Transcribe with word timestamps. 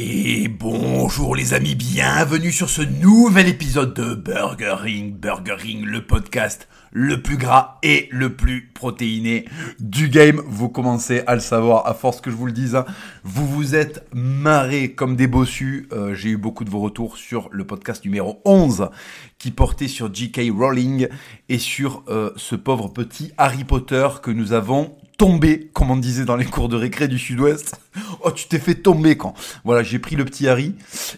Et 0.00 0.46
bonjour 0.46 1.34
les 1.34 1.54
amis, 1.54 1.74
bienvenue 1.74 2.52
sur 2.52 2.70
ce 2.70 2.82
nouvel 2.82 3.48
épisode 3.48 3.94
de 3.94 4.14
Burger 4.14 4.76
Ring, 4.78 5.12
Burger 5.12 5.56
Ring, 5.58 5.84
le 5.84 6.06
podcast 6.06 6.68
le 6.92 7.20
plus 7.20 7.36
gras 7.36 7.78
et 7.82 8.08
le 8.12 8.36
plus 8.36 8.70
protéiné 8.72 9.46
du 9.80 10.08
game. 10.08 10.40
Vous 10.46 10.68
commencez 10.68 11.24
à 11.26 11.34
le 11.34 11.40
savoir 11.40 11.88
à 11.88 11.94
force 11.94 12.20
que 12.20 12.30
je 12.30 12.36
vous 12.36 12.46
le 12.46 12.52
dise. 12.52 12.76
Hein. 12.76 12.84
Vous 13.24 13.44
vous 13.44 13.74
êtes 13.74 14.06
marrés 14.14 14.92
comme 14.92 15.16
des 15.16 15.26
bossus. 15.26 15.88
Euh, 15.92 16.14
j'ai 16.14 16.30
eu 16.30 16.36
beaucoup 16.36 16.62
de 16.62 16.70
vos 16.70 16.80
retours 16.80 17.16
sur 17.16 17.48
le 17.50 17.66
podcast 17.66 18.04
numéro 18.04 18.40
11 18.44 18.90
qui 19.38 19.50
portait 19.50 19.88
sur 19.88 20.14
J.K. 20.14 20.42
Rowling 20.56 21.08
et 21.48 21.58
sur 21.58 22.04
euh, 22.06 22.30
ce 22.36 22.54
pauvre 22.54 22.86
petit 22.86 23.32
Harry 23.36 23.64
Potter 23.64 24.08
que 24.22 24.30
nous 24.30 24.52
avons 24.52 24.94
tombé, 25.18 25.68
comme 25.74 25.90
on 25.90 25.96
disait 25.96 26.24
dans 26.24 26.36
les 26.36 26.46
cours 26.46 26.70
de 26.70 26.76
récré 26.76 27.08
du 27.08 27.18
sud-ouest. 27.18 27.78
Oh, 28.24 28.30
tu 28.30 28.48
t'es 28.48 28.58
fait 28.58 28.76
tomber 28.76 29.16
quand 29.16 29.34
Voilà, 29.64 29.82
j'ai 29.82 29.98
pris 29.98 30.16
le 30.16 30.24
petit 30.24 30.48
Harry 30.48 30.74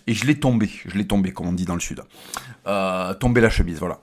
et 0.07 0.14
je 0.14 0.27
l'ai 0.27 0.41
tombé. 0.41 0.68
Je 0.86 0.96
l'ai 0.96 1.07
tombé, 1.07 1.32
comme 1.32 1.46
on 1.46 1.53
dit 1.53 1.67
dans 1.67 1.75
le 1.75 1.81
sud. 1.81 2.03
Euh, 2.67 3.14
tomber 3.14 3.41
la 3.41 3.50
chemise, 3.50 3.79
voilà. 3.79 4.00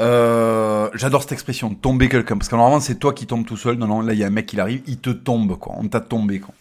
Euh, 0.00 0.88
J'adore 0.94 1.22
cette 1.22 1.32
expression, 1.32 1.74
tomber 1.74 2.08
quelqu'un. 2.08 2.38
Parce 2.38 2.48
que 2.48 2.56
normalement, 2.56 2.80
c'est 2.80 2.94
toi 2.94 3.12
qui 3.12 3.26
tombes 3.26 3.44
tout 3.44 3.56
seul. 3.56 3.76
Non, 3.76 3.86
non, 3.86 4.00
là, 4.00 4.14
il 4.14 4.18
y 4.18 4.24
a 4.24 4.28
un 4.28 4.30
mec 4.30 4.46
qui 4.46 4.58
arrive, 4.58 4.82
il 4.86 4.98
te 4.98 5.10
tombe, 5.10 5.58
quoi. 5.58 5.74
On 5.76 5.88
t'a 5.88 6.00
tombé, 6.00 6.40
quoi. 6.40 6.54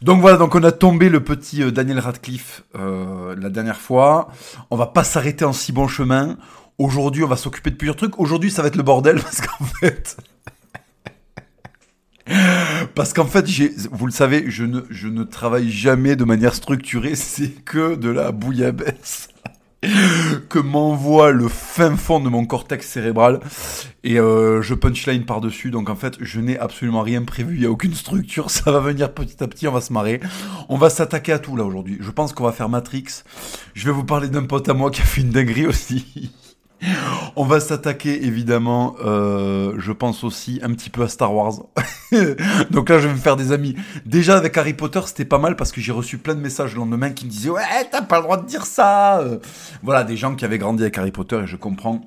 Donc 0.00 0.20
voilà, 0.20 0.36
donc 0.36 0.54
on 0.54 0.62
a 0.62 0.70
tombé 0.70 1.08
le 1.08 1.24
petit 1.24 1.62
euh, 1.62 1.72
Daniel 1.72 1.98
Radcliffe 1.98 2.62
euh, 2.76 3.34
la 3.36 3.50
dernière 3.50 3.78
fois. 3.78 4.28
On 4.70 4.76
va 4.76 4.86
pas 4.86 5.02
s'arrêter 5.02 5.44
en 5.44 5.52
si 5.52 5.72
bon 5.72 5.88
chemin. 5.88 6.36
Aujourd'hui, 6.78 7.24
on 7.24 7.28
va 7.28 7.36
s'occuper 7.36 7.70
de 7.70 7.76
plusieurs 7.76 7.96
trucs. 7.96 8.18
Aujourd'hui, 8.20 8.52
ça 8.52 8.62
va 8.62 8.68
être 8.68 8.76
le 8.76 8.84
bordel 8.84 9.16
parce 9.22 9.40
qu'en 9.40 9.64
fait, 9.64 10.16
parce 12.94 13.12
qu'en 13.12 13.26
fait, 13.26 13.46
vous 13.90 14.06
le 14.06 14.12
savez, 14.12 14.44
je 14.48 14.64
ne, 14.64 15.24
travaille 15.24 15.70
jamais 15.70 16.16
de 16.16 16.24
manière 16.24 16.54
structurée, 16.54 17.14
c'est 17.14 17.50
que 17.64 17.96
de 17.96 18.10
la 18.10 18.32
bouillabaisse 18.32 19.28
que 20.48 20.58
m'envoie 20.58 21.30
le 21.30 21.46
fin 21.46 21.96
fond 21.96 22.18
de 22.18 22.28
mon 22.28 22.44
cortex 22.44 22.84
cérébral 22.84 23.38
et 24.02 24.18
euh, 24.18 24.60
je 24.60 24.74
punchline 24.74 25.24
par-dessus. 25.24 25.70
Donc 25.70 25.88
en 25.88 25.94
fait, 25.94 26.16
je 26.20 26.40
n'ai 26.40 26.58
absolument 26.58 27.02
rien 27.02 27.22
prévu, 27.22 27.54
il 27.54 27.60
n'y 27.60 27.66
a 27.66 27.70
aucune 27.70 27.94
structure, 27.94 28.50
ça 28.50 28.72
va 28.72 28.80
venir 28.80 29.12
petit 29.12 29.42
à 29.42 29.46
petit, 29.46 29.68
on 29.68 29.72
va 29.72 29.80
se 29.80 29.92
marrer. 29.92 30.20
On 30.68 30.76
va 30.76 30.90
s'attaquer 30.90 31.32
à 31.32 31.38
tout 31.38 31.56
là 31.56 31.64
aujourd'hui. 31.64 31.98
Je 32.00 32.10
pense 32.10 32.32
qu'on 32.32 32.44
va 32.44 32.52
faire 32.52 32.68
Matrix. 32.68 33.22
Je 33.74 33.86
vais 33.86 33.92
vous 33.92 34.04
parler 34.04 34.28
d'un 34.28 34.44
pote 34.44 34.68
à 34.68 34.74
moi 34.74 34.90
qui 34.90 35.00
a 35.00 35.04
fait 35.04 35.20
une 35.20 35.30
dinguerie 35.30 35.66
aussi. 35.66 36.32
On 37.36 37.44
va 37.44 37.60
s'attaquer 37.60 38.24
évidemment, 38.24 38.96
euh, 39.04 39.74
je 39.78 39.92
pense 39.92 40.24
aussi 40.24 40.60
un 40.62 40.72
petit 40.72 40.90
peu 40.90 41.02
à 41.02 41.08
Star 41.08 41.34
Wars. 41.34 41.54
Donc 42.70 42.88
là, 42.88 42.98
je 42.98 43.08
vais 43.08 43.14
me 43.14 43.18
faire 43.18 43.36
des 43.36 43.52
amis. 43.52 43.74
Déjà 44.06 44.36
avec 44.36 44.56
Harry 44.56 44.74
Potter, 44.74 45.00
c'était 45.06 45.24
pas 45.24 45.38
mal 45.38 45.56
parce 45.56 45.72
que 45.72 45.80
j'ai 45.80 45.92
reçu 45.92 46.18
plein 46.18 46.34
de 46.34 46.40
messages 46.40 46.74
le 46.74 46.78
lendemain 46.78 47.10
qui 47.10 47.26
me 47.26 47.30
disaient 47.30 47.50
ouais, 47.50 47.62
t'as 47.90 48.02
pas 48.02 48.18
le 48.18 48.22
droit 48.22 48.36
de 48.36 48.46
dire 48.46 48.64
ça. 48.64 49.22
Voilà, 49.82 50.04
des 50.04 50.16
gens 50.16 50.34
qui 50.34 50.44
avaient 50.44 50.58
grandi 50.58 50.82
avec 50.82 50.98
Harry 50.98 51.12
Potter 51.12 51.40
et 51.44 51.46
je 51.46 51.56
comprends 51.56 52.00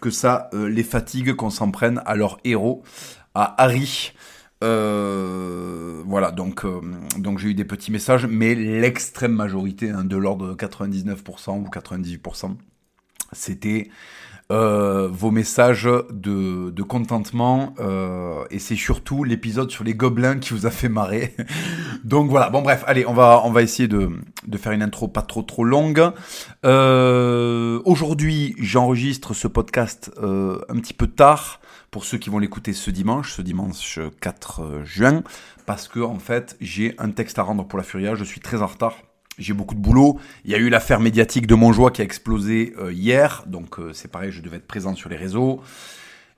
que 0.00 0.10
ça 0.10 0.48
euh, 0.54 0.68
les 0.68 0.84
fatigue 0.84 1.34
qu'on 1.34 1.50
s'en 1.50 1.70
prenne 1.70 2.02
à 2.06 2.14
leur 2.14 2.38
héros, 2.44 2.82
à 3.34 3.60
Harry. 3.62 4.12
Euh, 4.62 6.02
voilà, 6.06 6.30
donc, 6.30 6.64
donc 7.18 7.38
j'ai 7.38 7.48
eu 7.48 7.54
des 7.54 7.64
petits 7.64 7.90
messages, 7.90 8.26
mais 8.26 8.54
l'extrême 8.54 9.32
majorité, 9.32 9.90
hein, 9.90 10.04
de 10.04 10.16
l'ordre 10.16 10.48
de 10.48 10.54
99% 10.54 11.60
ou 11.60 11.68
98%, 11.68 12.56
c'était 13.32 13.90
euh, 14.52 15.08
vos 15.10 15.30
messages 15.30 15.88
de, 16.10 16.82
contentement 16.82 17.72
euh, 17.80 18.44
et 18.50 18.58
c'est 18.58 18.76
surtout 18.76 19.24
l'épisode 19.24 19.70
sur 19.70 19.84
les 19.84 19.94
gobelins 19.94 20.38
qui 20.38 20.52
vous 20.52 20.66
a 20.66 20.70
fait 20.70 20.90
marrer. 20.90 21.34
Donc 22.04 22.28
voilà, 22.28 22.50
bon 22.50 22.60
bref, 22.60 22.84
allez, 22.86 23.06
on 23.06 23.14
va, 23.14 23.40
on 23.44 23.50
va 23.50 23.62
essayer 23.62 23.88
de, 23.88 24.10
faire 24.56 24.72
une 24.72 24.82
intro 24.82 25.08
pas 25.08 25.22
trop 25.22 25.42
trop 25.42 25.64
longue. 25.64 26.10
Euh, 26.66 27.80
aujourd'hui, 27.86 28.54
j'enregistre 28.58 29.32
ce 29.32 29.48
podcast 29.48 30.10
un 30.20 30.78
petit 30.78 30.94
peu 30.94 31.06
tard 31.06 31.60
pour 31.90 32.04
ceux 32.04 32.18
qui 32.18 32.28
vont 32.28 32.38
l'écouter 32.38 32.74
ce 32.74 32.90
dimanche, 32.90 33.32
ce 33.32 33.40
dimanche 33.40 33.98
4 34.20 34.82
juin, 34.84 35.22
parce 35.64 35.88
que 35.88 36.00
en 36.00 36.18
fait 36.18 36.56
j'ai 36.60 36.94
un 36.98 37.10
texte 37.12 37.38
à 37.38 37.42
rendre 37.44 37.66
pour 37.66 37.78
la 37.78 37.84
Furia, 37.84 38.14
je 38.14 38.24
suis 38.24 38.40
très 38.40 38.60
en 38.60 38.66
retard 38.66 38.94
j'ai 39.38 39.52
beaucoup 39.52 39.74
de 39.74 39.80
boulot. 39.80 40.18
Il 40.44 40.50
y 40.50 40.54
a 40.54 40.58
eu 40.58 40.68
l'affaire 40.68 41.00
médiatique 41.00 41.46
de 41.46 41.54
Montjoie 41.54 41.90
qui 41.90 42.00
a 42.02 42.04
explosé 42.04 42.74
euh, 42.78 42.92
hier, 42.92 43.44
donc 43.46 43.78
euh, 43.78 43.92
c'est 43.92 44.10
pareil, 44.10 44.32
je 44.32 44.40
devais 44.42 44.58
être 44.58 44.66
présent 44.66 44.94
sur 44.94 45.08
les 45.08 45.16
réseaux. 45.16 45.60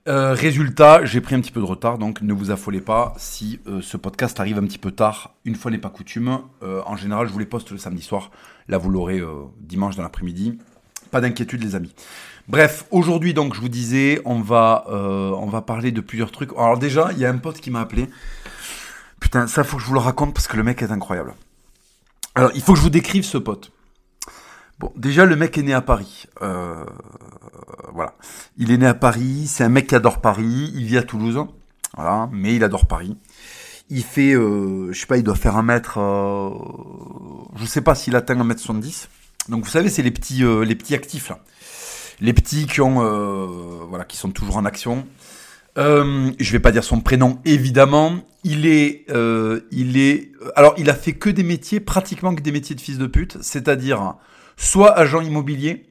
Euh, 0.07 0.33
résultat, 0.33 1.03
j'ai 1.03 1.19
pris 1.19 1.35
un 1.35 1.41
petit 1.41 1.51
peu 1.51 1.59
de 1.59 1.65
retard, 1.65 1.97
donc 1.97 2.21
ne 2.21 2.33
vous 2.33 2.49
affolez 2.49 2.79
pas 2.79 3.13
si 3.17 3.59
ce 3.81 3.97
podcast 3.97 4.39
arrive 4.39 4.57
un 4.57 4.63
petit 4.63 4.77
peu 4.77 4.91
tard. 4.91 5.35
Une 5.43 5.55
fois 5.55 5.69
n'est 5.69 5.79
pas 5.79 5.89
coutume. 5.89 6.39
en 6.61 6.95
général, 6.95 7.27
je 7.27 7.33
vous 7.33 7.39
les 7.39 7.45
poste 7.45 7.71
le 7.71 7.77
samedi 7.77 8.01
soir. 8.01 8.31
Là, 8.69 8.77
vous 8.77 8.89
l'aurez 8.89 9.21
dimanche 9.59 9.97
dans 9.97 10.03
l'après-midi. 10.03 10.59
Pas 11.11 11.19
d'inquiétude, 11.19 11.61
les 11.61 11.75
amis. 11.75 11.93
Bref, 12.47 12.85
aujourd'hui, 12.89 13.33
donc, 13.33 13.53
je 13.53 13.59
vous 13.59 13.67
disais, 13.67 14.21
on 14.23 14.39
va, 14.39 14.85
on 14.87 15.47
va 15.47 15.61
parler 15.61 15.91
de 15.91 15.99
plusieurs 15.99 16.31
trucs. 16.31 16.51
Alors 16.53 16.77
déjà, 16.77 17.09
il 17.11 17.19
y 17.19 17.25
a 17.25 17.29
un 17.29 17.37
pote 17.37 17.59
qui 17.59 17.69
m'a 17.69 17.81
appelé. 17.81 18.07
Putain, 19.19 19.45
ça 19.47 19.65
faut 19.65 19.75
que 19.75 19.83
je 19.83 19.87
vous 19.87 19.93
le 19.93 19.99
raconte 19.99 20.33
parce 20.33 20.47
que 20.47 20.55
le 20.55 20.63
mec 20.63 20.81
est 20.81 20.91
incroyable. 20.91 21.33
Alors, 22.37 22.51
il 22.53 22.61
faut 22.61 22.73
que 22.73 22.77
je 22.77 22.83
vous 22.83 22.91
décrive 22.91 23.25
ce 23.25 23.39
pote. 23.39 23.71
Bon, 24.77 24.93
déjà, 24.95 25.25
le 25.25 25.35
mec 25.35 25.57
est 25.57 25.63
né 25.63 25.73
à 25.73 25.81
Paris. 25.81 26.27
Euh, 26.43 26.85
voilà. 27.93 28.13
Il 28.57 28.71
est 28.71 28.77
né 28.77 28.85
à 28.85 28.93
Paris, 28.93 29.47
c'est 29.47 29.63
un 29.63 29.69
mec 29.69 29.87
qui 29.87 29.95
adore 29.95 30.21
Paris, 30.21 30.71
il 30.75 30.85
vit 30.85 30.99
à 30.99 31.03
Toulouse. 31.03 31.43
Voilà, 31.95 32.29
mais 32.31 32.55
il 32.55 32.63
adore 32.63 32.85
Paris. 32.85 33.17
Il 33.89 34.03
fait, 34.03 34.33
euh, 34.35 34.91
je 34.91 34.99
sais 34.99 35.07
pas, 35.07 35.17
il 35.17 35.23
doit 35.23 35.33
faire 35.33 35.57
un 35.57 35.63
mètre, 35.63 35.97
euh, 35.99 36.51
je 37.55 37.65
sais 37.65 37.81
pas 37.81 37.95
s'il 37.95 38.15
atteint 38.15 38.39
un 38.39 38.43
mètre 38.43 38.61
70. 38.61 39.09
Donc 39.49 39.63
vous 39.63 39.71
savez, 39.71 39.89
c'est 39.89 40.03
les 40.03 40.11
petits, 40.11 40.43
euh, 40.43 40.63
les 40.63 40.75
petits 40.75 40.93
actifs 40.93 41.29
là. 41.29 41.39
Les 42.19 42.33
petits 42.33 42.67
qui 42.67 42.81
ont, 42.81 43.03
euh, 43.03 43.47
voilà, 43.89 44.05
qui 44.05 44.15
sont 44.17 44.29
toujours 44.29 44.57
en 44.57 44.65
action. 44.65 45.07
Euh, 45.77 46.31
je 46.39 46.51
vais 46.51 46.59
pas 46.59 46.71
dire 46.71 46.83
son 46.83 47.01
prénom, 47.01 47.39
évidemment. 47.45 48.15
Il 48.43 48.65
est, 48.65 49.05
euh, 49.09 49.61
il 49.71 49.97
est, 49.97 50.31
alors 50.55 50.73
il 50.77 50.89
a 50.89 50.93
fait 50.93 51.13
que 51.13 51.29
des 51.29 51.43
métiers, 51.43 51.79
pratiquement 51.79 52.33
que 52.33 52.41
des 52.41 52.51
métiers 52.51 52.75
de 52.75 52.81
fils 52.81 52.97
de 52.97 53.07
pute, 53.07 53.37
c'est-à-dire 53.41 54.15
soit 54.55 54.97
agent 54.97 55.21
immobilier, 55.21 55.85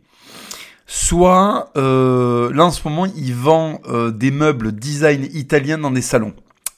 soit 0.87 1.71
euh, 1.77 2.53
là 2.53 2.65
en 2.65 2.71
ce 2.71 2.87
moment 2.89 3.07
il 3.17 3.35
vend 3.35 3.81
euh, 3.89 4.11
des 4.11 4.31
meubles 4.31 4.73
design 4.73 5.29
italien 5.33 5.79
dans 5.79 5.91
des 5.91 6.03
salons. 6.03 6.35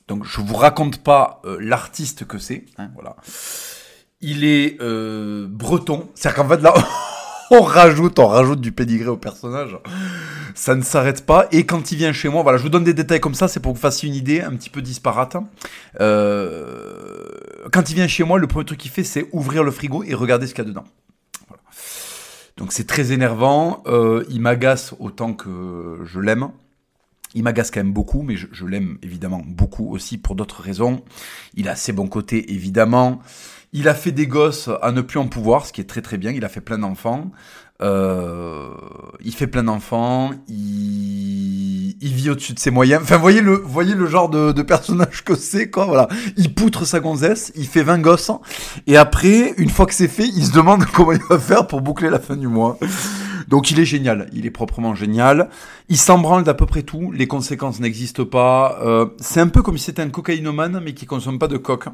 Donc 0.09 0.25
je 0.25 0.41
vous 0.41 0.57
raconte 0.57 1.03
pas 1.03 1.41
euh, 1.45 1.59
l'artiste 1.61 2.27
que 2.27 2.39
c'est, 2.39 2.65
hein, 2.79 2.89
voilà. 2.95 3.17
Il 4.21 4.45
est 4.45 4.79
euh, 4.81 5.47
breton, 5.49 6.09
c'est-à-dire 6.15 6.43
qu'en 6.43 6.49
fait 6.49 6.63
là. 6.63 6.75
on 7.51 7.63
rajoute, 7.63 8.19
on 8.19 8.27
rajoute 8.27 8.61
du 8.61 8.73
pédigré 8.73 9.09
au 9.09 9.17
personnage. 9.17 9.79
Ça 10.59 10.75
ne 10.75 10.83
s'arrête 10.83 11.25
pas. 11.25 11.47
Et 11.53 11.67
quand 11.67 11.93
il 11.93 11.99
vient 11.99 12.13
chez 12.13 12.29
moi, 12.29 12.43
voilà, 12.43 12.59
je 12.59 12.65
vous 12.65 12.69
donne 12.69 12.83
des 12.83 12.93
détails 12.93 13.21
comme 13.21 13.35
ça, 13.35 13.47
c'est 13.47 13.61
pour 13.61 13.73
que 13.73 13.77
vous 13.77 13.81
fassiez 13.81 14.09
une 14.09 14.17
idée 14.17 14.41
un 14.41 14.51
petit 14.57 14.71
peu 14.71 14.83
disparate. 14.83 15.37
Euh, 16.01 17.29
quand 17.71 17.89
il 17.91 17.95
vient 17.95 18.09
chez 18.09 18.25
moi, 18.25 18.41
le 18.41 18.49
premier 18.49 18.65
truc 18.65 18.81
qu'il 18.81 18.91
fait, 18.91 19.05
c'est 19.05 19.29
ouvrir 19.31 19.63
le 19.63 19.71
frigo 19.71 20.03
et 20.03 20.15
regarder 20.15 20.49
ce 20.49 20.55
qu'il 20.55 20.65
y 20.65 20.67
a 20.67 20.71
dedans. 20.71 20.85
Donc 22.57 22.73
c'est 22.73 22.89
très 22.89 23.13
énervant. 23.13 23.85
Euh, 23.87 24.25
il 24.31 24.41
m'agace 24.41 24.97
autant 24.99 25.33
que 25.33 26.01
je 26.05 26.19
l'aime. 26.19 26.49
Il 27.35 27.45
m'agace 27.45 27.71
quand 27.71 27.79
même 27.79 27.93
beaucoup, 27.93 28.23
mais 28.23 28.35
je, 28.35 28.49
je 28.51 28.67
l'aime 28.67 28.99
évidemment 29.05 29.45
beaucoup 29.47 29.95
aussi 29.95 30.19
pour 30.19 30.35
d'autres 30.35 30.61
raisons. 30.61 31.05
Il 31.55 31.69
a 31.69 31.77
ses 31.77 31.93
bons 31.93 32.09
côtés 32.09 32.53
évidemment. 32.53 33.23
Il 33.73 33.87
a 33.87 33.95
fait 33.95 34.13
des 34.13 34.27
gosses 34.27 34.71
à 34.83 34.91
ne 34.93 35.03
plus 35.03 35.21
en 35.21 35.29
pouvoir, 35.29 35.67
ce 35.67 35.73
qui 35.73 35.81
est 35.83 35.85
très 35.85 36.03
très 36.03 36.17
bien. 36.17 36.33
Il 36.33 36.45
a 36.45 36.49
fait 36.49 36.63
plein 36.63 36.79
d'enfants. 36.79 37.31
Euh, 37.81 38.69
il 39.21 39.33
fait 39.33 39.47
plein 39.47 39.65
d'enfants. 39.65 40.31
Il... 40.49 41.97
il 42.01 42.13
vit 42.15 42.31
au-dessus 42.31 42.55
de 42.55 42.59
ses 42.59 42.71
moyens. 42.71 43.03
Enfin, 43.03 43.17
voyez 43.17 43.41
le, 43.41 43.55
voyez 43.55 43.95
le 43.95 44.07
genre 44.07 44.29
de, 44.29 44.53
de 44.53 44.63
personnage 44.63 45.25
que 45.25 45.35
c'est, 45.35 45.71
quoi. 45.71 45.87
Voilà. 45.87 46.09
Il 46.37 46.55
poutre 46.55 46.85
sa 46.85 47.01
gonzesse. 47.01 47.53
Il 47.57 47.67
fait 47.67 47.83
20 47.83 47.99
gosses. 47.99 48.31
Et 48.87 48.97
après, 48.97 49.55
une 49.59 49.71
fois 49.71 49.87
que 49.87 49.95
c'est 49.95 50.09
fait, 50.09 50.27
il 50.27 50.47
se 50.47 50.53
demande 50.53 50.85
comment 50.93 51.13
il 51.13 51.23
va 51.29 51.39
faire 51.39 51.67
pour 51.67 51.81
boucler 51.81 52.11
la 52.11 52.19
fin 52.19 52.37
du 52.37 52.49
mois. 52.49 52.79
Donc 53.49 53.71
il 53.71 53.81
est 53.81 53.87
génial, 53.87 54.29
il 54.35 54.45
est 54.45 54.51
proprement 54.51 54.95
génial. 54.95 55.49
Il 55.89 55.97
s'en 55.97 56.19
branle 56.19 56.45
d'à 56.45 56.55
peu 56.55 56.67
près 56.67 56.83
tout, 56.83 57.11
les 57.13 57.27
conséquences 57.27 57.81
n'existent 57.81 58.27
pas. 58.27 58.79
Euh, 58.83 59.07
c'est 59.21 59.41
un 59.41 59.49
peu 59.49 59.63
comme 59.63 59.79
si 59.79 59.85
c'était 59.85 60.03
un 60.03 60.11
cocaïnomane 60.11 60.81
mais 60.85 60.93
qui 60.93 61.07
consomme 61.07 61.39
pas 61.39 61.49
de 61.49 61.57
coke. 61.57 61.89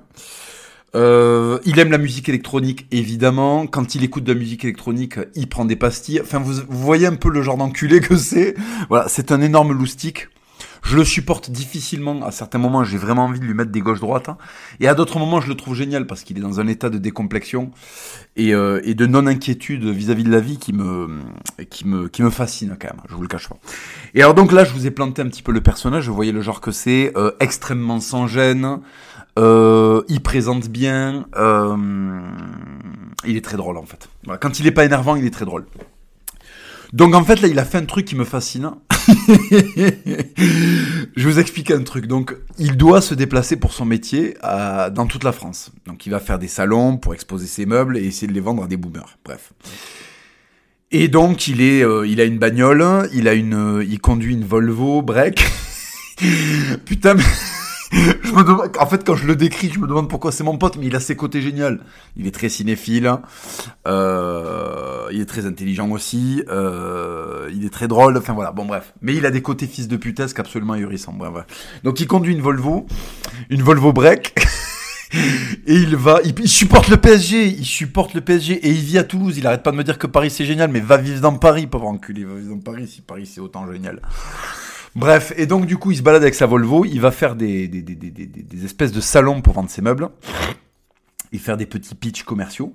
Euh, 0.95 1.59
il 1.65 1.79
aime 1.79 1.91
la 1.91 1.99
musique 1.99 2.29
électronique, 2.29 2.87
évidemment. 2.91 3.67
Quand 3.67 3.95
il 3.95 4.05
écoute 4.05 4.25
de 4.25 4.33
la 4.33 4.39
musique 4.39 4.65
électronique, 4.65 5.19
il 5.35 5.49
prend 5.49 5.65
des 5.65 5.77
pastilles. 5.77 6.21
Enfin, 6.21 6.39
vous, 6.39 6.63
voyez 6.69 7.07
un 7.07 7.17
peu 7.17 7.31
le 7.31 7.43
genre 7.43 7.57
d'enculé 7.57 8.01
que 8.01 8.17
c'est. 8.17 8.55
Voilà, 8.89 9.09
c'est 9.09 9.33
un 9.33 9.41
énorme 9.41 9.73
loustique. 9.73 10.29
Je 10.85 10.97
le 10.97 11.05
supporte 11.05 11.51
difficilement. 11.51 12.25
À 12.25 12.31
certains 12.31 12.59
moments, 12.59 12.85
j'ai 12.85 12.99
vraiment 12.99 13.25
envie 13.25 13.41
de 13.41 13.45
lui 13.45 13.55
mettre 13.55 13.73
des 13.73 13.81
gauches-droites. 13.81 14.29
Hein. 14.29 14.37
Et 14.81 14.87
à 14.87 14.95
d'autres 14.95 15.19
moments, 15.19 15.41
je 15.41 15.49
le 15.49 15.55
trouve 15.55 15.75
génial 15.75 16.07
parce 16.07 16.23
qu'il 16.23 16.37
est 16.37 16.43
dans 16.43 16.61
un 16.61 16.67
état 16.67 16.91
de 16.91 16.99
décomplexion 16.99 17.71
et, 18.37 18.55
euh, 18.55 18.83
et 18.85 18.95
de 18.95 19.07
non-inquiétude 19.07 19.85
vis-à-vis 19.87 20.25
de 20.25 20.31
la 20.31 20.41
vie 20.41 20.59
qui 20.59 20.75
me, 20.75 21.09
qui, 21.71 21.89
me, 21.89 22.09
qui 22.09 22.23
me 22.23 22.29
fascine 22.29 22.77
quand 22.79 22.89
même. 22.89 23.01
Je 23.09 23.15
vous 23.15 23.23
le 23.23 23.29
cache 23.29 23.49
pas. 23.49 23.57
Et 24.15 24.21
alors 24.21 24.35
donc 24.35 24.53
là, 24.53 24.65
je 24.65 24.75
vous 24.75 24.87
ai 24.87 24.91
planté 24.91 25.23
un 25.23 25.27
petit 25.29 25.43
peu 25.43 25.53
le 25.53 25.63
personnage. 25.63 26.07
Vous 26.07 26.15
voyez 26.15 26.33
le 26.33 26.43
genre 26.43 26.61
que 26.61 26.71
c'est. 26.71 27.13
Euh, 27.17 27.33
extrêmement 27.41 28.01
sans 28.01 28.27
gêne. 28.27 28.81
Euh, 29.39 30.03
il 30.09 30.21
présente 30.21 30.69
bien. 30.69 31.27
Euh, 31.37 31.77
Il 33.25 33.37
est 33.37 33.45
très 33.45 33.57
drôle 33.57 33.79
en 33.79 33.87
fait. 33.87 34.09
Quand 34.41 34.61
il 34.61 34.67
est 34.67 34.73
pas 34.73 34.85
énervant, 34.85 35.17
il 35.17 35.25
est 35.25 35.31
très 35.31 35.45
drôle. 35.45 35.67
Donc 36.93 37.15
en 37.15 37.25
fait 37.25 37.41
là, 37.41 37.49
il 37.49 37.59
a 37.59 37.65
fait 37.65 37.79
un 37.79 37.87
truc 37.87 38.07
qui 38.07 38.15
me 38.15 38.25
fascine. 38.25 38.71
je 41.17 41.29
vous 41.29 41.39
explique 41.39 41.71
un 41.73 41.83
truc. 41.83 42.07
Donc 42.07 42.37
il 42.59 42.77
doit 42.77 43.01
se 43.01 43.15
déplacer 43.15 43.57
pour 43.57 43.73
son 43.73 43.85
métier 43.85 44.37
à, 44.43 44.91
dans 44.91 45.07
toute 45.07 45.25
la 45.25 45.33
France. 45.33 45.73
Donc 45.87 46.07
il 46.07 46.11
va 46.11 46.21
faire 46.21 46.39
des 46.39 46.49
salons 46.49 46.97
pour 46.97 47.15
exposer 47.15 47.47
ses 47.47 47.67
meubles 47.67 47.97
et 47.99 48.05
essayer 48.05 48.29
de 48.29 48.33
les 48.33 48.41
vendre 48.41 48.63
à 48.63 48.67
des 48.69 48.77
boomers. 48.77 49.19
Bref. 49.25 49.53
Et 50.93 51.09
donc 51.09 51.49
il 51.49 51.61
est, 51.61 51.83
euh, 51.85 52.07
il 52.07 52.21
a 52.21 52.25
une 52.25 52.39
bagnole, 52.39 53.09
il 53.13 53.27
a 53.27 53.35
une, 53.35 53.79
euh, 53.79 53.85
il 53.85 53.99
conduit 54.01 54.35
une 54.35 54.45
Volvo 54.45 55.03
break. 55.03 55.45
Putain. 56.85 57.17
Mais 57.17 57.25
en 58.79 58.87
fait, 58.87 59.05
quand 59.05 59.15
je 59.15 59.27
le 59.27 59.37
décris, 59.37 59.71
je 59.73 59.79
me 59.79 59.87
demande 59.87 60.09
pourquoi 60.09 60.33
c'est 60.33 60.45
mon 60.45 60.59
pote, 60.59 60.77
mais 60.77 60.87
il 60.87 60.97
a 60.97 61.01
ses 61.01 61.17
côtés 61.17 61.41
géniaux. 61.41 61.79
Il 62.17 62.27
est 62.27 62.35
très 62.35 62.49
cinéphile, 62.49 63.13
euh, 63.87 65.07
il 65.13 65.21
est 65.21 65.27
très 65.27 65.47
intelligent 65.47 65.91
aussi, 65.91 66.43
euh, 66.49 67.51
il 67.55 67.65
est 67.65 67.71
très 67.71 67.89
drôle, 67.89 68.17
enfin 68.17 68.33
voilà, 68.33 68.53
bon 68.53 68.65
bref. 68.65 68.93
Mais 69.03 69.15
il 69.15 69.27
a 69.27 69.31
des 69.31 69.43
côtés 69.43 69.67
fils 69.67 69.89
de 69.89 69.97
putesque 69.97 70.39
absolument 70.39 70.75
ahurissants, 70.75 71.13
bref, 71.13 71.33
bref. 71.33 71.47
Donc 71.85 72.01
il 72.01 72.07
conduit 72.07 72.35
une 72.35 72.43
Volvo, 72.43 72.87
une 73.51 73.63
Volvo 73.63 73.93
break. 73.93 74.35
et 75.67 75.75
il 75.75 75.97
va, 75.97 76.21
il, 76.25 76.49
supporte 76.49 76.89
le 76.89 76.97
PSG, 76.97 77.47
il 77.47 77.65
supporte 77.65 78.15
le 78.15 78.21
PSG 78.21 78.55
et 78.55 78.71
il 78.71 78.81
vit 78.81 78.99
à 78.99 79.05
Toulouse. 79.05 79.39
Il 79.39 79.47
arrête 79.47 79.63
pas 79.63 79.71
de 79.71 79.77
me 79.77 79.85
dire 79.85 79.99
que 79.99 80.07
Paris 80.07 80.31
c'est 80.31 80.45
génial, 80.45 80.71
mais 80.71 80.81
va 80.81 80.97
vivre 80.97 81.21
dans 81.21 81.35
Paris, 81.35 81.67
pauvre 81.67 81.87
enculé, 81.87 82.25
va 82.25 82.35
vivre 82.35 82.55
dans 82.55 82.61
Paris 82.61 82.89
si 82.89 83.01
Paris 83.01 83.27
c'est 83.27 83.41
autant 83.41 83.71
génial. 83.71 84.01
Bref, 84.97 85.33
et 85.37 85.47
donc 85.47 85.67
du 85.67 85.77
coup, 85.77 85.91
il 85.91 85.97
se 85.97 86.03
balade 86.03 86.23
avec 86.23 86.35
sa 86.35 86.47
Volvo, 86.47 86.85
il 86.85 87.01
va 87.01 87.11
faire 87.11 87.35
des, 87.35 87.67
des, 87.67 87.83
des, 87.83 87.97
des 87.97 88.65
espèces 88.65 88.93
de 88.93 89.01
salons 89.01 89.43
pour 89.43 89.55
vendre 89.55 89.71
ses 89.71 89.83
meubles, 89.83 90.09
et 91.33 91.39
faire 91.39 91.57
des 91.57 91.67
petits 91.67 91.95
pitchs 91.95 92.23
commerciaux. 92.23 92.75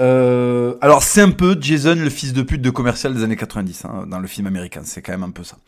Euh, 0.00 0.76
alors 0.80 1.02
c'est 1.02 1.20
un 1.20 1.30
peu 1.30 1.58
Jason, 1.60 1.94
le 1.94 2.08
fils 2.08 2.32
de 2.32 2.40
pute 2.40 2.62
de 2.62 2.70
commercial 2.70 3.14
des 3.14 3.22
années 3.22 3.36
90, 3.36 3.84
hein, 3.84 4.06
dans 4.08 4.18
le 4.18 4.26
film 4.26 4.46
américain, 4.46 4.80
c'est 4.84 5.02
quand 5.02 5.12
même 5.12 5.24
un 5.24 5.30
peu 5.30 5.44
ça. 5.44 5.58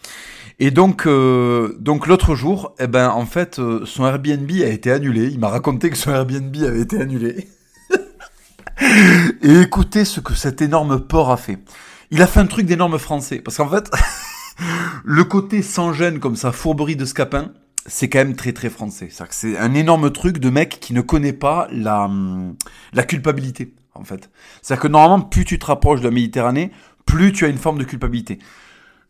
Et 0.59 0.71
donc, 0.71 1.07
euh, 1.07 1.77
donc 1.81 2.07
l'autre 2.07 2.35
jour, 2.35 2.75
eh 2.79 2.87
ben 2.87 3.11
en 3.11 3.27
fait, 3.27 3.59
euh, 3.59 3.85
son 3.85 4.07
Airbnb 4.07 4.51
a 4.63 4.69
été 4.69 4.91
annulé. 4.91 5.29
Il 5.29 5.39
m'a 5.39 5.49
raconté 5.49 5.91
que 5.91 5.97
son 5.97 6.13
Airbnb 6.13 6.57
avait 6.63 6.81
été 6.81 7.01
annulé. 7.01 7.49
et 9.43 9.61
écoutez 9.61 10.05
ce 10.05 10.21
que 10.21 10.35
cet 10.35 10.63
énorme 10.63 11.01
porc 11.01 11.31
a 11.31 11.37
fait. 11.37 11.59
Il 12.11 12.23
a 12.23 12.27
fait 12.27 12.41
un 12.41 12.47
truc 12.47 12.67
d'énorme 12.67 12.99
français, 12.99 13.41
parce 13.41 13.57
qu'en 13.57 13.69
fait. 13.69 13.91
le 15.05 15.25
côté 15.25 15.63
sans 15.63 15.93
gêne 15.93 16.19
comme 16.19 16.37
ça, 16.37 16.53
fourberie 16.53 16.97
de 16.97 17.05
scapin, 17.05 17.53
c'est 17.87 18.09
quand 18.09 18.19
même 18.19 18.37
très 18.37 18.53
très 18.53 18.71
français. 18.71 19.09
C'est 19.31 19.59
un 19.59 19.75
énorme 19.75 20.11
truc 20.13 20.39
de 20.39 20.51
mec 20.51 20.79
qui 20.81 20.95
ne 20.95 21.01
connaît 21.01 21.33
pas 21.33 21.69
la, 21.71 22.05
hum, 22.05 22.57
la 22.93 23.03
culpabilité, 23.03 23.75
en 23.95 24.05
fait. 24.05 24.31
C'est-à-dire 24.61 24.83
que 24.83 24.89
normalement, 24.89 25.21
plus 25.21 25.45
tu 25.45 25.59
te 25.59 25.67
rapproches 25.67 26.01
de 26.01 26.05
la 26.05 26.11
Méditerranée, 26.11 26.71
plus 27.07 27.33
tu 27.33 27.45
as 27.45 27.49
une 27.49 27.59
forme 27.59 27.79
de 27.79 27.85
culpabilité. 27.85 28.39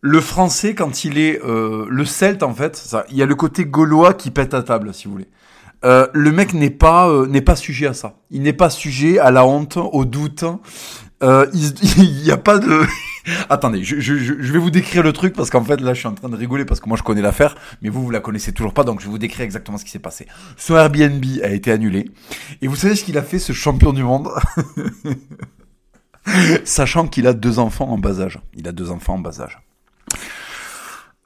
Le 0.00 0.21
français, 0.21 0.75
quand 0.75 1.05
il 1.05 1.19
est... 1.19 1.41
Euh, 1.44 1.87
le 1.89 2.05
celte, 2.05 2.43
en 2.43 2.55
fait, 2.55 2.77
ça, 2.77 3.05
il 3.11 3.17
y 3.17 3.23
a 3.23 3.27
le 3.27 3.35
côté 3.35 3.65
gaulois 3.65 4.15
qui 4.15 4.31
pète 4.31 4.55
à 4.55 4.62
table, 4.62 4.93
si 4.94 5.06
vous 5.06 5.12
voulez. 5.12 5.29
Euh, 5.85 6.06
le 6.12 6.31
mec 6.31 6.55
n'est 6.55 6.71
pas 6.71 7.09
euh, 7.09 7.27
n'est 7.27 7.41
pas 7.41 7.56
sujet 7.56 7.87
à 7.87 7.94
ça. 7.94 8.15
Il 8.31 8.43
n'est 8.43 8.53
pas 8.53 8.71
sujet 8.71 9.19
à 9.19 9.31
la 9.31 9.44
honte, 9.44 9.77
au 9.77 10.05
doute. 10.05 10.44
Euh, 11.23 11.47
il 11.53 12.23
n'y 12.23 12.31
a 12.31 12.37
pas 12.37 12.59
de 12.59 12.83
Attendez, 13.48 13.84
je, 13.84 14.52
vais 14.52 14.58
vous 14.58 14.70
décrire 14.70 15.02
le 15.02 15.12
truc 15.12 15.34
parce 15.34 15.48
qu'en 15.50 15.62
fait 15.62 15.80
là 15.80 15.94
je 15.94 16.00
suis 16.00 16.08
en 16.08 16.14
train 16.14 16.28
de 16.28 16.36
rigoler 16.36 16.64
parce 16.64 16.80
que 16.80 16.88
moi 16.88 16.96
je 16.96 17.02
connais 17.02 17.22
l'affaire, 17.22 17.54
mais 17.80 17.88
vous 17.88 18.02
vous 18.02 18.10
la 18.10 18.20
connaissez 18.20 18.52
toujours 18.52 18.74
pas, 18.74 18.82
donc 18.82 19.00
je 19.00 19.06
vais 19.06 19.10
vous 19.10 19.19
décrire 19.19 19.44
exactement 19.44 19.78
ce 19.78 19.84
qui 19.84 19.90
s'est 19.90 20.00
passé. 20.00 20.26
Son 20.56 20.76
Airbnb 20.76 21.24
a 21.42 21.50
été 21.50 21.70
annulé 21.70 22.10
et 22.60 22.69
vous 22.69 22.76
savez 22.76 22.96
ce 22.96 23.04
qu'il 23.04 23.16
a 23.19 23.22
fait 23.22 23.38
ce 23.38 23.52
champion 23.52 23.92
du 23.92 24.02
monde? 24.02 24.28
Sachant 26.64 27.06
qu'il 27.08 27.26
a 27.26 27.32
deux 27.32 27.58
enfants 27.58 27.88
en 27.88 27.98
bas 27.98 28.20
âge. 28.20 28.40
Il 28.54 28.69
a 28.69 28.72
deux 28.72 28.90
enfants 28.90 29.14
en 29.14 29.19
bas 29.19 29.40
âge. 29.40 29.58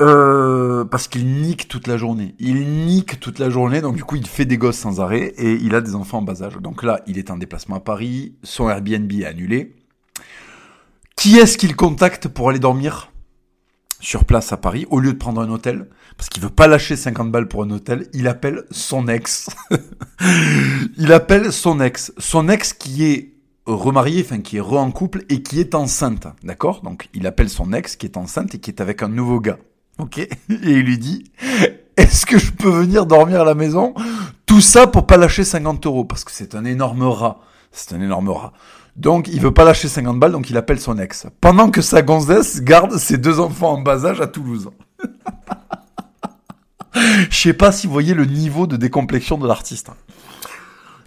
Euh, 0.02 0.84
parce 0.84 1.08
qu'il 1.08 1.26
nique 1.40 1.68
toute 1.68 1.86
la 1.86 1.96
journée. 1.96 2.34
Il 2.38 2.66
nique 2.84 3.18
toute 3.18 3.38
la 3.38 3.48
journée, 3.48 3.80
donc 3.80 3.96
du 3.96 4.04
coup 4.04 4.16
il 4.16 4.26
fait 4.26 4.44
des 4.44 4.58
gosses 4.58 4.76
sans 4.76 5.00
arrêt 5.00 5.32
et 5.38 5.54
il 5.54 5.74
a 5.74 5.80
des 5.80 5.94
enfants 5.94 6.18
en 6.18 6.22
bas 6.22 6.42
âge. 6.42 6.56
Donc 6.56 6.82
là, 6.82 7.00
il 7.06 7.18
est 7.18 7.30
en 7.30 7.38
déplacement 7.38 7.76
à 7.76 7.80
Paris, 7.80 8.34
son 8.42 8.68
Airbnb 8.68 9.10
est 9.12 9.24
annulé. 9.24 9.74
Qui 11.16 11.38
est-ce 11.38 11.56
qu'il 11.56 11.74
contacte 11.74 12.28
pour 12.28 12.50
aller 12.50 12.58
dormir 12.58 13.10
sur 14.00 14.26
place 14.26 14.52
à 14.52 14.58
Paris 14.58 14.86
au 14.90 15.00
lieu 15.00 15.14
de 15.14 15.18
prendre 15.18 15.40
un 15.40 15.50
hôtel? 15.50 15.88
Parce 16.16 16.28
qu'il 16.28 16.42
veut 16.42 16.50
pas 16.50 16.66
lâcher 16.66 16.94
50 16.94 17.32
balles 17.32 17.48
pour 17.48 17.62
un 17.62 17.70
hôtel, 17.70 18.08
il 18.12 18.28
appelle 18.28 18.64
son 18.70 19.08
ex. 19.08 19.48
il 20.98 21.12
appelle 21.12 21.52
son 21.52 21.80
ex. 21.80 22.12
Son 22.18 22.48
ex 22.50 22.74
qui 22.74 23.04
est 23.04 23.34
remarié, 23.64 24.22
enfin 24.24 24.40
qui 24.40 24.58
est 24.58 24.60
re 24.60 24.74
en 24.74 24.90
couple 24.90 25.24
et 25.30 25.42
qui 25.42 25.58
est 25.58 25.74
enceinte, 25.74 26.28
d'accord? 26.44 26.82
Donc 26.82 27.08
il 27.14 27.26
appelle 27.26 27.48
son 27.48 27.72
ex 27.72 27.96
qui 27.96 28.06
est 28.06 28.18
enceinte 28.18 28.54
et 28.54 28.58
qui 28.58 28.70
est 28.70 28.82
avec 28.82 29.02
un 29.02 29.08
nouveau 29.08 29.40
gars. 29.40 29.58
Ok? 29.98 30.18
Et 30.18 30.28
il 30.48 30.82
lui 30.82 30.98
dit 30.98 31.24
Est-ce 31.96 32.26
que 32.26 32.38
je 32.38 32.52
peux 32.52 32.70
venir 32.70 33.06
dormir 33.06 33.40
à 33.40 33.44
la 33.44 33.54
maison? 33.54 33.94
Tout 34.44 34.60
ça 34.60 34.86
pour 34.86 35.06
pas 35.06 35.16
lâcher 35.16 35.44
50 35.44 35.86
euros 35.86 36.04
parce 36.04 36.24
que 36.24 36.30
c'est 36.30 36.54
un 36.54 36.66
énorme 36.66 37.04
rat. 37.04 37.40
C'est 37.72 37.94
un 37.94 38.00
énorme 38.00 38.28
rat. 38.28 38.52
Donc, 38.96 39.28
il 39.28 39.40
veut 39.40 39.52
pas 39.52 39.64
lâcher 39.64 39.88
50 39.88 40.18
balles, 40.18 40.32
donc 40.32 40.48
il 40.48 40.56
appelle 40.56 40.80
son 40.80 40.98
ex. 40.98 41.26
Pendant 41.40 41.70
que 41.70 41.82
sa 41.82 42.00
gonzesse 42.02 42.62
garde 42.62 42.96
ses 42.96 43.18
deux 43.18 43.40
enfants 43.40 43.72
en 43.72 43.82
bas 43.82 44.06
âge 44.06 44.20
à 44.22 44.26
Toulouse. 44.26 44.70
Je 46.94 47.36
sais 47.36 47.52
pas 47.52 47.72
si 47.72 47.86
vous 47.86 47.92
voyez 47.92 48.14
le 48.14 48.24
niveau 48.24 48.66
de 48.66 48.76
décomplexion 48.76 49.36
de 49.36 49.46
l'artiste. 49.46 49.90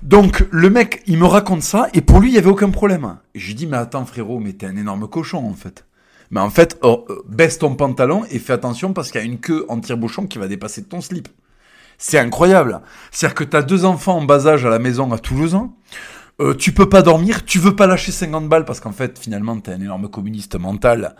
Donc, 0.03 0.47
le 0.51 0.69
mec, 0.69 1.01
il 1.07 1.18
me 1.18 1.25
raconte 1.25 1.63
ça, 1.63 1.88
et 1.94 2.01
pour 2.01 2.19
lui, 2.19 2.30
il 2.30 2.36
y 2.36 2.38
avait 2.38 2.50
aucun 2.50 2.69
problème. 2.69 3.18
Je 3.33 3.47
lui 3.47 3.56
dis, 3.56 3.65
mais 3.65 3.77
attends, 3.77 4.06
frérot, 4.06 4.39
mais 4.39 4.53
t'es 4.53 4.68
un 4.68 4.77
énorme 4.77 5.07
cochon, 5.07 5.50
en 5.50 5.56
fait. 5.56 5.86
Mais 6.30 6.39
en 6.39 6.51
fait, 6.51 6.77
oh, 6.83 7.06
euh, 7.09 7.24
baisse 7.27 7.57
ton 7.57 7.75
pantalon 7.75 8.24
et 8.30 8.38
fais 8.38 8.53
attention 8.53 8.94
parce 8.94 9.09
qu'il 9.12 9.19
y 9.19 9.24
a 9.24 9.27
une 9.27 9.39
queue 9.39 9.65
en 9.68 9.80
tire-bouchon 9.80 10.27
qui 10.27 10.38
va 10.38 10.47
dépasser 10.47 10.83
ton 10.83 11.01
slip. 11.01 11.27
C'est 11.97 12.19
incroyable. 12.19 12.81
C'est-à-dire 13.12 13.36
que 13.36 13.44
t'as 13.44 13.63
deux 13.63 13.83
enfants 13.83 14.18
en 14.18 14.24
bas 14.24 14.45
âge 14.47 14.65
à 14.65 14.69
la 14.69 14.80
maison 14.80 15.12
à 15.12 15.18
Toulouse, 15.18 15.57
euh, 16.39 16.56
tu 16.56 16.71
peux 16.71 16.88
pas 16.88 17.01
dormir, 17.01 17.44
tu 17.44 17.59
veux 17.59 17.75
pas 17.75 17.86
lâcher 17.86 18.12
50 18.12 18.47
balles 18.47 18.65
parce 18.65 18.80
qu'en 18.80 18.94
fait 18.94 19.19
finalement 19.19 19.59
t'es 19.59 19.71
un 19.74 19.81
énorme 19.81 20.09
communiste 20.09 20.57
mental 20.57 21.15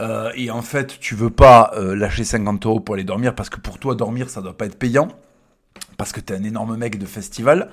euh, 0.00 0.30
et 0.36 0.50
en 0.50 0.62
fait 0.62 0.98
tu 1.00 1.16
veux 1.16 1.30
pas 1.30 1.72
euh, 1.76 1.96
lâcher 1.96 2.22
50 2.22 2.66
euros 2.66 2.80
pour 2.80 2.94
aller 2.94 3.04
dormir 3.04 3.34
parce 3.34 3.50
que 3.50 3.58
pour 3.58 3.78
toi 3.78 3.96
dormir 3.96 4.30
ça 4.30 4.42
doit 4.42 4.56
pas 4.56 4.66
être 4.66 4.78
payant 4.78 5.08
parce 5.96 6.12
que 6.12 6.20
t'es 6.20 6.34
un 6.34 6.44
énorme 6.44 6.76
mec 6.76 6.98
de 6.98 7.04
festival. 7.04 7.68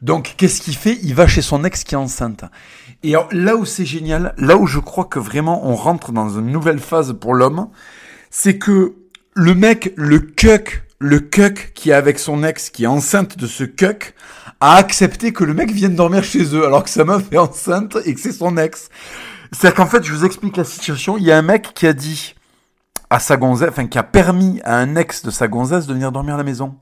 Donc 0.00 0.34
qu'est-ce 0.36 0.60
qu'il 0.60 0.76
fait? 0.76 0.98
Il 1.02 1.14
va 1.14 1.26
chez 1.26 1.42
son 1.42 1.64
ex 1.64 1.82
qui 1.82 1.94
est 1.94 1.98
enceinte. 1.98 2.44
Et 3.02 3.14
là 3.32 3.56
où 3.56 3.64
c'est 3.64 3.84
génial, 3.84 4.34
là 4.38 4.56
où 4.56 4.66
je 4.66 4.78
crois 4.78 5.06
que 5.06 5.18
vraiment 5.18 5.66
on 5.66 5.74
rentre 5.74 6.12
dans 6.12 6.28
une 6.28 6.52
nouvelle 6.52 6.78
phase 6.78 7.14
pour 7.18 7.34
l'homme, 7.34 7.68
c'est 8.30 8.58
que 8.58 8.94
le 9.34 9.54
mec, 9.54 9.92
le 9.96 10.20
cuck, 10.20 10.83
le 11.04 11.20
cuck 11.20 11.72
qui 11.74 11.90
est 11.90 11.94
avec 11.94 12.18
son 12.18 12.42
ex, 12.42 12.70
qui 12.70 12.84
est 12.84 12.86
enceinte 12.86 13.36
de 13.36 13.46
ce 13.46 13.62
cuck, 13.64 14.14
a 14.60 14.76
accepté 14.76 15.34
que 15.34 15.44
le 15.44 15.52
mec 15.52 15.70
vienne 15.70 15.94
dormir 15.94 16.24
chez 16.24 16.54
eux 16.54 16.64
alors 16.64 16.82
que 16.82 16.88
sa 16.88 17.04
meuf 17.04 17.30
est 17.30 17.36
enceinte 17.36 17.98
et 18.06 18.14
que 18.14 18.20
c'est 18.20 18.32
son 18.32 18.56
ex. 18.56 18.88
C'est-à-dire 19.52 19.76
qu'en 19.76 19.86
fait, 19.86 20.02
je 20.02 20.12
vous 20.14 20.24
explique 20.24 20.56
la 20.56 20.64
situation. 20.64 21.18
Il 21.18 21.24
y 21.24 21.30
a 21.30 21.36
un 21.36 21.42
mec 21.42 21.74
qui 21.74 21.86
a 21.86 21.92
dit 21.92 22.34
à 23.10 23.20
sa 23.20 23.36
gonzesse, 23.36 23.68
enfin 23.68 23.86
qui 23.86 23.98
a 23.98 24.02
permis 24.02 24.62
à 24.64 24.78
un 24.78 24.96
ex 24.96 25.22
de 25.22 25.30
sa 25.30 25.46
gonzesse 25.46 25.86
de 25.86 25.92
venir 25.92 26.10
dormir 26.10 26.34
à 26.34 26.38
la 26.38 26.42
maison. 26.42 26.78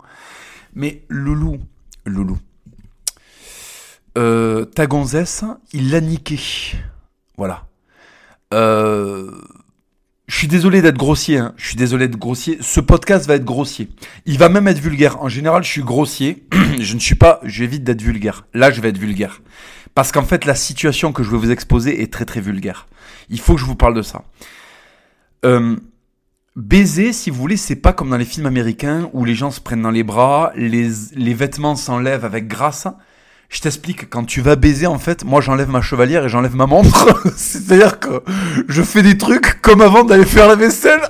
Mais 0.73 1.03
Loulou, 1.09 1.59
Loulou, 2.07 2.39
euh, 4.17 4.67
ta 4.67 4.87
gonzesse, 4.87 5.43
il 5.73 5.91
l'a 5.91 6.01
niqué. 6.01 6.39
Voilà. 7.37 7.65
Euh, 8.55 9.33
je 10.29 10.37
suis 10.37 10.49
désolé 10.49 10.83
d'être 10.83 10.97
grossier, 10.97 11.39
hein. 11.39 11.53
je 11.57 11.67
suis 11.67 11.77
désolé 11.77 12.07
d'être 12.07 12.19
grossier. 12.19 12.59
Ce 12.61 12.81
podcast 12.81 13.27
va 13.27 13.35
être 13.35 13.45
grossier. 13.45 13.89
Il 14.25 14.39
va 14.39 14.49
même 14.49 14.69
être 14.69 14.79
vulgaire. 14.79 15.21
En 15.21 15.29
général, 15.29 15.65
je 15.65 15.69
suis 15.69 15.83
grossier. 15.83 16.47
je 16.79 16.95
ne 16.95 17.01
suis 17.01 17.17
pas, 17.17 17.41
j'évite 17.43 17.85
d'être 17.85 18.03
vulgaire. 18.03 18.47
Là, 18.55 18.71
je 18.71 18.81
vais 18.81 18.91
être 18.91 18.99
vulgaire. 18.99 19.43
Parce 19.95 20.13
qu'en 20.13 20.23
fait, 20.23 20.45
la 20.45 20.55
situation 20.55 21.13
que 21.13 21.23
je 21.23 21.31
vais 21.31 21.37
vous 21.37 21.51
exposer 21.51 22.03
est 22.03 22.13
très 22.13 22.25
très 22.25 22.41
vulgaire. 22.41 22.87
Il 23.31 23.41
faut 23.41 23.55
que 23.55 23.61
je 23.61 23.67
vous 23.67 23.75
parle 23.75 23.95
de 23.95 24.03
ça. 24.03 24.25
Euh, 25.45 25.77
baiser, 26.57 27.13
si 27.13 27.31
vous 27.31 27.41
voulez, 27.41 27.57
c'est 27.57 27.77
pas 27.77 27.93
comme 27.93 28.11
dans 28.11 28.17
les 28.17 28.25
films 28.25 28.47
américains 28.47 29.11
où 29.13 29.25
les 29.25 29.35
gens 29.35 29.51
se 29.51 29.61
prennent 29.61 29.83
dans 29.83 29.91
les 29.91 30.05
bras, 30.05 30.53
les, 30.55 30.89
les 31.15 31.35
vêtements 31.35 31.77
s'enlèvent 31.77 32.25
avec 32.25 32.47
grâce. 32.47 32.87
Je 33.53 33.61
t'explique, 33.61 34.09
quand 34.09 34.25
tu 34.25 34.41
vas 34.41 34.57
baiser, 34.57 34.87
en 34.87 34.99
fait, 34.99 35.25
moi 35.25 35.43
j'enlève 35.43 35.69
ma 35.69 35.83
chevalière 35.83 36.25
et 36.25 36.29
j'enlève 36.31 36.57
ma 36.57 36.67
montre. 36.67 37.23
C'est-à-dire 37.37 38.01
que 38.01 38.23
je 38.67 38.83
fais 38.83 39.03
des 39.03 39.19
trucs 39.19 39.61
comme 39.61 39.83
avant 39.83 40.05
d'aller 40.05 40.25
faire 40.25 40.49
la 40.49 40.55
vaisselle. 40.55 41.03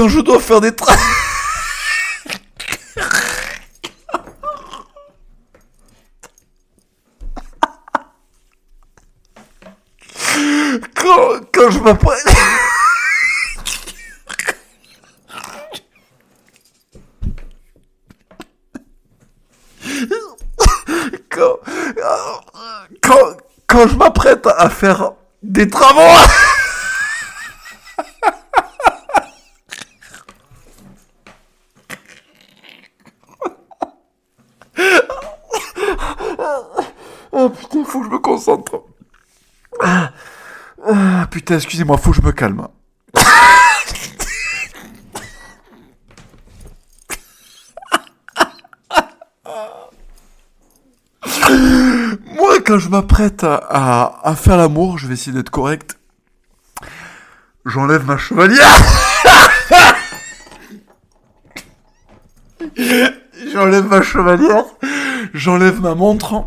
je 0.08 0.20
dois 0.20 0.40
faire 0.40 0.62
des 0.62 0.76
travaux. 0.76 1.00
quand, 10.96 11.40
quand 11.54 11.70
je 11.72 11.80
m'apprête. 11.80 12.26
quand, 21.30 21.60
quand, 23.02 23.38
quand 23.68 23.88
je 23.88 23.96
m'apprête 23.96 24.48
à 24.58 24.70
faire 24.70 25.14
des 25.44 25.70
travaux. 25.70 26.02
Oh 37.40 37.50
putain, 37.50 37.86
faut 37.86 38.00
que 38.00 38.06
je 38.06 38.10
me 38.10 38.18
concentre. 38.18 38.84
Ah, 39.80 40.10
ah, 40.84 41.28
excusez-moi, 41.56 41.98
faut 41.98 42.12
que 42.12 42.18
je 42.18 42.22
me 42.22 42.32
calme. 42.32 42.68
Moi, 52.36 52.60
quand 52.66 52.80
je 52.80 52.90
m'apprête 52.90 53.44
à 53.44 54.36
faire 54.36 54.58
l'amour, 54.58 54.98
je 54.98 55.08
vais 55.08 55.14
essayer 55.14 55.32
d'être 55.32 55.50
correct. 55.50 55.98
J'enlève 57.66 58.06
ma 58.06 58.18
chevalière. 58.18 58.82
J'enlève 63.52 63.88
ma 63.88 64.02
chevalière. 64.02 64.64
J'enlève 65.34 65.82
ma 65.82 65.94
montre. 65.94 66.46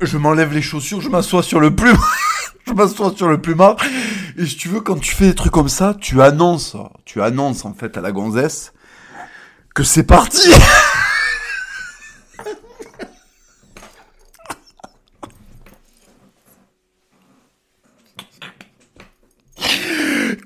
Je 0.00 0.18
m'enlève 0.18 0.52
les 0.52 0.62
chaussures. 0.62 1.00
Je 1.00 1.08
m'assois 1.08 1.42
sur 1.42 1.58
le 1.58 1.74
plume. 1.74 1.98
je 2.66 2.72
m'assois 2.72 3.12
sur 3.16 3.28
le 3.28 3.40
plumard. 3.40 3.76
Et 4.36 4.46
si 4.46 4.56
tu 4.56 4.68
veux, 4.68 4.80
quand 4.80 4.98
tu 4.98 5.14
fais 5.14 5.26
des 5.26 5.34
trucs 5.34 5.52
comme 5.52 5.68
ça, 5.68 5.94
tu 6.00 6.22
annonces, 6.22 6.76
tu 7.04 7.20
annonces 7.22 7.64
en 7.64 7.74
fait 7.74 7.96
à 7.96 8.00
la 8.00 8.12
gonzesse 8.12 8.72
que 9.74 9.82
c'est 9.82 10.04
parti. 10.04 10.50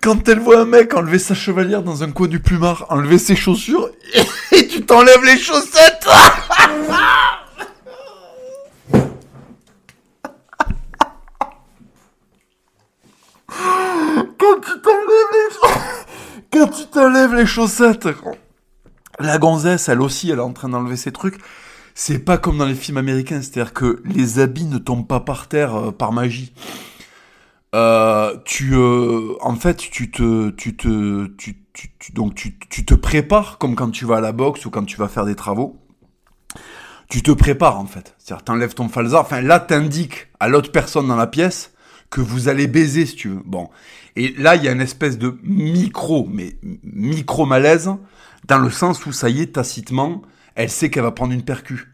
quand 0.06 0.28
elle 0.28 0.38
voit 0.38 0.60
un 0.60 0.66
mec 0.66 0.94
enlever 0.94 1.18
sa 1.18 1.34
chevalière 1.34 1.82
dans 1.82 2.04
un 2.04 2.12
coin 2.12 2.28
du 2.28 2.38
plumard, 2.38 2.86
enlever 2.90 3.18
ses 3.18 3.34
chaussures, 3.34 3.90
et, 4.52 4.68
tu 4.68 4.82
t'enlèves 4.82 5.24
les 5.24 5.36
chaussettes 5.36 6.06
Quand 14.38 14.60
tu 14.60 14.80
t'enlèves 14.80 15.32
les 15.32 15.48
Quand 16.52 16.68
tu 16.68 16.86
t'enlèves 16.86 17.25
les 17.36 17.46
chaussettes 17.46 18.08
La 19.20 19.38
gonzesse, 19.38 19.88
elle 19.88 20.00
aussi, 20.00 20.30
elle 20.30 20.38
est 20.38 20.42
en 20.42 20.52
train 20.52 20.68
d'enlever 20.68 20.96
ses 20.96 21.12
trucs. 21.12 21.38
C'est 21.94 22.18
pas 22.18 22.36
comme 22.36 22.58
dans 22.58 22.66
les 22.66 22.74
films 22.74 22.98
américains, 22.98 23.40
c'est-à-dire 23.40 23.72
que 23.72 24.02
les 24.04 24.38
habits 24.38 24.66
ne 24.66 24.78
tombent 24.78 25.06
pas 25.06 25.20
par 25.20 25.48
terre 25.48 25.74
euh, 25.76 25.90
par 25.92 26.12
magie. 26.12 26.52
Euh, 27.74 28.36
tu, 28.44 28.74
euh, 28.74 29.34
en 29.40 29.54
fait, 29.54 29.76
tu 29.76 30.10
te, 30.10 30.50
tu 30.50 30.76
te, 30.76 31.26
tu, 31.38 31.56
tu, 31.72 32.12
donc 32.12 32.34
tu, 32.34 32.58
tu 32.58 32.84
te 32.84 32.94
prépares 32.94 33.58
comme 33.58 33.74
quand 33.76 33.90
tu 33.90 34.04
vas 34.04 34.16
à 34.16 34.20
la 34.20 34.32
boxe 34.32 34.66
ou 34.66 34.70
quand 34.70 34.84
tu 34.84 34.96
vas 34.96 35.08
faire 35.08 35.24
des 35.24 35.34
travaux. 35.34 35.78
Tu 37.08 37.22
te 37.22 37.30
prépares 37.30 37.78
en 37.78 37.86
fait. 37.86 38.14
C'est-à-dire, 38.18 38.44
t'enlèves 38.44 38.74
ton 38.74 38.88
falzar. 38.88 39.22
Enfin, 39.22 39.40
là, 39.40 39.60
t'indiques 39.60 40.28
à 40.40 40.48
l'autre 40.48 40.72
personne 40.72 41.06
dans 41.08 41.16
la 41.16 41.26
pièce 41.26 41.72
que 42.16 42.22
vous 42.22 42.48
allez 42.48 42.66
baiser, 42.66 43.04
si 43.04 43.14
tu 43.14 43.28
veux. 43.28 43.42
Bon. 43.44 43.68
Et 44.16 44.32
là, 44.38 44.56
il 44.56 44.64
y 44.64 44.68
a 44.68 44.72
une 44.72 44.80
espèce 44.80 45.18
de 45.18 45.38
micro, 45.42 46.26
mais 46.32 46.56
micro 46.82 47.44
malaise, 47.44 47.90
dans 48.46 48.56
le 48.56 48.70
sens 48.70 49.04
où 49.04 49.12
ça 49.12 49.28
y 49.28 49.42
est, 49.42 49.52
tacitement, 49.56 50.22
elle 50.54 50.70
sait 50.70 50.88
qu'elle 50.88 51.02
va 51.02 51.12
prendre 51.12 51.34
une 51.34 51.42
percu. 51.42 51.92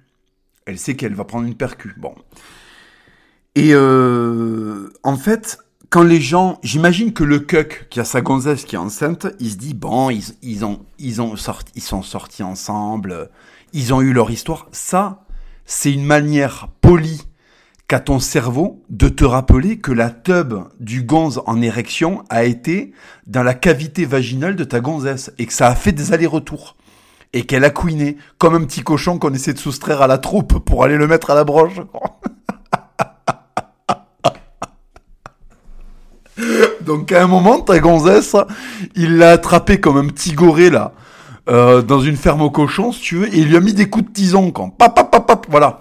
Elle 0.65 0.79
sait 0.79 0.95
qu'elle 0.95 1.15
va 1.15 1.25
prendre 1.25 1.45
une 1.49 1.57
percu. 1.57 1.97
Bon. 1.97 2.15
Et 3.57 3.71
euh, 3.73 4.93
en 5.03 5.17
fait, 5.17 5.59
quand 5.91 6.05
les 6.05 6.21
gens, 6.21 6.61
j'imagine 6.63 7.13
que 7.13 7.25
le 7.25 7.41
cuck 7.41 7.89
qui 7.91 7.99
a 7.99 8.05
sa 8.05 8.21
gonzesse 8.21 8.65
qui 8.65 8.77
est 8.77 8.79
enceinte, 8.79 9.27
il 9.41 9.51
se 9.51 9.57
dit 9.57 9.75
bon, 9.75 10.11
ils, 10.11 10.23
ils 10.43 10.65
ont, 10.65 10.87
ils 11.01 11.21
ont 11.21 11.35
sorti, 11.35 11.73
ils 11.75 11.83
sont 11.83 12.03
sortis 12.03 12.45
ensemble, 12.45 13.29
ils 13.73 13.93
ont 13.93 14.01
eu 14.01 14.13
leur 14.13 14.31
histoire. 14.31 14.69
Ça, 14.71 15.25
c'est 15.65 15.93
une 15.93 16.05
manière 16.05 16.69
polie 16.81 17.27
qu'a 17.93 18.01
ton 18.01 18.21
cerveau 18.21 18.83
de 18.89 19.11
te 19.11 19.23
rappeler 19.23 19.77
que 19.77 19.93
la 19.93 20.09
tube 20.09 20.55
du 20.81 21.03
gonze 21.03 21.43
en 21.45 21.61
érection 21.61 22.25
a 22.31 22.45
été 22.45 22.95
dans 23.27 23.43
la 23.43 23.53
cavité 23.53 24.07
vaginale 24.07 24.57
de 24.57 24.65
ta 24.65 24.81
gonzesse 24.81 25.31
et 25.37 25.45
que 25.45 25.53
ça 25.53 25.67
a 25.67 25.75
fait 25.75 25.93
des 25.93 26.15
allers-retours 26.15 26.77
et 27.35 27.43
qu'elle 27.43 27.65
a 27.67 27.71
couiné 27.71 28.17
comme 28.39 28.55
un 28.55 28.65
petit 28.65 28.81
cochon 28.81 29.19
qu'on 29.19 29.35
essaie 29.35 29.53
de 29.53 29.59
soustraire 29.59 30.01
à 30.01 30.07
la 30.07 30.17
troupe 30.17 30.59
pour 30.61 30.85
aller 30.85 30.97
le 30.97 31.07
mettre 31.07 31.33
à 31.33 31.35
la 31.35 31.45
broche. 31.45 31.83
Donc 36.81 37.13
à 37.13 37.23
un 37.23 37.27
moment, 37.27 37.61
ta 37.61 37.79
gonzesse, 37.79 38.37
il 38.97 39.19
l'a 39.19 39.33
attrapé 39.33 39.81
comme 39.81 39.99
un 39.99 40.07
petit 40.07 40.33
goré 40.33 40.71
là, 40.71 40.95
euh, 41.51 41.83
dans 41.83 42.01
une 42.01 42.17
ferme 42.17 42.41
aux 42.41 42.51
cochons, 42.51 42.91
si 42.91 43.03
tu 43.03 43.17
veux, 43.17 43.29
et 43.29 43.41
il 43.41 43.49
lui 43.49 43.57
a 43.59 43.61
mis 43.61 43.75
des 43.75 43.91
coups 43.91 44.07
de 44.07 44.13
tison 44.13 44.51
quand. 44.51 44.71
Pap, 44.71 44.95
pap, 44.95 45.47
voilà. 45.51 45.81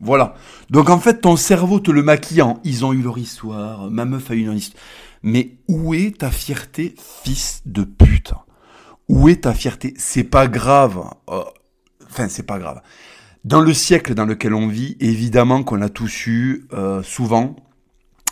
Voilà. 0.00 0.34
Donc 0.70 0.90
en 0.90 0.98
fait, 0.98 1.20
ton 1.20 1.36
cerveau 1.36 1.80
te 1.80 1.90
le 1.90 2.02
maquillant. 2.02 2.60
Ils 2.64 2.84
ont 2.84 2.92
eu 2.92 3.02
leur 3.02 3.18
histoire, 3.18 3.90
ma 3.90 4.04
meuf 4.04 4.30
a 4.30 4.34
eu 4.34 4.40
une 4.40 4.56
histoire. 4.56 4.82
Mais 5.22 5.56
où 5.68 5.94
est 5.94 6.18
ta 6.18 6.30
fierté, 6.30 6.94
fils 6.98 7.62
de 7.64 7.84
pute? 7.84 8.34
Où 9.08 9.28
est 9.28 9.42
ta 9.42 9.54
fierté? 9.54 9.94
C'est 9.96 10.24
pas 10.24 10.46
grave. 10.46 11.02
Euh, 11.30 11.42
enfin, 12.06 12.28
c'est 12.28 12.42
pas 12.42 12.58
grave. 12.58 12.82
Dans 13.44 13.60
le 13.60 13.74
siècle 13.74 14.14
dans 14.14 14.24
lequel 14.24 14.54
on 14.54 14.68
vit, 14.68 14.96
évidemment 15.00 15.62
qu'on 15.62 15.82
a 15.82 15.88
tous 15.88 16.26
eu, 16.26 16.66
euh, 16.72 17.02
souvent, 17.02 17.56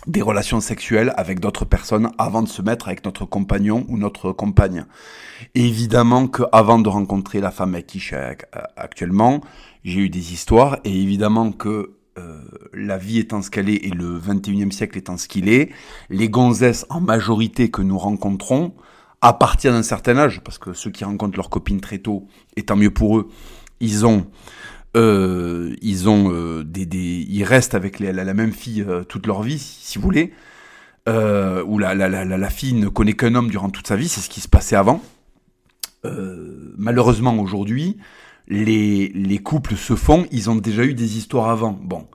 des 0.07 0.23
relations 0.23 0.61
sexuelles 0.61 1.12
avec 1.16 1.40
d'autres 1.40 1.64
personnes 1.64 2.11
avant 2.19 2.42
de 2.42 2.49
se 2.49 2.62
mettre 2.62 2.88
avec 2.88 3.04
notre 3.04 3.25
compagnon 3.25 3.85
ou 3.88 3.99
notre 3.99 4.33
compagne. 4.33 4.85
évidemment 5.54 6.28
que 6.28 6.42
avant 6.52 6.78
de 6.78 6.88
rencontrer 6.88 7.40
la 7.40 7.50
femme 7.50 7.75
avec 7.75 7.87
qui 7.87 7.99
je 8.00 8.07
suis 8.07 8.16
actuellement, 8.76 9.40
j'ai 9.85 10.01
eu 10.01 10.09
des 10.09 10.33
histoires 10.33 10.79
et 10.85 11.03
évidemment 11.03 11.53
que 11.53 11.95
euh, 12.19 12.43
la 12.75 12.99
vie 12.99 13.19
étant 13.19 13.43
ce 13.43 13.51
qu'elle 13.51 13.69
est 13.69 13.87
et 13.87 13.91
le 13.91 14.19
21e 14.19 14.71
siècle 14.71 14.99
étant 14.99 15.17
ce 15.17 15.29
qu'il 15.29 15.49
est, 15.49 15.71
les 16.11 16.29
gonzesses 16.29 16.85
en 16.91 17.01
majorité 17.01 17.71
que 17.71 17.83
nous 17.83 17.99
rencontrons, 17.99 18.75
à 19.23 19.33
partir 19.33 19.73
d'un 19.73 19.83
certain 19.83 20.19
âge, 20.19 20.41
parce 20.45 20.59
que 20.59 20.73
ceux 20.73 20.91
qui 20.91 21.05
rencontrent 21.05 21.37
leur 21.37 21.49
copine 21.49 21.81
très 21.81 21.99
tôt, 21.99 22.27
et 22.57 22.65
tant 22.65 22.77
mieux 22.77 22.91
pour 22.91 23.19
eux, 23.19 23.29
ils 23.81 24.05
ont 24.05 24.27
euh, 24.95 25.75
ils 25.81 26.09
ont 26.09 26.31
euh, 26.33 26.65
des, 26.65 26.85
des, 26.85 27.25
ils 27.29 27.45
restent 27.45 27.75
avec 27.75 27.99
les, 27.99 28.12
la, 28.12 28.35
même 28.35 28.53
fille 28.53 28.85
euh, 28.87 29.05
toute 29.05 29.27
leur 29.27 29.43
vie, 29.43 29.59
si 29.59 29.97
vous 29.97 30.05
voulez, 30.05 30.35
euh, 31.09 31.65
où 31.67 31.79
la, 31.79 31.95
la, 31.95 32.09
la, 32.09 32.25
la 32.25 32.51
fille 32.51 32.75
ne 32.75 32.89
connaît 32.89 33.15
qu'un 33.15 33.35
homme 33.35 33.49
durant 33.49 33.71
toute 33.71 33.87
sa 33.87 33.97
vie, 33.97 34.09
c'est 34.09 34.21
ce 34.21 34.29
qui 34.29 34.41
se 34.41 34.49
passait 34.49 34.77
avant. 34.77 35.03
Euh, 36.05 36.75
malheureusement 36.77 37.39
aujourd'hui, 37.39 37.97
les, 38.49 39.08
les 39.08 39.38
couples 39.38 39.76
se 39.76 39.96
font, 39.96 40.26
ils 40.30 40.50
ont 40.50 40.56
déjà 40.56 40.84
eu 40.84 40.94
des 40.94 41.16
histoires 41.16 41.49
avant. 41.49 41.78
Bon, 41.80 42.06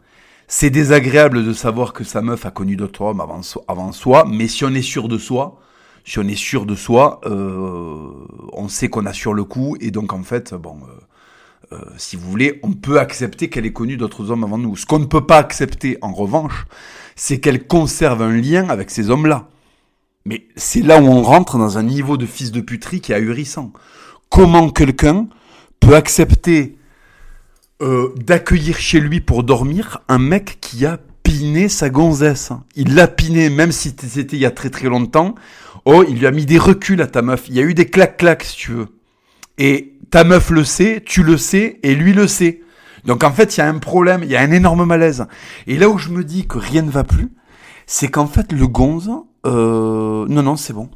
c'est 0.47 0.69
désagréable 0.69 1.45
de 1.45 1.53
savoir 1.53 1.93
que 1.93 2.03
sa 2.03 2.21
meuf 2.21 2.45
a 2.45 2.51
connu 2.51 2.75
d'autres 2.75 3.01
hommes 3.01 3.21
avant, 3.21 3.41
avant 3.67 3.91
soi, 3.91 4.25
mais 4.29 4.47
si 4.47 4.63
on 4.63 4.73
est 4.73 4.81
sûr 4.81 5.07
de 5.07 5.17
soi, 5.17 5.59
si 6.05 6.19
on 6.19 6.23
est 6.23 6.35
sûr 6.35 6.65
de 6.65 6.73
soi, 6.73 7.19
euh, 7.25 8.09
on 8.53 8.69
sait 8.69 8.87
qu'on 8.87 9.05
a 9.05 9.13
sur 9.13 9.33
le 9.33 9.43
coup, 9.43 9.75
et 9.81 9.91
donc 9.91 10.13
en 10.13 10.23
fait, 10.23 10.53
bon, 10.53 10.77
euh, 10.83 11.75
euh, 11.75 11.81
si 11.97 12.15
vous 12.15 12.29
voulez, 12.29 12.61
on 12.63 12.71
peut 12.71 12.97
accepter 12.97 13.49
qu'elle 13.49 13.65
ait 13.65 13.73
connu 13.73 13.97
d'autres 13.97 14.31
hommes 14.31 14.45
avant 14.45 14.57
nous. 14.57 14.77
Ce 14.77 14.85
qu'on 14.85 14.99
ne 14.99 15.05
peut 15.05 15.25
pas 15.25 15.37
accepter, 15.37 15.97
en 16.01 16.13
revanche, 16.13 16.65
c'est 17.17 17.41
qu'elle 17.41 17.67
conserve 17.67 18.21
un 18.21 18.37
lien 18.37 18.69
avec 18.69 18.89
ces 18.89 19.09
hommes-là. 19.09 19.49
Mais 20.23 20.47
c'est 20.55 20.81
là 20.81 21.01
où 21.01 21.05
on 21.07 21.23
rentre 21.23 21.57
dans 21.57 21.77
un 21.77 21.83
niveau 21.83 22.15
de 22.15 22.25
fils 22.25 22.51
de 22.51 22.61
puterie 22.61 23.01
qui 23.01 23.11
est 23.11 23.15
ahurissant. 23.15 23.73
Comment 24.29 24.69
quelqu'un 24.69 25.27
peut 25.79 25.95
accepter 25.95 26.77
euh, 27.81 28.13
d'accueillir 28.15 28.77
chez 28.77 28.99
lui 28.99 29.21
pour 29.21 29.43
dormir 29.43 29.99
un 30.07 30.17
mec 30.17 30.57
qui 30.61 30.85
a 30.85 30.97
piné 31.23 31.69
sa 31.69 31.89
gonzesse 31.89 32.51
Il 32.75 32.95
l'a 32.95 33.07
piné, 33.07 33.49
même 33.49 33.71
si 33.71 33.93
c'était 34.07 34.35
il 34.35 34.41
y 34.41 34.45
a 34.45 34.51
très 34.51 34.69
très 34.69 34.87
longtemps. 34.87 35.35
Oh, 35.85 36.03
il 36.07 36.19
lui 36.19 36.27
a 36.27 36.31
mis 36.31 36.45
des 36.45 36.57
reculs 36.57 37.01
à 37.01 37.07
ta 37.07 37.21
meuf. 37.21 37.43
Il 37.47 37.55
y 37.55 37.59
a 37.59 37.63
eu 37.63 37.73
des 37.73 37.85
clac-clac, 37.85 38.43
si 38.43 38.55
tu 38.55 38.71
veux. 38.71 38.87
Et 39.57 39.93
ta 40.09 40.23
meuf 40.23 40.49
le 40.49 40.63
sait, 40.63 41.03
tu 41.05 41.23
le 41.23 41.37
sais, 41.37 41.79
et 41.83 41.95
lui 41.95 42.13
le 42.13 42.27
sait. 42.27 42.61
Donc 43.05 43.23
en 43.23 43.31
fait, 43.31 43.55
il 43.55 43.59
y 43.59 43.63
a 43.63 43.69
un 43.69 43.79
problème, 43.79 44.23
il 44.23 44.29
y 44.29 44.35
a 44.35 44.41
un 44.41 44.51
énorme 44.51 44.85
malaise. 44.85 45.27
Et 45.65 45.77
là 45.77 45.89
où 45.89 45.97
je 45.97 46.09
me 46.09 46.23
dis 46.23 46.47
que 46.47 46.57
rien 46.57 46.81
ne 46.81 46.91
va 46.91 47.03
plus, 47.03 47.31
c'est 47.85 48.09
qu'en 48.09 48.27
fait, 48.27 48.51
le 48.51 48.67
gonze, 48.67 49.09
euh, 49.45 50.25
non, 50.27 50.43
non, 50.43 50.55
c'est 50.55 50.73
bon. 50.73 50.89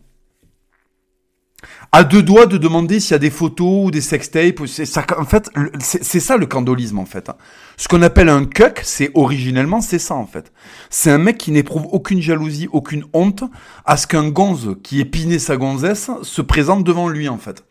À 1.94 2.06
deux 2.06 2.24
doigts 2.24 2.46
de 2.46 2.58
demander 2.58 3.02
s'il 3.02 3.12
y 3.12 3.16
a 3.16 3.20
des 3.20 3.30
photos 3.30 3.88
ou 3.88 3.92
des 3.92 4.00
sextapes. 4.00 4.66
C'est 4.66 4.98
en 5.12 5.26
fait, 5.26 5.50
c'est 5.80 6.22
ça 6.22 6.38
le 6.38 6.46
candolisme 6.46 7.00
en 7.00 7.06
fait. 7.06 7.30
Hein. 7.30 7.36
Ce 7.76 7.90
qu'on 7.90 8.02
appelle 8.02 8.30
un 8.30 8.46
cuck, 8.46 8.80
c'est 8.84 9.12
originellement 9.14 9.82
c'est 9.82 10.00
ça 10.00 10.16
en 10.16 10.26
fait. 10.26 10.54
C'est 10.90 11.12
un 11.12 11.18
mec 11.18 11.38
qui 11.38 11.52
n'éprouve 11.52 11.88
aucune 11.92 12.22
jalousie, 12.22 12.70
aucune 12.72 13.04
honte 13.12 13.44
à 13.86 13.98
ce 13.98 14.08
qu'un 14.08 14.30
gonze 14.30 14.78
qui 14.84 15.02
ait 15.02 15.06
piné 15.06 15.38
sa 15.38 15.58
gonzesse 15.58 16.10
se 16.22 16.42
présente 16.42 16.86
devant 16.86 17.10
lui 17.10 17.28
en 17.28 17.38
fait. 17.38 17.66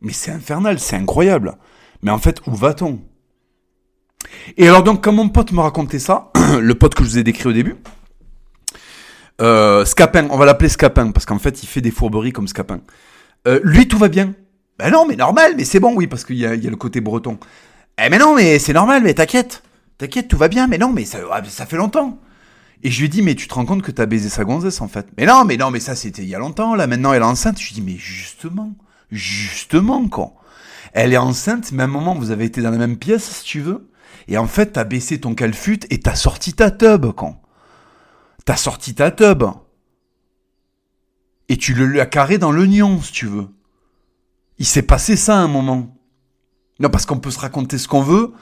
Mais 0.00 0.12
c'est 0.12 0.32
infernal, 0.32 0.80
c'est 0.80 0.96
incroyable. 0.96 1.56
Mais 2.02 2.10
en 2.10 2.18
fait, 2.18 2.40
où 2.46 2.54
va-t-on? 2.54 3.00
Et 4.56 4.68
alors 4.68 4.82
donc, 4.82 5.02
quand 5.02 5.12
mon 5.12 5.28
pote 5.28 5.52
me 5.52 5.60
racontait 5.60 5.98
ça, 5.98 6.30
le 6.60 6.74
pote 6.74 6.94
que 6.94 7.04
je 7.04 7.08
vous 7.08 7.18
ai 7.18 7.22
décrit 7.22 7.48
au 7.48 7.52
début, 7.52 7.76
euh, 9.40 9.84
Scapin, 9.84 10.28
on 10.30 10.36
va 10.36 10.44
l'appeler 10.44 10.68
Scapin, 10.68 11.10
parce 11.10 11.26
qu'en 11.26 11.38
fait, 11.38 11.62
il 11.62 11.66
fait 11.66 11.80
des 11.80 11.90
fourberies 11.90 12.32
comme 12.32 12.48
Scapin. 12.48 12.80
Euh, 13.46 13.60
lui, 13.62 13.88
tout 13.88 13.98
va 13.98 14.08
bien. 14.08 14.34
Ben 14.78 14.90
non, 14.90 15.06
mais 15.06 15.16
normal, 15.16 15.54
mais 15.56 15.64
c'est 15.64 15.80
bon, 15.80 15.94
oui, 15.94 16.06
parce 16.06 16.24
qu'il 16.24 16.36
y 16.36 16.46
a, 16.46 16.54
le 16.56 16.76
côté 16.76 17.00
breton. 17.00 17.38
Eh 18.02 18.08
mais 18.08 18.18
non, 18.18 18.34
mais 18.34 18.58
c'est 18.58 18.72
normal, 18.72 19.02
mais 19.02 19.14
t'inquiète. 19.14 19.62
T'inquiète, 19.98 20.28
tout 20.28 20.36
va 20.36 20.48
bien, 20.48 20.66
mais 20.66 20.78
non, 20.78 20.92
mais 20.92 21.04
ça, 21.04 21.18
ah, 21.30 21.42
ça 21.46 21.66
fait 21.66 21.76
longtemps. 21.76 22.18
Et 22.82 22.90
je 22.90 23.00
lui 23.00 23.08
dis, 23.08 23.22
mais 23.22 23.34
tu 23.34 23.46
te 23.46 23.54
rends 23.54 23.64
compte 23.64 23.82
que 23.82 23.92
t'as 23.92 24.06
baisé 24.06 24.28
sa 24.28 24.44
gonzesse, 24.44 24.80
en 24.80 24.88
fait. 24.88 25.06
Mais 25.16 25.26
non, 25.26 25.44
mais 25.44 25.56
non, 25.56 25.70
mais 25.70 25.80
ça, 25.80 25.94
c'était 25.94 26.22
il 26.22 26.28
y 26.28 26.34
a 26.34 26.38
longtemps, 26.38 26.74
là, 26.74 26.86
maintenant, 26.86 27.12
elle 27.12 27.22
est 27.22 27.24
enceinte. 27.24 27.60
Je 27.60 27.66
lui 27.66 27.74
dis, 27.74 27.82
mais 27.82 27.96
justement, 27.96 28.72
justement, 29.10 30.08
quoi. 30.08 30.34
Elle 30.92 31.12
est 31.12 31.18
enceinte, 31.18 31.72
un 31.76 31.86
moment, 31.86 32.14
vous 32.14 32.30
avez 32.30 32.44
été 32.44 32.60
dans 32.62 32.70
la 32.70 32.78
même 32.78 32.96
pièce, 32.96 33.24
si 33.24 33.44
tu 33.44 33.60
veux. 33.60 33.90
Et 34.28 34.38
en 34.38 34.46
fait, 34.46 34.72
t'as 34.72 34.84
baissé 34.84 35.20
ton 35.20 35.34
calfut 35.34 35.80
et 35.90 36.00
t'as 36.00 36.14
sorti 36.14 36.52
ta 36.52 36.70
tub, 36.70 37.06
quand. 37.12 37.40
T'as 38.44 38.56
sorti 38.56 38.94
ta 38.94 39.10
tub. 39.10 39.44
Et 41.48 41.56
tu 41.56 41.74
le 41.74 41.86
lui 41.86 42.00
as 42.00 42.06
carré 42.06 42.38
dans 42.38 42.52
l'oignon, 42.52 43.00
si 43.00 43.12
tu 43.12 43.26
veux. 43.26 43.48
Il 44.58 44.66
s'est 44.66 44.82
passé 44.82 45.16
ça 45.16 45.36
à 45.36 45.40
un 45.40 45.48
moment. 45.48 45.96
Non, 46.80 46.90
parce 46.90 47.06
qu'on 47.06 47.18
peut 47.18 47.30
se 47.30 47.38
raconter 47.38 47.78
ce 47.78 47.88
qu'on 47.88 48.02
veut. 48.02 48.32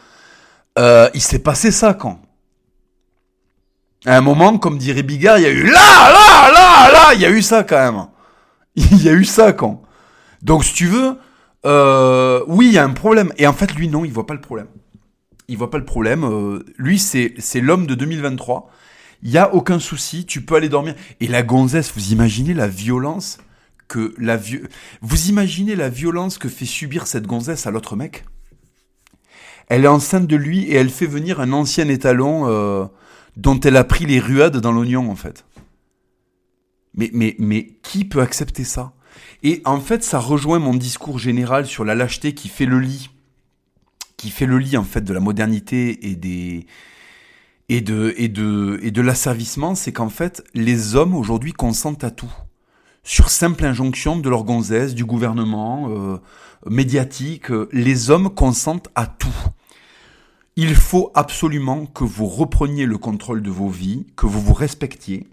Euh, 0.78 1.08
il 1.14 1.20
s'est 1.20 1.38
passé 1.38 1.70
ça 1.70 1.94
quand? 1.94 2.20
À 4.04 4.16
un 4.16 4.20
moment, 4.20 4.58
comme 4.58 4.78
dirait 4.78 5.02
Bigard, 5.02 5.38
il 5.38 5.42
y 5.42 5.46
a 5.46 5.50
eu 5.50 5.64
là, 5.64 6.12
là, 6.12 6.50
là, 6.52 6.92
là, 6.92 7.14
il 7.14 7.20
y 7.20 7.26
a 7.26 7.30
eu 7.30 7.42
ça 7.42 7.62
quand 7.62 7.92
même. 7.92 8.06
Il 8.74 9.02
y 9.02 9.08
a 9.10 9.12
eu 9.12 9.26
ça 9.26 9.52
quand? 9.52 9.82
Donc, 10.40 10.64
si 10.64 10.72
tu 10.72 10.86
veux, 10.86 11.18
euh, 11.66 12.42
oui, 12.48 12.68
il 12.68 12.72
y 12.72 12.78
a 12.78 12.84
un 12.84 12.90
problème. 12.94 13.30
Et 13.36 13.46
en 13.46 13.52
fait, 13.52 13.74
lui, 13.74 13.86
non, 13.88 14.04
il 14.06 14.12
voit 14.12 14.26
pas 14.26 14.32
le 14.32 14.40
problème. 14.40 14.66
Il 15.46 15.58
voit 15.58 15.70
pas 15.70 15.76
le 15.76 15.84
problème. 15.84 16.24
Euh, 16.24 16.64
lui, 16.78 16.98
c'est 16.98 17.60
l'homme 17.60 17.86
de 17.86 17.94
2023 17.94 18.70
il 19.22 19.30
y 19.30 19.38
a 19.38 19.54
aucun 19.54 19.78
souci, 19.78 20.26
tu 20.26 20.42
peux 20.42 20.56
aller 20.56 20.68
dormir. 20.68 20.94
Et 21.20 21.28
la 21.28 21.42
gonzesse, 21.42 21.92
vous 21.94 22.12
imaginez 22.12 22.54
la 22.54 22.68
violence 22.68 23.38
que 23.88 24.14
la 24.18 24.38
vous 25.00 25.28
imaginez 25.28 25.76
la 25.76 25.88
violence 25.88 26.38
que 26.38 26.48
fait 26.48 26.66
subir 26.66 27.06
cette 27.06 27.26
gonzesse 27.26 27.66
à 27.66 27.70
l'autre 27.70 27.94
mec? 27.94 28.24
Elle 29.68 29.84
est 29.84 29.88
enceinte 29.88 30.26
de 30.26 30.36
lui 30.36 30.64
et 30.64 30.74
elle 30.74 30.90
fait 30.90 31.06
venir 31.06 31.40
un 31.40 31.52
ancien 31.52 31.88
étalon 31.88 32.48
euh, 32.48 32.84
dont 33.36 33.60
elle 33.60 33.76
a 33.76 33.84
pris 33.84 34.06
les 34.06 34.18
ruades 34.18 34.56
dans 34.56 34.72
l'oignon 34.72 35.10
en 35.10 35.16
fait. 35.16 35.44
Mais 36.94 37.10
mais 37.12 37.36
mais 37.38 37.78
qui 37.82 38.04
peut 38.04 38.20
accepter 38.20 38.64
ça? 38.64 38.92
Et 39.42 39.60
en 39.64 39.80
fait, 39.80 40.02
ça 40.02 40.18
rejoint 40.18 40.58
mon 40.58 40.74
discours 40.74 41.18
général 41.18 41.66
sur 41.66 41.84
la 41.84 41.94
lâcheté 41.94 42.34
qui 42.34 42.48
fait 42.48 42.66
le 42.66 42.80
lit 42.80 43.10
qui 44.16 44.30
fait 44.30 44.46
le 44.46 44.58
lit 44.58 44.76
en 44.76 44.84
fait 44.84 45.00
de 45.00 45.12
la 45.12 45.18
modernité 45.18 46.08
et 46.08 46.14
des 46.14 46.66
et 47.68 47.80
de, 47.80 48.14
et 48.16 48.28
de, 48.28 48.78
et 48.82 48.90
de 48.90 49.02
l'asservissement, 49.02 49.74
c'est 49.74 49.92
qu'en 49.92 50.08
fait, 50.08 50.44
les 50.54 50.94
hommes 50.94 51.14
aujourd'hui 51.14 51.52
consentent 51.52 52.04
à 52.04 52.10
tout. 52.10 52.32
Sur 53.04 53.30
simple 53.30 53.64
injonction 53.64 54.16
de 54.18 54.28
leur 54.28 54.44
gonzesse, 54.44 54.94
du 54.94 55.04
gouvernement, 55.04 55.88
euh, 55.90 56.18
médiatique, 56.66 57.50
euh, 57.50 57.68
les 57.72 58.10
hommes 58.10 58.30
consentent 58.30 58.88
à 58.94 59.06
tout. 59.06 59.34
Il 60.54 60.74
faut 60.74 61.10
absolument 61.14 61.86
que 61.86 62.04
vous 62.04 62.26
repreniez 62.26 62.86
le 62.86 62.98
contrôle 62.98 63.42
de 63.42 63.50
vos 63.50 63.68
vies, 63.68 64.06
que 64.16 64.26
vous 64.26 64.40
vous 64.40 64.54
respectiez. 64.54 65.28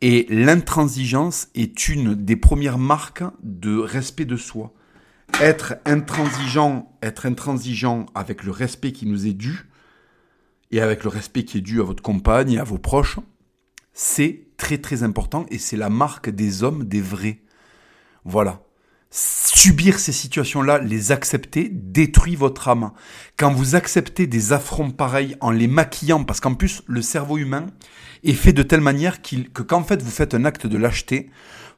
Et 0.00 0.26
l'intransigeance 0.30 1.48
est 1.54 1.88
une 1.88 2.14
des 2.14 2.36
premières 2.36 2.78
marques 2.78 3.24
de 3.42 3.76
respect 3.76 4.24
de 4.24 4.36
soi. 4.36 4.72
Être 5.40 5.74
intransigeant, 5.84 6.92
être 7.02 7.26
intransigeant 7.26 8.06
avec 8.14 8.42
le 8.44 8.52
respect 8.52 8.92
qui 8.92 9.06
nous 9.06 9.26
est 9.26 9.32
dû, 9.32 9.68
et 10.72 10.80
avec 10.80 11.04
le 11.04 11.10
respect 11.10 11.44
qui 11.44 11.58
est 11.58 11.62
dû 11.62 11.80
à 11.80 11.84
votre 11.84 12.02
compagne 12.02 12.52
et 12.52 12.58
à 12.58 12.64
vos 12.64 12.78
proches, 12.78 13.18
c'est 13.92 14.48
très 14.56 14.78
très 14.78 15.02
important 15.02 15.46
et 15.50 15.58
c'est 15.58 15.76
la 15.76 15.90
marque 15.90 16.30
des 16.30 16.62
hommes, 16.62 16.84
des 16.84 17.00
vrais. 17.02 17.40
Voilà. 18.24 18.62
Subir 19.10 19.98
ces 19.98 20.12
situations-là, 20.12 20.78
les 20.78 21.12
accepter, 21.12 21.68
détruit 21.70 22.34
votre 22.34 22.68
âme. 22.68 22.92
Quand 23.36 23.52
vous 23.52 23.74
acceptez 23.74 24.26
des 24.26 24.54
affronts 24.54 24.90
pareils 24.90 25.36
en 25.40 25.50
les 25.50 25.66
maquillant, 25.66 26.24
parce 26.24 26.40
qu'en 26.40 26.54
plus 26.54 26.82
le 26.86 27.02
cerveau 27.02 27.36
humain 27.36 27.66
est 28.24 28.32
fait 28.32 28.54
de 28.54 28.62
telle 28.62 28.80
manière 28.80 29.20
que 29.20 29.62
quand 29.62 29.78
en 29.78 29.84
fait 29.84 30.02
vous 30.02 30.10
faites 30.10 30.32
un 30.32 30.46
acte 30.46 30.66
de 30.66 30.78
lâcheté, 30.78 31.28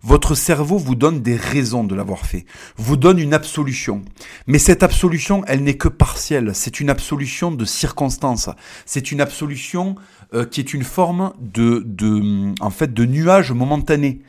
votre 0.04 0.34
cerveau 0.34 0.76
vous 0.76 0.94
donne 0.94 1.22
des 1.22 1.36
raisons 1.36 1.82
de 1.82 1.94
l'avoir 1.94 2.26
fait, 2.26 2.44
vous 2.76 2.96
donne 2.96 3.18
une 3.18 3.32
absolution. 3.32 4.02
Mais 4.46 4.58
cette 4.58 4.82
absolution, 4.82 5.42
elle 5.46 5.62
n'est 5.62 5.78
que 5.78 5.88
partielle. 5.88 6.50
C'est 6.54 6.78
une 6.78 6.90
absolution 6.90 7.50
de 7.50 7.64
circonstance. 7.64 8.50
C'est 8.84 9.12
une 9.12 9.22
absolution 9.22 9.94
euh, 10.34 10.44
qui 10.44 10.60
est 10.60 10.74
une 10.74 10.84
forme 10.84 11.32
de, 11.40 11.82
de, 11.86 12.52
en 12.60 12.70
fait, 12.70 12.92
de 12.92 13.06
nuage 13.06 13.52
momentané. 13.52 14.20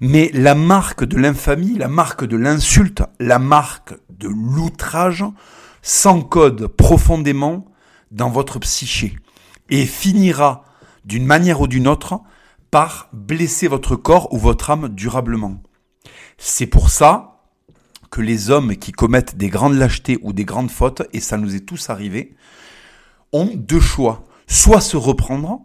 Mais 0.00 0.30
la 0.34 0.54
marque 0.54 1.04
de 1.04 1.16
l'infamie, 1.16 1.78
la 1.78 1.88
marque 1.88 2.24
de 2.24 2.36
l'insulte, 2.36 3.02
la 3.18 3.38
marque 3.38 3.94
de 4.10 4.28
l'outrage 4.28 5.24
s'encode 5.80 6.66
profondément 6.66 7.64
dans 8.10 8.28
votre 8.28 8.58
psyché 8.58 9.16
et 9.70 9.86
finira 9.86 10.64
d'une 11.06 11.24
manière 11.24 11.62
ou 11.62 11.66
d'une 11.66 11.88
autre 11.88 12.20
par 12.72 13.10
blesser 13.12 13.68
votre 13.68 13.96
corps 13.96 14.32
ou 14.32 14.38
votre 14.38 14.70
âme 14.70 14.88
durablement. 14.88 15.62
C'est 16.38 16.66
pour 16.66 16.88
ça 16.88 17.42
que 18.10 18.22
les 18.22 18.50
hommes 18.50 18.76
qui 18.76 18.92
commettent 18.92 19.36
des 19.36 19.50
grandes 19.50 19.74
lâchetés 19.74 20.18
ou 20.22 20.32
des 20.32 20.46
grandes 20.46 20.70
fautes, 20.70 21.02
et 21.12 21.20
ça 21.20 21.36
nous 21.36 21.54
est 21.54 21.66
tous 21.66 21.90
arrivé, 21.90 22.34
ont 23.32 23.50
deux 23.54 23.80
choix. 23.80 24.24
Soit 24.46 24.80
se 24.80 24.96
reprendre 24.96 25.60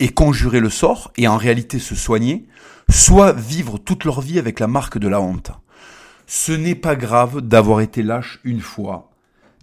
et 0.00 0.08
conjurer 0.08 0.58
le 0.58 0.70
sort 0.70 1.12
et 1.16 1.28
en 1.28 1.36
réalité 1.36 1.78
se 1.78 1.94
soigner, 1.94 2.48
soit 2.90 3.32
vivre 3.32 3.78
toute 3.78 4.04
leur 4.04 4.20
vie 4.20 4.40
avec 4.40 4.58
la 4.58 4.66
marque 4.66 4.98
de 4.98 5.08
la 5.08 5.20
honte. 5.20 5.52
Ce 6.26 6.50
n'est 6.50 6.74
pas 6.74 6.96
grave 6.96 7.42
d'avoir 7.42 7.80
été 7.80 8.02
lâche 8.02 8.40
une 8.42 8.60
fois 8.60 9.10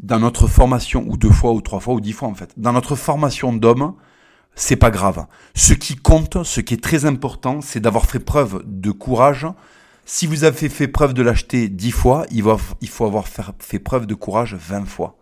dans 0.02 0.19
notre 0.19 0.47
formation, 0.47 1.04
ou 1.06 1.17
deux 1.17 1.32
fois, 1.32 1.52
ou 1.52 1.60
trois 1.60 1.82
fois, 1.82 1.95
ou 1.95 1.99
dix 1.99 2.13
fois 2.13 2.30
en 2.30 2.34
fait. 2.34 2.54
Dans 2.56 2.71
notre 2.71 2.95
formation 2.95 3.52
d'homme, 3.52 3.95
c'est 4.56 4.76
pas 4.76 4.92
grave. 4.92 5.26
Ce 5.56 5.74
qui 5.74 5.96
compte, 5.96 6.44
ce 6.44 6.62
qui 6.62 6.74
est 6.74 6.84
très 6.84 7.06
important, 7.06 7.62
c'est 7.62 7.80
d'avoir 7.80 8.06
fait 8.06 8.20
preuve 8.20 8.62
de 8.66 8.92
courage. 8.92 9.48
Si 10.06 10.26
vous 10.28 10.44
avez 10.44 10.70
fait 10.70 10.88
preuve 10.88 11.14
de 11.14 11.22
lâcheté 11.22 11.70
dix 11.70 11.92
fois, 11.92 12.26
il, 12.32 12.44
faut 12.90 13.06
avoir 13.06 13.28
fait 13.28 13.80
preuve 13.80 14.06
de 14.06 14.16
courage 14.16 14.56
vingt 14.56 14.86
fois. 14.86 15.18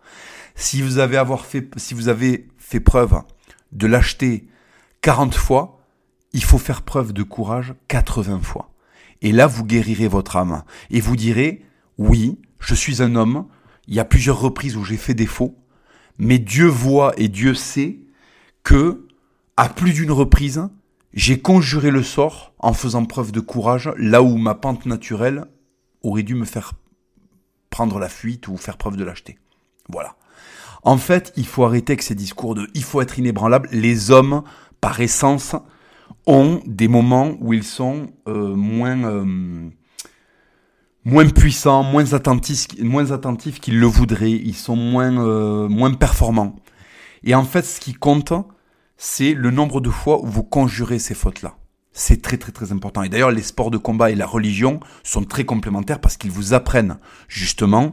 Si 0.54 0.82
vous 0.82 0.98
avez, 0.98 1.16
avoir 1.16 1.44
fait, 1.44 1.70
si 1.76 1.94
vous 1.94 2.08
avez 2.08 2.48
fait 2.58 2.80
preuve 2.80 3.22
de 3.72 3.86
lâcheté 3.86 4.48
40 5.02 5.34
fois, 5.34 5.78
il 6.32 6.42
faut 6.42 6.58
faire 6.58 6.82
preuve 6.82 7.12
de 7.12 7.22
courage 7.22 7.74
80 7.88 8.40
fois. 8.42 8.72
Et 9.22 9.32
là, 9.32 9.46
vous 9.46 9.64
guérirez 9.64 10.08
votre 10.08 10.36
âme. 10.36 10.62
Et 10.90 11.00
vous 11.00 11.16
direz, 11.16 11.64
oui, 11.96 12.38
je 12.60 12.74
suis 12.74 13.02
un 13.02 13.14
homme, 13.14 13.46
il 13.86 13.94
y 13.94 14.00
a 14.00 14.04
plusieurs 14.04 14.40
reprises 14.40 14.76
où 14.76 14.84
j'ai 14.84 14.96
fait 14.96 15.14
défaut, 15.14 15.56
mais 16.18 16.38
Dieu 16.38 16.66
voit 16.66 17.12
et 17.16 17.28
Dieu 17.28 17.54
sait 17.54 17.98
que 18.62 19.07
à 19.58 19.68
plus 19.68 19.92
d'une 19.92 20.12
reprise, 20.12 20.62
j'ai 21.12 21.40
conjuré 21.40 21.90
le 21.90 22.04
sort 22.04 22.54
en 22.60 22.72
faisant 22.72 23.04
preuve 23.04 23.32
de 23.32 23.40
courage 23.40 23.90
là 23.98 24.22
où 24.22 24.36
ma 24.36 24.54
pente 24.54 24.86
naturelle 24.86 25.46
aurait 26.04 26.22
dû 26.22 26.36
me 26.36 26.44
faire 26.44 26.74
prendre 27.68 27.98
la 27.98 28.08
fuite 28.08 28.46
ou 28.46 28.56
faire 28.56 28.76
preuve 28.76 28.96
de 28.96 29.02
lâcheté. 29.02 29.36
Voilà. 29.88 30.14
En 30.84 30.96
fait, 30.96 31.32
il 31.36 31.44
faut 31.44 31.64
arrêter 31.64 31.94
avec 31.94 32.02
ces 32.02 32.14
discours 32.14 32.54
de 32.54 32.68
il 32.74 32.84
faut 32.84 33.00
être 33.00 33.18
inébranlable. 33.18 33.68
Les 33.72 34.12
hommes, 34.12 34.44
par 34.80 35.00
essence, 35.00 35.56
ont 36.28 36.60
des 36.64 36.86
moments 36.86 37.36
où 37.40 37.52
ils 37.52 37.64
sont 37.64 38.12
euh, 38.28 38.54
moins, 38.54 39.02
euh, 39.02 39.70
moins 41.04 41.28
puissants, 41.30 41.82
moins 41.82 42.12
attentifs, 42.12 42.68
moins 42.80 43.10
attentifs 43.10 43.58
qu'ils 43.58 43.80
le 43.80 43.86
voudraient. 43.86 44.30
Ils 44.30 44.54
sont 44.54 44.76
moins, 44.76 45.18
euh, 45.18 45.68
moins 45.68 45.92
performants. 45.94 46.54
Et 47.24 47.34
en 47.34 47.44
fait, 47.44 47.62
ce 47.62 47.80
qui 47.80 47.94
compte, 47.94 48.32
c'est 48.98 49.32
le 49.32 49.50
nombre 49.50 49.80
de 49.80 49.88
fois 49.88 50.20
où 50.22 50.26
vous 50.26 50.42
conjurez 50.42 50.98
ces 50.98 51.14
fautes-là. 51.14 51.56
C'est 51.92 52.20
très 52.20 52.36
très 52.36 52.52
très 52.52 52.72
important. 52.72 53.02
Et 53.02 53.08
d'ailleurs, 53.08 53.30
les 53.30 53.42
sports 53.42 53.70
de 53.70 53.78
combat 53.78 54.10
et 54.10 54.14
la 54.14 54.26
religion 54.26 54.80
sont 55.02 55.24
très 55.24 55.44
complémentaires 55.44 56.00
parce 56.00 56.16
qu'ils 56.16 56.30
vous 56.30 56.52
apprennent 56.52 56.98
justement 57.28 57.92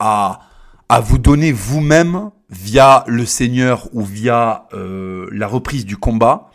à, 0.00 0.40
à 0.88 1.00
vous 1.00 1.18
donner 1.18 1.52
vous-même, 1.52 2.30
via 2.50 3.04
le 3.06 3.26
Seigneur 3.26 3.88
ou 3.92 4.02
via 4.02 4.68
euh, 4.72 5.28
la 5.32 5.46
reprise 5.46 5.84
du 5.84 5.96
combat, 5.96 6.50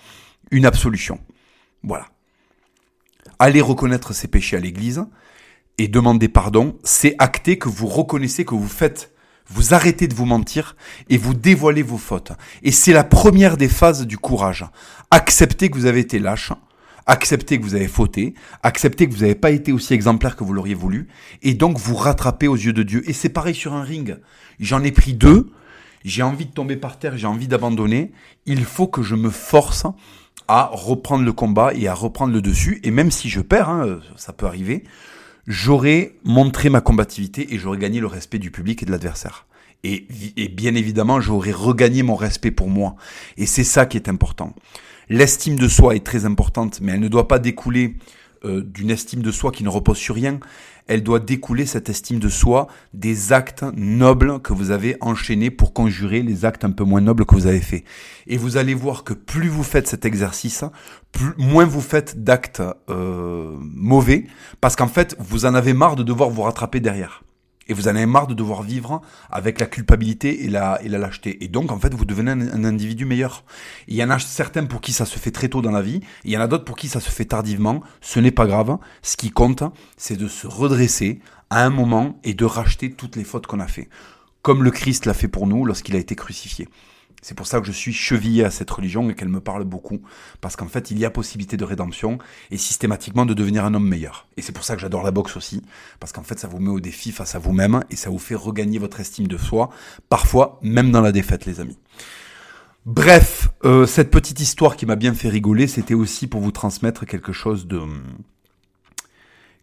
une 0.52 0.66
absolution. 0.66 1.20
Voilà. 1.84 2.08
aller 3.40 3.62
reconnaître 3.62 4.14
ses 4.14 4.28
péchés 4.28 4.58
à 4.58 4.60
l'église 4.60 5.06
et 5.78 5.88
demander 5.88 6.30
pardon, 6.30 6.78
c'est 6.84 7.16
acter 7.20 7.58
que 7.58 7.70
vous 7.70 7.88
reconnaissez 7.88 8.46
que 8.46 8.56
vous 8.56 8.68
faites 8.68 9.13
vous 9.48 9.74
arrêtez 9.74 10.08
de 10.08 10.14
vous 10.14 10.26
mentir 10.26 10.76
et 11.10 11.18
vous 11.18 11.34
dévoilez 11.34 11.84
vos 11.84 11.98
fautes. 11.98 12.32
Et 12.64 12.72
c'est 12.72 12.94
la 12.94 13.04
première 13.04 13.58
des 13.58 13.68
phases 13.68 14.06
du 14.06 14.18
courage. 14.18 14.66
Acceptez 15.12 15.70
que 15.70 15.76
vous 15.76 15.86
avez 15.86 16.00
été 16.00 16.20
lâche, 16.20 16.52
acceptez 17.06 17.60
que 17.60 17.64
vous 17.64 17.76
avez 17.76 17.88
fauté, 17.88 18.34
acceptez 18.64 19.08
que 19.08 19.14
vous 19.14 19.22
n'avez 19.22 19.36
pas 19.36 19.52
été 19.52 19.72
aussi 19.72 19.94
exemplaire 19.94 20.36
que 20.36 20.44
vous 20.44 20.54
l'auriez 20.54 20.76
voulu, 20.76 21.08
et 21.42 21.54
donc 21.54 21.78
vous 21.78 21.96
rattrapez 21.96 22.48
aux 22.48 22.56
yeux 22.56 22.74
de 22.74 22.84
Dieu. 22.84 23.08
Et 23.10 23.14
c'est 23.14 23.30
pareil 23.30 23.56
sur 23.56 23.74
un 23.74 23.84
ring. 23.84 24.18
J'en 24.60 24.84
ai 24.84 24.92
pris 24.92 25.14
deux, 25.14 25.52
j'ai 26.04 26.24
envie 26.24 26.46
de 26.46 26.52
tomber 26.52 26.76
par 26.76 27.00
terre, 27.00 27.18
j'ai 27.18 27.28
envie 27.28 27.48
d'abandonner. 27.48 28.12
Il 28.46 28.66
faut 28.66 28.88
que 28.88 29.04
je 29.04 29.16
me 29.16 29.30
force 29.30 29.86
à 30.48 30.70
reprendre 30.74 31.24
le 31.24 31.34
combat 31.34 31.74
et 31.74 31.88
à 31.88 31.94
reprendre 31.94 32.34
le 32.34 32.42
dessus. 32.42 32.80
Et 32.84 32.92
même 32.92 33.12
si 33.12 33.30
je 33.30 33.42
perds, 33.42 33.70
hein, 33.70 34.00
ça 34.16 34.34
peut 34.34 34.46
arriver, 34.46 34.84
j'aurais 35.48 36.16
montré 36.24 36.70
ma 36.70 36.82
combativité 36.82 37.54
et 37.54 37.58
j'aurais 37.58 37.78
gagné 37.78 38.00
le 38.00 38.08
respect 38.08 38.40
du 38.40 38.52
public 38.52 38.84
et 38.84 38.86
de 38.86 38.92
l'adversaire. 38.92 39.46
Et, 39.86 40.08
bien 40.56 40.76
évidemment, 40.76 41.20
j'aurais 41.20 41.52
regagné 41.52 42.04
mon 42.04 42.16
respect 42.16 42.52
pour 42.52 42.70
moi. 42.70 42.96
Et 43.36 43.46
c'est 43.46 43.66
ça 43.66 43.86
qui 43.86 43.98
est 43.98 44.08
important. 44.08 44.56
L'estime 45.10 45.58
de 45.58 45.68
soi 45.68 45.96
est 45.96 46.06
très 46.06 46.26
importante, 46.26 46.80
mais 46.82 46.94
elle 46.94 47.02
ne 47.02 47.10
doit 47.10 47.28
pas 47.28 47.38
découler 47.38 47.98
euh, 48.46 48.62
d'une 48.62 48.90
estime 48.90 49.22
de 49.22 49.32
soi 49.32 49.52
qui 49.52 49.64
ne 49.64 49.70
repose 49.70 49.98
sur 49.98 50.16
rien. 50.16 50.40
Elle 50.88 51.02
doit 51.02 51.20
découler, 51.20 51.66
cette 51.66 51.90
estime 51.90 52.20
de 52.20 52.30
soi, 52.30 52.68
des 52.94 53.32
actes 53.32 53.64
nobles 53.76 54.42
que 54.42 54.52
vous 54.52 54.72
avez 54.72 54.98
enchaînés 55.00 55.50
pour 55.50 55.74
conjurer 55.74 56.22
les 56.22 56.44
actes 56.44 56.66
un 56.66 56.72
peu 56.72 56.84
moins 56.84 57.02
nobles 57.02 57.26
que 57.26 57.36
vous 57.36 57.48
avez 57.48 57.62
faits. 57.62 57.86
Et 58.28 58.38
vous 58.38 58.58
allez 58.58 58.74
voir 58.74 59.04
que 59.04 59.14
plus 59.14 59.48
vous 59.48 59.64
faites 59.64 59.88
cet 59.88 60.06
exercice, 60.06 60.66
plus, 61.12 61.34
moins 61.38 61.66
vous 61.66 61.82
faites 61.82 62.24
d'actes 62.24 62.62
euh, 62.90 63.56
mauvais, 63.60 64.26
parce 64.60 64.76
qu'en 64.76 64.88
fait, 64.88 65.16
vous 65.20 65.46
en 65.46 65.56
avez 65.56 65.74
marre 65.74 65.96
de 65.96 66.04
devoir 66.04 66.30
vous 66.30 66.42
rattraper 66.42 66.80
derrière. 66.80 67.24
Et 67.68 67.74
vous 67.74 67.88
en 67.88 67.96
avez 67.96 68.06
marre 68.06 68.28
de 68.28 68.34
devoir 68.34 68.62
vivre 68.62 69.02
avec 69.32 69.60
la 69.60 69.66
culpabilité 69.66 70.46
et 70.46 70.50
la, 70.50 70.80
et 70.84 70.90
la 70.90 70.98
lâcheté. 70.98 71.44
Et 71.44 71.48
donc, 71.48 71.72
en 71.72 71.80
fait, 71.80 71.94
vous 71.94 72.06
devenez 72.06 72.32
un, 72.32 72.64
individu 72.64 73.06
meilleur. 73.06 73.44
il 73.88 73.96
y 73.96 74.04
en 74.04 74.10
a 74.10 74.20
certains 74.20 74.66
pour 74.66 74.82
qui 74.82 74.94
ça 74.94 75.06
se 75.06 75.18
fait 75.18 75.32
très 75.32 75.50
tôt 75.50 75.62
dans 75.62 75.72
la 75.72 75.82
vie. 75.82 76.02
il 76.24 76.32
y 76.32 76.38
en 76.38 76.42
a 76.42 76.48
d'autres 76.48 76.66
pour 76.66 76.76
qui 76.76 76.88
ça 76.88 77.00
se 77.00 77.10
fait 77.10 77.26
tardivement. 77.26 77.82
Ce 78.02 78.20
n'est 78.20 78.32
pas 78.32 78.46
grave. 78.46 78.78
Ce 79.02 79.18
qui 79.18 79.32
compte, 79.32 79.64
c'est 79.98 80.18
de 80.18 80.28
se 80.28 80.48
redresser 80.48 81.20
à 81.50 81.64
un 81.64 81.70
moment 81.70 82.20
et 82.24 82.34
de 82.34 82.46
racheter 82.46 82.92
toutes 82.92 83.16
les 83.16 83.24
fautes 83.24 83.48
qu'on 83.48 83.60
a 83.60 83.68
fait. 83.68 83.90
Comme 84.42 84.64
le 84.64 84.72
Christ 84.72 85.06
l'a 85.06 85.14
fait 85.14 85.28
pour 85.28 85.48
nous 85.48 85.66
lorsqu'il 85.66 85.96
a 85.96 86.00
été 86.00 86.16
crucifié. 86.16 86.68
C'est 87.24 87.36
pour 87.36 87.48
ça 87.48 87.62
que 87.62 87.66
je 87.66 87.72
suis 87.72 87.94
chevillé 87.94 88.44
à 88.44 88.52
cette 88.52 88.70
religion 88.70 89.10
et 89.10 89.16
qu'elle 89.16 89.30
me 89.30 89.40
parle 89.40 89.64
beaucoup. 89.64 90.02
Parce 90.42 90.58
qu'en 90.58 90.68
fait, 90.68 90.92
il 90.92 91.00
y 91.00 91.06
a 91.06 91.10
possibilité 91.10 91.56
de 91.56 91.64
rédemption 91.64 92.18
et 92.52 92.58
systématiquement 92.58 93.26
de 93.26 93.34
devenir 93.34 93.64
un 93.64 93.74
homme 93.74 93.88
meilleur. 93.88 94.28
Et 94.36 94.42
c'est 94.42 94.52
pour 94.52 94.66
ça 94.66 94.76
que 94.76 94.82
j'adore 94.82 95.04
la 95.04 95.12
boxe 95.12 95.38
aussi. 95.38 95.62
Parce 96.02 96.12
qu'en 96.12 96.24
fait, 96.24 96.38
ça 96.38 96.50
vous 96.50 96.60
met 96.60 96.70
au 96.70 96.82
défi 96.82 97.14
face 97.14 97.34
à 97.34 97.40
vous-même 97.40 97.86
et 97.90 97.96
ça 97.96 98.10
vous 98.10 98.20
fait 98.20 98.36
regagner 98.36 98.78
votre 98.78 99.00
estime 99.00 99.28
de 99.28 99.38
soi. 99.38 99.70
Parfois, 100.10 100.60
même 100.62 100.92
dans 100.92 101.00
la 101.00 101.14
défaite, 101.14 101.46
les 101.46 101.62
amis. 101.62 101.80
Bref, 102.86 103.48
euh, 103.64 103.86
cette 103.86 104.12
petite 104.12 104.42
histoire 104.42 104.76
qui 104.76 104.86
m'a 104.86 104.98
bien 104.98 105.14
fait 105.14 105.30
rigoler, 105.30 105.68
c'était 105.68 105.94
aussi 105.94 106.28
pour 106.28 106.42
vous 106.42 106.52
transmettre 106.52 107.06
quelque 107.06 107.32
chose 107.32 107.68
de 107.68 107.80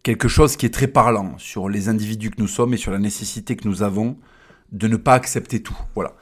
quelque 0.03 0.29
chose 0.29 0.57
qui 0.57 0.65
est 0.65 0.73
très 0.73 0.87
parlant 0.87 1.37
sur 1.37 1.69
les 1.69 1.91
individus 1.91 2.31
que 2.31 2.41
nous 2.41 2.49
sommes 2.49 2.73
et 2.73 2.79
sur 2.79 2.91
la 2.91 2.99
nécessité 2.99 3.55
que 3.55 3.69
nous 3.69 3.83
avons 3.83 4.17
de 4.73 4.89
ne 4.89 4.97
pas 4.97 5.13
accepter 5.13 5.63
tout. 5.63 5.77
Voilà. 5.95 6.15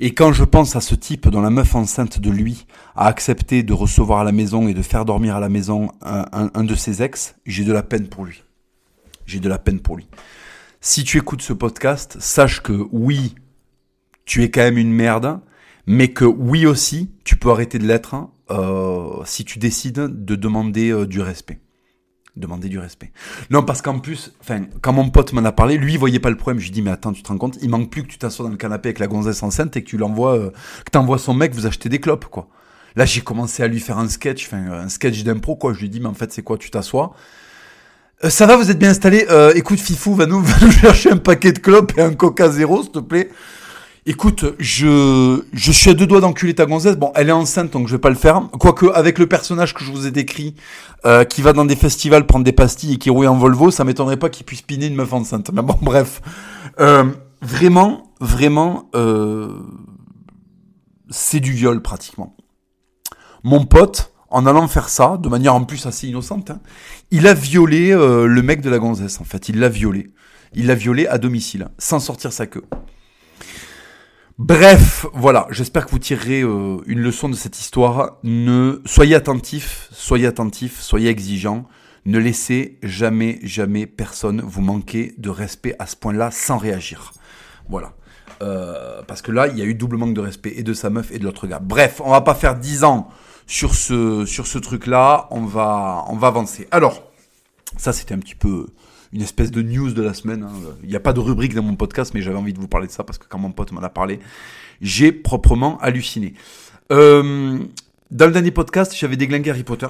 Et 0.00 0.14
quand 0.14 0.32
je 0.32 0.44
pense 0.44 0.76
à 0.76 0.80
ce 0.80 0.94
type 0.94 1.28
dont 1.28 1.40
la 1.40 1.50
meuf 1.50 1.74
enceinte 1.74 2.18
de 2.18 2.30
lui 2.30 2.66
a 2.96 3.06
accepté 3.06 3.62
de 3.62 3.72
recevoir 3.72 4.20
à 4.20 4.24
la 4.24 4.32
maison 4.32 4.68
et 4.68 4.74
de 4.74 4.82
faire 4.82 5.04
dormir 5.04 5.36
à 5.36 5.40
la 5.40 5.48
maison 5.48 5.90
un, 6.02 6.64
de 6.64 6.74
ses 6.74 7.02
ex, 7.02 7.36
j'ai 7.46 7.64
de 7.64 7.72
la 7.72 7.82
peine 7.82 8.08
pour 8.08 8.24
lui. 8.24 8.42
J'ai 9.26 9.40
de 9.40 9.48
la 9.48 9.58
peine 9.58 9.80
pour 9.80 9.96
lui. 9.96 10.06
Si 10.80 11.04
tu 11.04 11.18
écoutes 11.18 11.42
ce 11.42 11.52
podcast, 11.52 12.16
sache 12.20 12.60
que 12.62 12.86
oui, 12.92 13.34
tu 14.24 14.42
es 14.42 14.50
quand 14.50 14.62
même 14.62 14.78
une 14.78 14.92
merde, 14.92 15.40
mais 15.86 16.08
que 16.08 16.24
oui 16.24 16.66
aussi, 16.66 17.10
tu 17.24 17.36
peux 17.36 17.50
arrêter 17.50 17.78
de 17.78 17.86
l'être 17.86 18.16
euh, 18.50 19.22
si 19.24 19.44
tu 19.44 19.58
décides 19.58 20.24
de 20.24 20.34
demander 20.34 20.90
euh, 20.90 21.06
du 21.06 21.22
respect 21.22 21.60
demander 22.36 22.68
du 22.68 22.78
respect. 22.78 23.12
Non, 23.50 23.62
parce 23.62 23.82
qu'en 23.82 23.98
plus, 23.98 24.32
enfin, 24.40 24.64
quand 24.80 24.92
mon 24.92 25.08
pote 25.10 25.32
m'en 25.32 25.44
a 25.44 25.52
parlé, 25.52 25.76
lui, 25.76 25.94
il 25.94 25.98
voyait 25.98 26.18
pas 26.18 26.30
le 26.30 26.36
problème. 26.36 26.58
Je 26.58 26.66
lui 26.66 26.72
dis, 26.72 26.82
mais 26.82 26.90
attends, 26.90 27.12
tu 27.12 27.22
te 27.22 27.28
rends 27.28 27.38
compte, 27.38 27.58
il 27.62 27.68
manque 27.68 27.90
plus 27.90 28.02
que 28.02 28.08
tu 28.08 28.18
t'assois 28.18 28.44
dans 28.46 28.50
le 28.50 28.56
canapé 28.56 28.88
avec 28.88 28.98
la 28.98 29.06
gonzesse 29.06 29.42
enceinte 29.42 29.76
et 29.76 29.82
que 29.82 29.88
tu 29.88 29.96
l'envoies, 29.96 30.36
euh, 30.36 30.50
que 30.84 30.90
t'envoies 30.90 31.18
son 31.18 31.34
mec 31.34 31.54
vous 31.54 31.66
achetez 31.66 31.88
des 31.88 32.00
clopes, 32.00 32.26
quoi. 32.26 32.48
Là, 32.96 33.04
j'ai 33.04 33.22
commencé 33.22 33.62
à 33.62 33.68
lui 33.68 33.80
faire 33.80 33.98
un 33.98 34.08
sketch, 34.08 34.52
un 34.52 34.88
sketch 34.88 35.24
d'impro, 35.24 35.56
quoi. 35.56 35.72
Je 35.72 35.80
lui 35.80 35.88
dis, 35.88 36.00
mais 36.00 36.06
en 36.06 36.14
fait, 36.14 36.32
c'est 36.32 36.42
quoi, 36.42 36.58
tu 36.58 36.70
t'assois? 36.70 37.14
Euh, 38.24 38.30
ça 38.30 38.46
va, 38.46 38.56
vous 38.56 38.70
êtes 38.70 38.78
bien 38.78 38.90
installé 38.90 39.26
euh, 39.30 39.52
Écoute, 39.54 39.80
Fifou, 39.80 40.14
va 40.14 40.26
nous, 40.26 40.40
va 40.42 40.54
nous 40.60 40.72
chercher 40.72 41.10
un 41.10 41.16
paquet 41.16 41.52
de 41.52 41.58
clopes 41.58 41.92
et 41.96 42.02
un 42.02 42.14
Coca 42.14 42.48
Zéro, 42.48 42.82
s'il 42.82 42.92
te 42.92 43.00
plaît. 43.00 43.30
Écoute, 44.06 44.44
je, 44.58 45.42
je 45.54 45.72
suis 45.72 45.88
à 45.88 45.94
deux 45.94 46.06
doigts 46.06 46.20
d'enculer 46.20 46.54
ta 46.54 46.66
gonzesse. 46.66 46.96
Bon, 46.96 47.10
elle 47.14 47.30
est 47.30 47.32
enceinte, 47.32 47.70
donc 47.70 47.88
je 47.88 47.92
vais 47.92 48.00
pas 48.00 48.10
le 48.10 48.16
faire. 48.16 48.50
Quoique, 48.60 48.84
avec 48.92 49.18
le 49.18 49.26
personnage 49.26 49.72
que 49.72 49.82
je 49.82 49.90
vous 49.90 50.06
ai 50.06 50.10
décrit, 50.10 50.54
euh, 51.06 51.24
qui 51.24 51.40
va 51.40 51.54
dans 51.54 51.64
des 51.64 51.74
festivals 51.74 52.26
prendre 52.26 52.44
des 52.44 52.52
pastilles 52.52 52.94
et 52.94 52.98
qui 52.98 53.08
roule 53.08 53.26
en 53.26 53.38
Volvo, 53.38 53.70
ça 53.70 53.82
m'étonnerait 53.82 54.18
pas 54.18 54.28
qu'il 54.28 54.44
puisse 54.44 54.60
piner 54.60 54.88
une 54.88 54.94
meuf 54.94 55.10
enceinte. 55.14 55.50
Mais 55.54 55.62
bon, 55.62 55.78
bref. 55.82 56.20
Euh, 56.80 57.04
vraiment, 57.40 58.12
vraiment, 58.20 58.90
euh, 58.94 59.48
c'est 61.08 61.40
du 61.40 61.52
viol 61.52 61.80
pratiquement. 61.80 62.36
Mon 63.42 63.64
pote, 63.64 64.12
en 64.28 64.44
allant 64.44 64.68
faire 64.68 64.90
ça, 64.90 65.16
de 65.16 65.30
manière 65.30 65.54
en 65.54 65.64
plus 65.64 65.86
assez 65.86 66.08
innocente, 66.08 66.50
hein, 66.50 66.60
il 67.10 67.26
a 67.26 67.32
violé 67.32 67.92
le 67.92 68.42
mec 68.42 68.60
de 68.60 68.68
la 68.68 68.78
gonzesse, 68.78 69.18
en 69.18 69.24
fait. 69.24 69.48
Il 69.48 69.60
l'a 69.60 69.70
violé. 69.70 70.12
Il 70.52 70.66
l'a 70.66 70.74
violé 70.74 71.06
à 71.06 71.16
domicile, 71.16 71.68
sans 71.78 72.00
sortir 72.00 72.34
sa 72.34 72.46
queue. 72.46 72.64
Bref, 74.38 75.06
voilà, 75.14 75.46
j'espère 75.50 75.86
que 75.86 75.92
vous 75.92 76.00
tirerez 76.00 76.42
euh, 76.42 76.78
une 76.86 76.98
leçon 76.98 77.28
de 77.28 77.36
cette 77.36 77.60
histoire. 77.60 78.16
Ne 78.24 78.82
soyez 78.84 79.14
attentifs, 79.14 79.88
soyez 79.92 80.26
attentifs, 80.26 80.80
soyez 80.80 81.08
exigeants. 81.08 81.68
Ne 82.04 82.18
laissez 82.18 82.80
jamais, 82.82 83.38
jamais 83.44 83.86
personne 83.86 84.40
vous 84.40 84.60
manquer 84.60 85.14
de 85.18 85.30
respect 85.30 85.76
à 85.78 85.86
ce 85.86 85.94
point-là 85.94 86.32
sans 86.32 86.58
réagir. 86.58 87.12
Voilà. 87.68 87.92
Euh, 88.42 89.02
parce 89.06 89.22
que 89.22 89.30
là, 89.30 89.46
il 89.46 89.56
y 89.56 89.62
a 89.62 89.66
eu 89.66 89.74
double 89.74 89.98
manque 89.98 90.14
de 90.14 90.20
respect 90.20 90.54
et 90.56 90.64
de 90.64 90.74
sa 90.74 90.90
meuf 90.90 91.12
et 91.12 91.20
de 91.20 91.24
l'autre 91.24 91.46
gars. 91.46 91.60
Bref, 91.60 92.00
on 92.04 92.10
va 92.10 92.20
pas 92.20 92.34
faire 92.34 92.56
10 92.56 92.82
ans 92.82 93.08
sur 93.46 93.76
ce, 93.76 94.26
sur 94.26 94.48
ce 94.48 94.58
truc-là. 94.58 95.28
On 95.30 95.42
va, 95.42 96.06
on 96.08 96.16
va 96.16 96.26
avancer. 96.26 96.66
Alors, 96.72 97.04
ça 97.76 97.92
c'était 97.92 98.14
un 98.14 98.18
petit 98.18 98.34
peu 98.34 98.66
une 99.14 99.22
espèce 99.22 99.52
de 99.52 99.62
news 99.62 99.92
de 99.92 100.02
la 100.02 100.12
semaine. 100.12 100.42
Hein. 100.42 100.52
Il 100.82 100.88
n'y 100.88 100.96
a 100.96 101.00
pas 101.00 101.12
de 101.12 101.20
rubrique 101.20 101.54
dans 101.54 101.62
mon 101.62 101.76
podcast, 101.76 102.12
mais 102.14 102.20
j'avais 102.20 102.36
envie 102.36 102.52
de 102.52 102.58
vous 102.58 102.68
parler 102.68 102.88
de 102.88 102.92
ça 102.92 103.04
parce 103.04 103.16
que 103.16 103.26
quand 103.28 103.38
mon 103.38 103.52
pote 103.52 103.70
m'en 103.70 103.80
a 103.80 103.88
parlé, 103.88 104.18
j'ai 104.82 105.12
proprement 105.12 105.78
halluciné. 105.78 106.34
Euh, 106.90 107.60
dans 108.10 108.26
le 108.26 108.32
dernier 108.32 108.50
podcast, 108.50 108.92
j'avais 108.96 109.16
déglingué 109.16 109.50
Harry 109.50 109.62
Potter. 109.62 109.86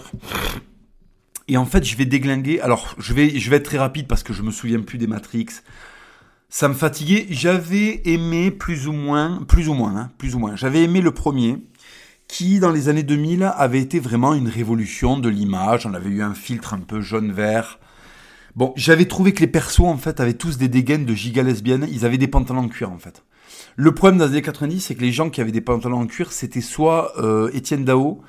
Et 1.49 1.57
en 1.57 1.65
fait, 1.65 1.85
je 1.85 1.97
vais 1.97 2.05
déglinguer. 2.05 2.61
Alors, 2.61 2.95
je 2.99 3.15
vais, 3.15 3.39
je 3.39 3.51
vais 3.51 3.57
être 3.57 3.65
très 3.65 3.79
rapide 3.79 4.07
parce 4.07 4.23
que 4.23 4.35
je 4.35 4.43
me 4.43 4.51
souviens 4.51 4.81
plus 4.81 4.99
des 4.99 5.07
Matrix. 5.07 5.47
Ça 6.51 6.69
me 6.69 6.75
fatiguait. 6.75 7.27
J'avais 7.31 8.03
aimé 8.05 8.51
plus 8.51 8.87
ou 8.89 8.93
moins, 8.93 9.43
plus 9.49 9.69
ou 9.69 9.75
moins, 9.75 9.97
hein, 9.97 10.11
plus 10.19 10.35
ou 10.35 10.39
moins. 10.39 10.55
J'avais 10.55 10.83
aimé 10.83 11.01
le 11.01 11.13
premier, 11.13 11.59
qui 12.29 12.61
dans 12.61 12.71
les 12.71 12.91
années 12.91 13.03
2000 13.03 13.51
avait 13.57 13.81
été 13.81 14.01
vraiment 14.01 14.35
une 14.35 14.49
révolution 14.49 15.19
de 15.19 15.31
l'image. 15.31 15.87
On 15.87 15.95
avait 15.95 16.11
eu 16.11 16.23
un 16.23 16.35
filtre 16.35 16.75
un 16.75 16.81
peu 16.81 17.01
jaune-vert. 17.01 17.79
Bon, 18.57 18.73
j'avais 18.77 19.07
trouvé 19.07 19.33
que 19.33 19.41
les 19.41 19.49
persos, 19.49 19.81
en 19.81 19.97
fait, 19.97 20.21
avaient 20.21 20.35
tous 20.35 20.59
des 20.59 20.69
dégaines 20.69 21.05
de 21.05 21.15
giga 21.15 21.43
lesbiennes. 21.43 21.89
Ils 21.91 22.05
avaient 22.05 22.19
des 22.19 22.29
pantalons 22.29 22.61
en 22.61 22.69
cuir, 22.69 22.93
en 22.93 22.99
fait. 22.99 23.25
Le 23.77 23.93
problème 23.93 24.19
dans 24.19 24.27
les 24.27 24.33
années 24.33 24.43
90, 24.43 24.81
c'est 24.81 24.95
que 24.95 25.01
les 25.01 25.13
gens 25.13 25.31
qui 25.31 25.41
avaient 25.41 25.53
des 25.53 25.61
pantalons 25.61 26.01
en 26.01 26.07
cuir, 26.07 26.33
c'était 26.33 26.61
soit 26.61 27.13
euh, 27.19 27.51
Étienne 27.53 27.85
Dao, 27.85 28.23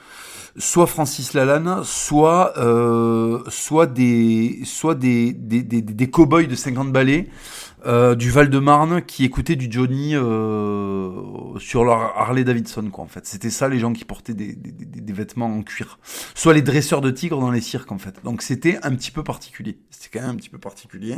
soit 0.58 0.88
Francis 0.88 1.34
Lalanne, 1.34 1.84
soit 1.84 2.58
euh, 2.58 3.44
soit 3.50 3.86
des 3.86 4.62
soit 4.66 4.96
des 4.96 5.34
des, 5.34 5.62
des, 5.62 5.82
des 5.82 6.10
cow-boys 6.10 6.48
de 6.48 6.56
50 6.56 6.92
balais 6.92 7.28
euh, 7.86 8.16
du 8.16 8.30
Val-de-Marne 8.32 9.02
qui 9.02 9.24
écoutaient 9.26 9.56
du 9.56 9.68
Johnny 9.70 10.16
euh, 10.16 11.12
sur 11.60 11.84
leur 11.84 12.18
Harley 12.18 12.44
Davidson 12.44 12.90
quoi 12.92 13.04
en 13.04 13.08
fait. 13.08 13.26
C'était 13.26 13.50
ça 13.50 13.68
les 13.68 13.80
gens 13.80 13.94
qui 13.94 14.06
portaient 14.06 14.34
des, 14.34 14.54
des, 14.54 14.72
des, 14.72 15.14
vêtements 15.14 15.48
en 15.48 15.62
cuir. 15.62 16.00
Soit 16.34 16.54
les 16.54 16.62
dresseurs 16.62 17.02
de 17.02 17.12
tigres 17.12 17.40
dans 17.40 17.52
les 17.52 17.62
cirques 17.62 17.92
en 17.92 17.98
fait. 17.98 18.16
Donc 18.24 18.42
c'était 18.42 18.80
un 18.84 18.96
petit 18.96 19.12
peu 19.12 19.24
particulier. 19.24 19.78
C'était 19.90 20.18
quand 20.18 20.26
même 20.26 20.36
un 20.36 20.38
petit 20.38 20.50
peu 20.50 20.58
particulier. 20.58 21.16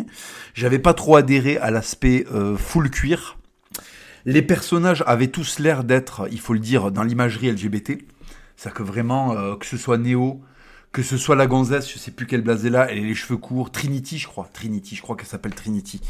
J'avais 0.54 0.80
pas 0.80 0.94
trop 0.94 1.16
adhéré 1.16 1.58
à 1.58 1.72
l'aspect 1.72 2.26
euh, 2.34 2.58
full 2.58 2.90
cuir. 2.90 3.38
Les 4.26 4.42
personnages 4.42 5.04
avaient 5.08 5.28
tous 5.30 5.60
l'air 5.60 5.86
d'être, 5.86 6.28
il 6.32 6.40
faut 6.42 6.54
le 6.54 6.60
dire, 6.60 6.92
dans 6.92 7.04
l'imagerie 7.04 7.50
LGBT. 7.50 8.00
C'est-à-dire 8.58 8.74
que 8.74 8.84
vraiment, 8.84 9.34
euh, 9.34 9.56
que 9.56 9.66
ce 9.66 9.78
soit 9.78 9.98
Néo, 9.98 10.42
que 10.92 11.04
ce 11.04 11.18
soit 11.18 11.36
la 11.36 11.48
gonzesse, 11.48 11.90
je 11.92 11.98
sais 11.98 12.12
plus 12.12 12.26
quelle 12.26 12.42
blase 12.42 12.66
est 12.66 12.70
là, 12.70 12.88
elle 12.90 12.98
a 12.98 13.02
les 13.02 13.16
cheveux 13.16 13.38
courts, 13.38 13.72
Trinity, 13.72 14.18
je 14.18 14.28
crois, 14.28 14.50
Trinity, 14.52 14.96
je 14.96 15.02
crois 15.02 15.16
qu'elle 15.16 15.28
s'appelle 15.28 15.54
Trinity. 15.54 16.02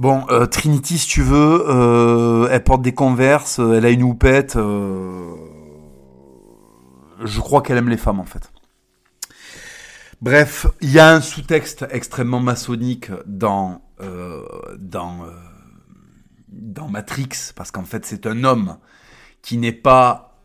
Bon, 0.00 0.24
euh, 0.30 0.46
Trinity, 0.46 0.98
si 0.98 1.06
tu 1.06 1.22
veux, 1.22 1.64
euh, 1.68 2.48
elle 2.50 2.64
porte 2.64 2.82
des 2.82 2.94
converses, 2.94 3.58
elle 3.58 3.84
a 3.84 3.90
une 3.90 4.02
houppette. 4.02 4.54
je 4.54 5.36
crois 7.40 7.60
qu'elle 7.60 7.76
aime 7.76 7.90
les 7.90 7.98
femmes, 7.98 8.18
en 8.18 8.24
fait. 8.24 8.50
Bref, 10.22 10.66
il 10.82 10.90
y 10.90 10.98
a 10.98 11.14
un 11.14 11.22
sous-texte 11.22 11.86
extrêmement 11.90 12.40
maçonnique 12.40 13.10
dans 13.26 13.80
euh, 14.02 14.42
dans 14.78 15.24
euh, 15.24 15.30
dans 16.48 16.88
Matrix 16.88 17.52
parce 17.54 17.70
qu'en 17.70 17.84
fait 17.84 18.04
c'est 18.04 18.26
un 18.26 18.44
homme 18.44 18.76
qui 19.40 19.56
n'est 19.56 19.72
pas 19.72 20.42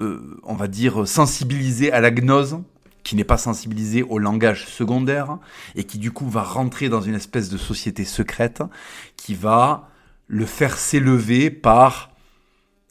euh, 0.00 0.40
on 0.44 0.54
va 0.54 0.66
dire 0.66 1.06
sensibilisé 1.06 1.92
à 1.92 2.00
la 2.00 2.10
gnose 2.10 2.62
qui 3.02 3.16
n'est 3.16 3.24
pas 3.24 3.38
sensibilisé 3.38 4.02
au 4.02 4.18
langage 4.18 4.66
secondaire 4.66 5.38
et 5.74 5.84
qui 5.84 5.98
du 5.98 6.10
coup 6.12 6.28
va 6.28 6.42
rentrer 6.42 6.88
dans 6.88 7.00
une 7.00 7.14
espèce 7.14 7.48
de 7.48 7.58
société 7.58 8.04
secrète 8.04 8.62
qui 9.16 9.34
va 9.34 9.88
le 10.26 10.46
faire 10.46 10.78
s'élever 10.78 11.50
par 11.50 12.12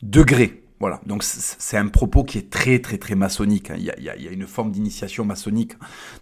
degrés. 0.01 0.63
Voilà, 0.79 0.99
donc 1.05 1.23
c'est 1.23 1.77
un 1.77 1.87
propos 1.87 2.23
qui 2.23 2.39
est 2.39 2.49
très 2.49 2.79
très 2.79 2.97
très 2.97 3.13
maçonnique. 3.13 3.69
Hein. 3.69 3.75
Il, 3.77 3.83
y 3.83 3.91
a, 3.91 3.97
il, 3.97 4.23
y 4.23 4.27
a, 4.27 4.31
une 4.31 4.47
forme 4.47 4.71
d'initiation 4.71 5.23
maçonnique 5.23 5.73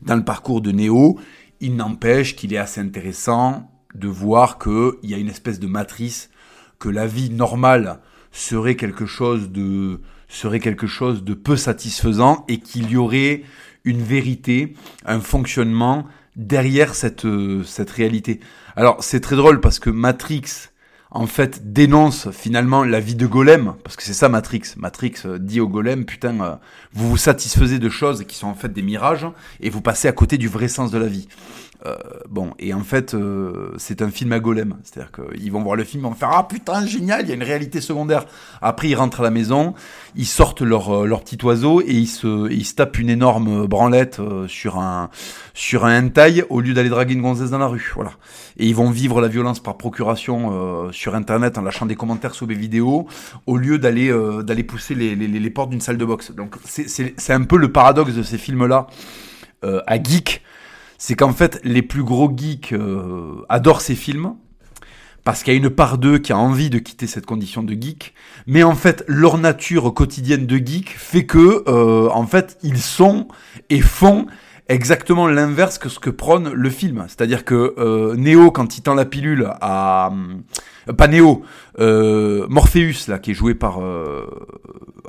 dans 0.01 0.17
le 0.17 0.25
parcours 0.25 0.61
de 0.61 0.71
Néo. 0.71 1.17
Il 1.61 1.77
n'empêche 1.77 2.35
qu'il 2.35 2.53
est 2.53 2.57
assez 2.57 2.81
intéressant 2.81 3.71
de 3.95 4.07
voir 4.07 4.59
qu'il 4.59 5.09
y 5.09 5.13
a 5.13 5.17
une 5.17 5.29
espèce 5.29 5.59
de 5.59 5.67
matrice, 5.67 6.29
que 6.77 6.89
la 6.89 7.07
vie 7.07 7.29
normale 7.29 8.01
serait 8.31 8.75
quelque 8.75 9.05
chose 9.05 9.49
de 9.49 10.01
serait 10.27 10.59
quelque 10.59 10.87
chose 10.87 11.23
de 11.23 11.33
peu 11.33 11.55
satisfaisant 11.55 12.45
et 12.47 12.59
qu'il 12.59 12.91
y 12.91 12.97
aurait 12.97 13.43
une 13.83 14.01
vérité, 14.01 14.73
un 15.05 15.19
fonctionnement 15.19 16.05
derrière 16.35 16.95
cette, 16.95 17.27
cette 17.65 17.89
réalité. 17.89 18.39
Alors 18.75 19.03
c'est 19.03 19.19
très 19.19 19.35
drôle 19.35 19.59
parce 19.59 19.79
que 19.79 19.89
Matrix, 19.89 20.69
en 21.11 21.25
fait, 21.25 21.73
dénonce 21.73 22.29
finalement 22.31 22.83
la 22.83 22.99
vie 22.99 23.15
de 23.15 23.25
Golem, 23.25 23.73
parce 23.83 23.95
que 23.95 24.03
c'est 24.03 24.13
ça 24.13 24.29
Matrix. 24.29 24.61
Matrix 24.77 25.13
euh, 25.25 25.39
dit 25.39 25.59
au 25.59 25.67
Golem, 25.67 26.05
putain, 26.05 26.39
euh, 26.41 26.55
vous 26.93 27.09
vous 27.09 27.17
satisfaisez 27.17 27.79
de 27.79 27.89
choses 27.89 28.23
qui 28.25 28.35
sont 28.35 28.47
en 28.47 28.53
fait 28.53 28.71
des 28.71 28.83
mirages, 28.83 29.27
et 29.59 29.69
vous 29.69 29.81
passez 29.81 30.07
à 30.07 30.11
côté 30.11 30.37
du 30.37 30.47
vrai 30.47 30.67
sens 30.67 30.91
de 30.91 30.97
la 30.99 31.07
vie. 31.07 31.27
Euh, 31.85 31.95
bon, 32.29 32.51
et 32.59 32.73
en 32.73 32.83
fait, 32.83 33.13
euh, 33.13 33.71
c'est 33.77 34.01
un 34.01 34.09
film 34.09 34.33
à 34.33 34.39
golem. 34.39 34.75
C'est-à-dire 34.83 35.11
qu'ils 35.11 35.51
vont 35.51 35.61
voir 35.61 35.75
le 35.75 35.85
film, 35.85 36.03
ils 36.03 36.09
vont 36.09 36.13
faire 36.13 36.31
Ah 36.33 36.45
putain, 36.47 36.85
génial, 36.85 37.21
il 37.21 37.29
y 37.29 37.31
a 37.31 37.35
une 37.35 37.43
réalité 37.43 37.79
secondaire. 37.79 38.25
Après, 38.61 38.89
ils 38.89 38.95
rentrent 38.95 39.21
à 39.21 39.23
la 39.23 39.31
maison, 39.31 39.73
ils 40.15 40.25
sortent 40.25 40.61
leur, 40.61 40.89
euh, 40.89 41.05
leur 41.05 41.23
petit 41.23 41.37
oiseau 41.45 41.81
et 41.81 41.93
ils 41.93 42.07
se, 42.07 42.51
ils 42.51 42.65
se 42.65 42.75
tapent 42.75 42.99
une 42.99 43.09
énorme 43.09 43.65
branlette 43.65 44.21
sur 44.47 44.77
un, 44.77 45.09
sur 45.53 45.85
un 45.85 46.05
hentai 46.05 46.43
au 46.49 46.59
lieu 46.59 46.73
d'aller 46.73 46.89
draguer 46.89 47.13
une 47.13 47.21
gonzesse 47.21 47.51
dans 47.51 47.59
la 47.59 47.67
rue. 47.67 47.91
Voilà. 47.95 48.11
Et 48.57 48.67
ils 48.67 48.75
vont 48.75 48.91
vivre 48.91 49.21
la 49.21 49.29
violence 49.29 49.61
par 49.61 49.77
procuration 49.77 50.91
sur 50.99 51.15
internet 51.15 51.57
en 51.57 51.61
lâchant 51.61 51.85
des 51.85 51.95
commentaires 51.95 52.35
sous 52.35 52.45
les 52.45 52.55
vidéos 52.55 53.07
au 53.45 53.57
lieu 53.57 53.79
d'aller 53.79 54.11
d'aller 54.43 54.63
pousser 54.63 54.95
les, 54.95 55.49
portes 55.49 55.69
d'une 55.69 55.81
salle 55.81 55.97
de 55.97 56.05
boxe. 56.05 56.31
Donc, 56.31 56.55
c'est 56.65 57.33
un 57.33 57.43
peu 57.43 57.57
le 57.57 57.71
paradoxe 57.71 58.13
de 58.13 58.23
ces 58.23 58.37
films-là 58.37 58.87
à 59.63 60.03
geek 60.03 60.43
c'est 60.99 61.15
qu'en 61.15 61.33
fait, 61.33 61.59
les 61.63 61.81
plus 61.81 62.03
gros 62.03 62.29
geeks 62.35 62.73
euh, 62.73 63.43
adorent 63.47 63.81
ces 63.81 63.95
films, 63.95 64.35
parce 65.23 65.43
qu'il 65.43 65.53
y 65.53 65.55
a 65.55 65.59
une 65.59 65.69
part 65.69 65.97
d'eux 65.97 66.17
qui 66.19 66.33
a 66.33 66.37
envie 66.37 66.69
de 66.69 66.77
quitter 66.77 67.07
cette 67.07 67.25
condition 67.25 67.63
de 67.63 67.73
geek, 67.73 68.13
mais 68.45 68.63
en 68.63 68.75
fait, 68.75 69.03
leur 69.07 69.37
nature 69.37 69.93
quotidienne 69.93 70.45
de 70.45 70.57
geek 70.57 70.89
fait 70.89 71.25
que, 71.25 71.63
euh, 71.67 72.09
en 72.09 72.27
fait, 72.27 72.57
ils 72.63 72.81
sont 72.81 73.29
et 73.69 73.79
font 73.79 74.27
exactement 74.69 75.27
l'inverse 75.27 75.77
que 75.77 75.89
ce 75.89 75.99
que 75.99 76.09
prône 76.09 76.51
le 76.53 76.69
film. 76.69 77.03
C'est-à-dire 77.07 77.43
que 77.43 77.75
euh, 77.77 78.15
Neo, 78.15 78.51
quand 78.51 78.77
il 78.77 78.81
tend 78.81 78.95
la 78.95 79.05
pilule 79.05 79.51
à... 79.59 80.11
pas 80.97 81.07
Neo, 81.07 81.43
Morpheus, 81.77 83.07
là, 83.09 83.19
qui 83.19 83.31
est 83.31 83.33
joué 83.33 83.55
par... 83.55 83.79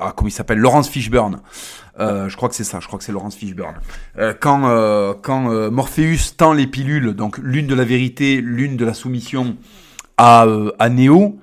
ah, 0.01 0.13
comment 0.17 0.29
il 0.29 0.33
s'appelle 0.33 0.59
Laurence 0.59 0.89
Fishburne. 0.89 1.41
Euh, 2.01 2.29
je 2.29 2.37
crois 2.37 2.49
que 2.49 2.55
c'est 2.55 2.65
ça, 2.65 2.81
je 2.81 2.87
crois 2.87 2.99
que 2.99 3.05
c'est 3.05 3.13
Laurence 3.13 3.37
Fishburne. 3.37 3.75
Euh, 4.19 4.33
quand 4.39 4.69
euh, 4.69 5.13
quand 5.21 5.51
euh, 5.51 5.71
Morpheus 5.71 6.35
tend 6.37 6.55
les 6.55 6.67
pilules, 6.67 7.15
donc 7.15 7.39
l'une 7.39 7.67
de 7.67 7.75
la 7.75 7.85
vérité, 7.85 8.41
l'une 8.41 8.77
de 8.77 8.85
la 8.85 8.95
soumission 8.95 9.57
à, 10.17 10.47
à 10.79 10.89
Neo, 10.89 11.39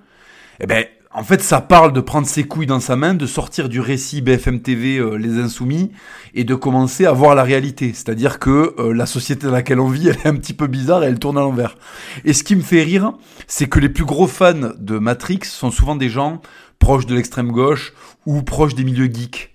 eh 0.60 0.66
ben 0.66 0.86
en 1.14 1.24
fait, 1.24 1.42
ça 1.42 1.62
parle 1.62 1.94
de 1.94 2.02
prendre 2.02 2.28
ses 2.28 2.44
couilles 2.44 2.68
dans 2.68 2.80
sa 2.80 2.96
main, 2.96 3.14
de 3.14 3.26
sortir 3.26 3.70
du 3.70 3.80
récit 3.80 4.22
BFM 4.22 4.62
TV 4.62 5.02
Les 5.18 5.40
Insoumis 5.40 5.92
et 6.34 6.44
de 6.44 6.54
commencer 6.54 7.06
à 7.06 7.12
voir 7.12 7.34
la 7.34 7.44
réalité. 7.44 7.92
C'est-à-dire 7.94 8.40
que 8.40 8.76
la 8.92 9.06
société 9.06 9.48
dans 9.48 9.54
laquelle 9.54 9.80
on 9.80 9.88
vit, 9.88 10.08
elle 10.10 10.18
est 10.18 10.28
un 10.28 10.36
petit 10.36 10.54
peu 10.54 10.68
bizarre 10.68 11.04
et 11.04 11.08
elle 11.08 11.18
tourne 11.20 11.38
à 11.38 11.42
l'envers. 11.42 11.78
Et 12.26 12.34
ce 12.34 12.44
qui 12.44 12.56
me 12.56 12.62
fait 12.62 12.84
rire, 12.84 13.14
c'est 13.48 13.68
que 13.68 13.80
les 13.80 13.90
plus 13.90 14.06
gros 14.06 14.28
fans 14.28 14.74
de 14.78 15.00
Matrix 15.00 15.40
sont 15.44 15.72
souvent 15.72 15.96
des 15.96 16.10
gens 16.10 16.42
proches 16.80 17.06
de 17.06 17.16
l'extrême 17.16 17.52
gauche 17.52 17.94
ou 18.26 18.44
proches 18.44 18.76
des 18.76 18.84
milieux 18.84 19.10
geeks. 19.12 19.54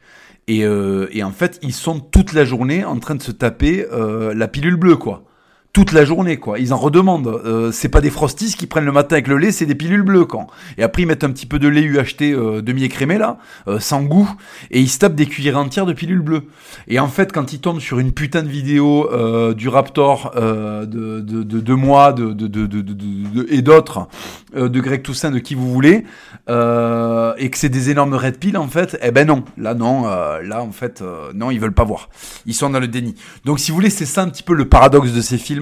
Et, 0.48 0.64
euh, 0.64 1.06
et, 1.12 1.22
en 1.22 1.30
fait, 1.30 1.58
ils 1.62 1.72
sont 1.72 2.00
toute 2.00 2.32
la 2.32 2.44
journée 2.44 2.84
en 2.84 2.98
train 2.98 3.14
de 3.14 3.22
se 3.22 3.30
taper 3.30 3.86
euh, 3.92 4.34
la 4.34 4.48
pilule 4.48 4.76
bleue, 4.76 4.96
quoi 4.96 5.24
toute 5.72 5.92
la 5.92 6.04
journée, 6.04 6.36
quoi. 6.36 6.58
Ils 6.58 6.74
en 6.74 6.76
redemandent. 6.76 7.28
Euh, 7.28 7.72
c'est 7.72 7.88
pas 7.88 8.02
des 8.02 8.10
frosties 8.10 8.54
qui 8.54 8.66
prennent 8.66 8.84
le 8.84 8.92
matin 8.92 9.14
avec 9.14 9.26
le 9.26 9.38
lait, 9.38 9.52
c'est 9.52 9.64
des 9.64 9.74
pilules 9.74 10.02
bleues, 10.02 10.26
quoi. 10.26 10.46
Et 10.76 10.82
après, 10.82 11.02
ils 11.02 11.06
mettent 11.06 11.24
un 11.24 11.30
petit 11.30 11.46
peu 11.46 11.58
de 11.58 11.66
lait 11.66 11.82
UHT 11.82 12.22
euh, 12.22 12.60
demi-écrémé, 12.60 13.16
là, 13.16 13.38
euh, 13.68 13.80
sans 13.80 14.02
goût, 14.02 14.30
et 14.70 14.80
ils 14.80 14.90
se 14.90 14.98
tapent 14.98 15.14
des 15.14 15.24
cuillères 15.24 15.56
entières 15.56 15.86
de 15.86 15.94
pilules 15.94 16.20
bleues. 16.20 16.44
Et 16.88 16.98
en 17.00 17.08
fait, 17.08 17.32
quand 17.32 17.54
ils 17.54 17.60
tombent 17.60 17.80
sur 17.80 17.98
une 17.98 18.12
putain 18.12 18.42
de 18.42 18.48
vidéo 18.48 19.10
euh, 19.12 19.54
du 19.54 19.68
Raptor 19.68 20.32
de, 20.34 20.84
de, 20.84 21.42
de, 21.42 21.60
de 21.60 21.74
moi 21.74 22.12
de, 22.12 22.32
de, 22.32 23.46
et 23.48 23.62
d'autres, 23.62 24.08
de 24.54 24.80
Greg 24.80 25.02
Toussaint, 25.02 25.30
de 25.30 25.38
qui 25.38 25.54
vous 25.54 25.72
voulez, 25.72 26.04
et 26.48 27.50
que 27.50 27.58
c'est 27.58 27.70
des 27.70 27.90
énormes 27.90 28.14
red 28.14 28.38
pills, 28.38 28.58
en 28.58 28.68
fait, 28.68 28.98
eh 29.02 29.10
ben 29.10 29.26
non. 29.26 29.44
Là, 29.56 29.74
non. 29.74 30.02
là, 30.02 30.62
en 30.62 30.72
fait, 30.72 31.02
non, 31.34 31.50
ils 31.50 31.60
veulent 31.60 31.72
pas 31.72 31.84
voir. 31.84 32.10
Ils 32.44 32.54
sont 32.54 32.68
dans 32.68 32.80
le 32.80 32.88
déni. 32.88 33.14
Donc, 33.44 33.58
si 33.58 33.70
vous 33.70 33.76
voulez, 33.76 33.90
c'est 33.90 34.06
ça 34.06 34.22
un 34.22 34.28
petit 34.28 34.42
peu 34.42 34.54
le 34.54 34.68
paradoxe 34.68 35.12
de 35.12 35.20
ces 35.20 35.38
films 35.38 35.61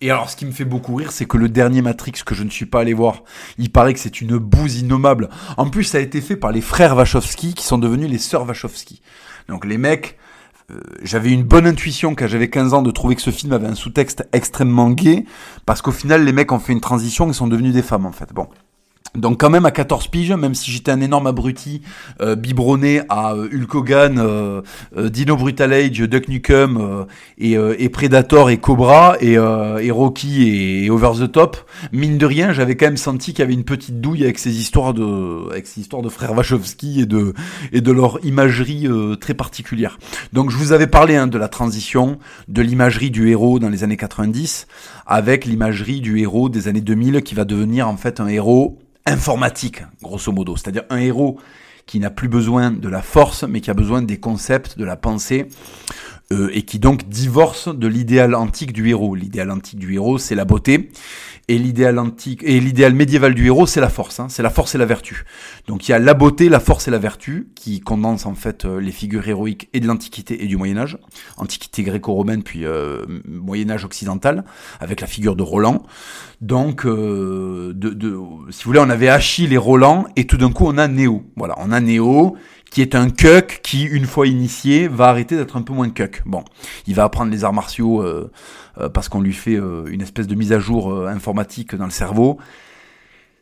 et 0.00 0.10
alors, 0.10 0.28
ce 0.28 0.36
qui 0.36 0.44
me 0.44 0.50
fait 0.50 0.66
beaucoup 0.66 0.94
rire, 0.96 1.12
c'est 1.12 1.24
que 1.24 1.38
le 1.38 1.48
dernier 1.48 1.80
Matrix 1.80 2.12
que 2.26 2.34
je 2.34 2.42
ne 2.42 2.50
suis 2.50 2.66
pas 2.66 2.80
allé 2.80 2.92
voir, 2.92 3.22
il 3.56 3.70
paraît 3.70 3.94
que 3.94 4.00
c'est 4.00 4.20
une 4.20 4.36
bouse 4.36 4.80
innommable. 4.80 5.30
En 5.56 5.70
plus, 5.70 5.84
ça 5.84 5.96
a 5.96 6.00
été 6.02 6.20
fait 6.20 6.36
par 6.36 6.52
les 6.52 6.60
frères 6.60 6.94
Wachowski, 6.94 7.54
qui 7.54 7.64
sont 7.64 7.78
devenus 7.78 8.10
les 8.10 8.18
sœurs 8.18 8.46
Wachowski. 8.46 9.00
Donc, 9.48 9.64
les 9.64 9.78
mecs, 9.78 10.18
euh, 10.70 10.80
j'avais 11.02 11.30
une 11.30 11.42
bonne 11.42 11.66
intuition 11.66 12.14
quand 12.14 12.26
j'avais 12.26 12.50
15 12.50 12.74
ans 12.74 12.82
de 12.82 12.90
trouver 12.90 13.14
que 13.14 13.22
ce 13.22 13.30
film 13.30 13.52
avait 13.52 13.66
un 13.66 13.74
sous-texte 13.74 14.28
extrêmement 14.32 14.90
gay, 14.90 15.24
parce 15.64 15.80
qu'au 15.80 15.92
final, 15.92 16.24
les 16.24 16.32
mecs 16.32 16.52
ont 16.52 16.58
fait 16.58 16.72
une 16.72 16.82
transition, 16.82 17.28
ils 17.28 17.34
sont 17.34 17.48
devenus 17.48 17.72
des 17.72 17.82
femmes, 17.82 18.04
en 18.04 18.12
fait. 18.12 18.32
Bon. 18.34 18.48
Donc 19.16 19.40
quand 19.40 19.50
même 19.50 19.64
à 19.64 19.70
14 19.70 20.08
piges, 20.08 20.32
même 20.32 20.54
si 20.54 20.72
j'étais 20.72 20.90
un 20.90 21.00
énorme 21.00 21.28
abruti, 21.28 21.82
euh, 22.20 22.34
biberonné 22.34 23.02
à 23.08 23.34
euh, 23.34 23.48
Hulk 23.52 23.74
Hogan, 23.74 24.18
euh, 24.18 24.60
euh, 24.96 25.08
Dino 25.08 25.36
Brutal 25.36 25.72
Age, 25.72 26.00
Duck 26.00 26.26
Nukem 26.26 27.06
et, 27.38 27.52
et, 27.52 27.88
Predator 27.88 28.50
et 28.50 28.58
Cobra 28.58 29.16
et, 29.20 29.34
et 29.34 29.90
Rocky 29.90 30.84
et, 30.84 30.90
Over 30.90 31.12
the 31.20 31.30
Top, 31.30 31.56
mine 31.92 32.18
de 32.18 32.26
rien, 32.26 32.52
j'avais 32.52 32.76
quand 32.76 32.86
même 32.86 32.96
senti 32.96 33.32
qu'il 33.32 33.40
y 33.40 33.42
avait 33.42 33.54
une 33.54 33.64
petite 33.64 34.00
douille 34.00 34.24
avec 34.24 34.38
ces 34.38 34.58
histoires 34.58 34.94
de, 34.94 35.48
avec 35.50 35.66
ces 35.66 35.80
histoires 35.80 36.02
de 36.02 36.08
frères 36.08 36.34
Wachowski 36.34 37.02
et 37.02 37.06
de 37.06 37.34
et 37.72 37.80
de 37.80 37.92
leur 37.92 38.24
imagerie 38.24 38.88
très 39.20 39.34
particulière. 39.34 39.98
Donc 40.32 40.50
je 40.50 40.56
vous 40.56 40.72
avais 40.72 40.86
parlé 40.86 41.14
hein, 41.14 41.28
de 41.28 41.38
la 41.38 41.48
transition 41.48 42.18
de 42.48 42.62
l'imagerie 42.62 43.10
du 43.10 43.28
héros 43.28 43.58
dans 43.58 43.68
les 43.68 43.84
années 43.84 43.96
90 43.96 44.66
avec 45.06 45.44
l'imagerie 45.44 46.00
du 46.00 46.18
héros 46.18 46.48
des 46.48 46.68
années 46.68 46.80
2000 46.80 47.22
qui 47.22 47.34
va 47.34 47.44
devenir 47.44 47.88
en 47.88 47.96
fait 47.96 48.20
un 48.20 48.26
héros 48.26 48.78
informatique, 49.06 49.82
grosso 50.02 50.32
modo. 50.32 50.56
C'est-à-dire 50.56 50.84
un 50.90 50.98
héros 50.98 51.38
qui 51.86 51.98
n'a 51.98 52.10
plus 52.10 52.28
besoin 52.28 52.70
de 52.70 52.88
la 52.88 53.02
force, 53.02 53.44
mais 53.44 53.60
qui 53.60 53.70
a 53.70 53.74
besoin 53.74 54.02
des 54.02 54.18
concepts, 54.18 54.78
de 54.78 54.84
la 54.84 54.96
pensée, 54.96 55.48
euh, 56.32 56.48
et 56.54 56.62
qui 56.62 56.78
donc 56.78 57.08
divorce 57.08 57.68
de 57.68 57.86
l'idéal 57.86 58.34
antique 58.34 58.72
du 58.72 58.88
héros. 58.88 59.14
L'idéal 59.14 59.50
antique 59.50 59.78
du 59.78 59.94
héros, 59.94 60.16
c'est 60.16 60.34
la 60.34 60.46
beauté, 60.46 60.90
et 61.48 61.58
l'idéal 61.58 61.98
antique 61.98 62.40
et 62.42 62.58
l'idéal 62.60 62.94
médiéval 62.94 63.34
du 63.34 63.46
héros, 63.46 63.66
c'est 63.66 63.80
la 63.80 63.90
force. 63.90 64.20
Hein, 64.20 64.28
c'est 64.30 64.42
la 64.42 64.48
force 64.48 64.74
et 64.74 64.78
la 64.78 64.86
vertu. 64.86 65.24
Donc 65.68 65.86
il 65.86 65.90
y 65.90 65.94
a 65.94 65.98
la 65.98 66.14
beauté, 66.14 66.48
la 66.48 66.60
force 66.60 66.88
et 66.88 66.90
la 66.90 66.98
vertu 66.98 67.48
qui 67.54 67.80
condensent 67.80 68.24
en 68.24 68.34
fait 68.34 68.64
euh, 68.64 68.80
les 68.80 68.90
figures 68.90 69.28
héroïques 69.28 69.68
et 69.74 69.80
de 69.80 69.86
l'Antiquité 69.86 70.42
et 70.42 70.46
du 70.46 70.56
Moyen 70.56 70.78
Âge, 70.78 70.96
Antiquité 71.36 71.82
gréco-romaine 71.82 72.42
puis 72.42 72.64
euh, 72.64 73.04
Moyen 73.28 73.68
Âge 73.68 73.84
occidental, 73.84 74.44
avec 74.80 75.02
la 75.02 75.06
figure 75.06 75.36
de 75.36 75.42
Roland. 75.42 75.82
Donc, 76.40 76.82
si 76.82 76.88
vous 76.88 78.38
voulez, 78.64 78.80
on 78.80 78.90
avait 78.90 79.08
Achille 79.08 79.52
et 79.52 79.58
Roland, 79.58 80.06
et 80.16 80.26
tout 80.26 80.36
d'un 80.36 80.52
coup 80.52 80.64
on 80.66 80.76
a 80.78 80.88
Néo. 80.88 81.22
Voilà, 81.36 81.54
on 81.58 81.70
a 81.70 81.80
Néo 81.80 82.36
qui 82.74 82.82
est 82.82 82.96
un 82.96 83.08
cuck 83.08 83.60
qui, 83.62 83.84
une 83.84 84.04
fois 84.04 84.26
initié, 84.26 84.88
va 84.88 85.06
arrêter 85.06 85.36
d'être 85.36 85.56
un 85.56 85.62
peu 85.62 85.72
moins 85.72 85.88
cuck. 85.90 86.22
Bon, 86.26 86.42
il 86.88 86.96
va 86.96 87.04
apprendre 87.04 87.30
les 87.30 87.44
arts 87.44 87.52
martiaux 87.52 88.02
euh, 88.02 88.32
euh, 88.78 88.88
parce 88.88 89.08
qu'on 89.08 89.20
lui 89.20 89.32
fait 89.32 89.54
euh, 89.54 89.86
une 89.86 90.00
espèce 90.00 90.26
de 90.26 90.34
mise 90.34 90.52
à 90.52 90.58
jour 90.58 91.06
informatique 91.06 91.76
dans 91.76 91.84
le 91.84 91.92
cerveau. 91.92 92.36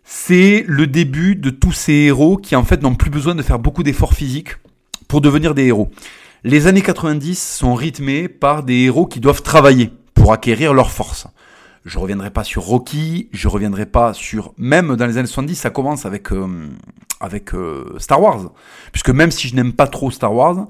C'est 0.04 0.66
le 0.68 0.86
début 0.86 1.34
de 1.34 1.48
tous 1.48 1.72
ces 1.72 1.94
héros 1.94 2.36
qui 2.36 2.54
en 2.56 2.64
fait 2.64 2.82
n'ont 2.82 2.94
plus 2.94 3.08
besoin 3.08 3.34
de 3.34 3.40
faire 3.40 3.58
beaucoup 3.58 3.82
d'efforts 3.82 4.12
physiques 4.12 4.56
pour 5.08 5.22
devenir 5.22 5.54
des 5.54 5.64
héros. 5.64 5.90
Les 6.44 6.66
années 6.66 6.82
90 6.82 7.42
sont 7.42 7.74
rythmées 7.74 8.28
par 8.28 8.62
des 8.62 8.80
héros 8.80 9.06
qui 9.06 9.18
doivent 9.18 9.40
travailler 9.40 9.92
pour 10.12 10.34
acquérir 10.34 10.74
leur 10.74 10.90
force. 10.90 11.26
Je 11.84 11.98
reviendrai 11.98 12.30
pas 12.30 12.44
sur 12.44 12.62
Rocky, 12.62 13.28
je 13.32 13.48
reviendrai 13.48 13.86
pas 13.86 14.14
sur 14.14 14.54
même 14.56 14.96
dans 14.96 15.06
les 15.06 15.18
années 15.18 15.26
70, 15.26 15.54
ça 15.56 15.70
commence 15.70 16.06
avec 16.06 16.32
euh, 16.32 16.68
avec 17.20 17.54
euh, 17.54 17.94
Star 17.98 18.20
Wars, 18.20 18.52
puisque 18.90 19.10
même 19.10 19.30
si 19.30 19.48
je 19.48 19.54
n'aime 19.54 19.72
pas 19.72 19.86
trop 19.86 20.10
Star 20.10 20.34
Wars, 20.34 20.66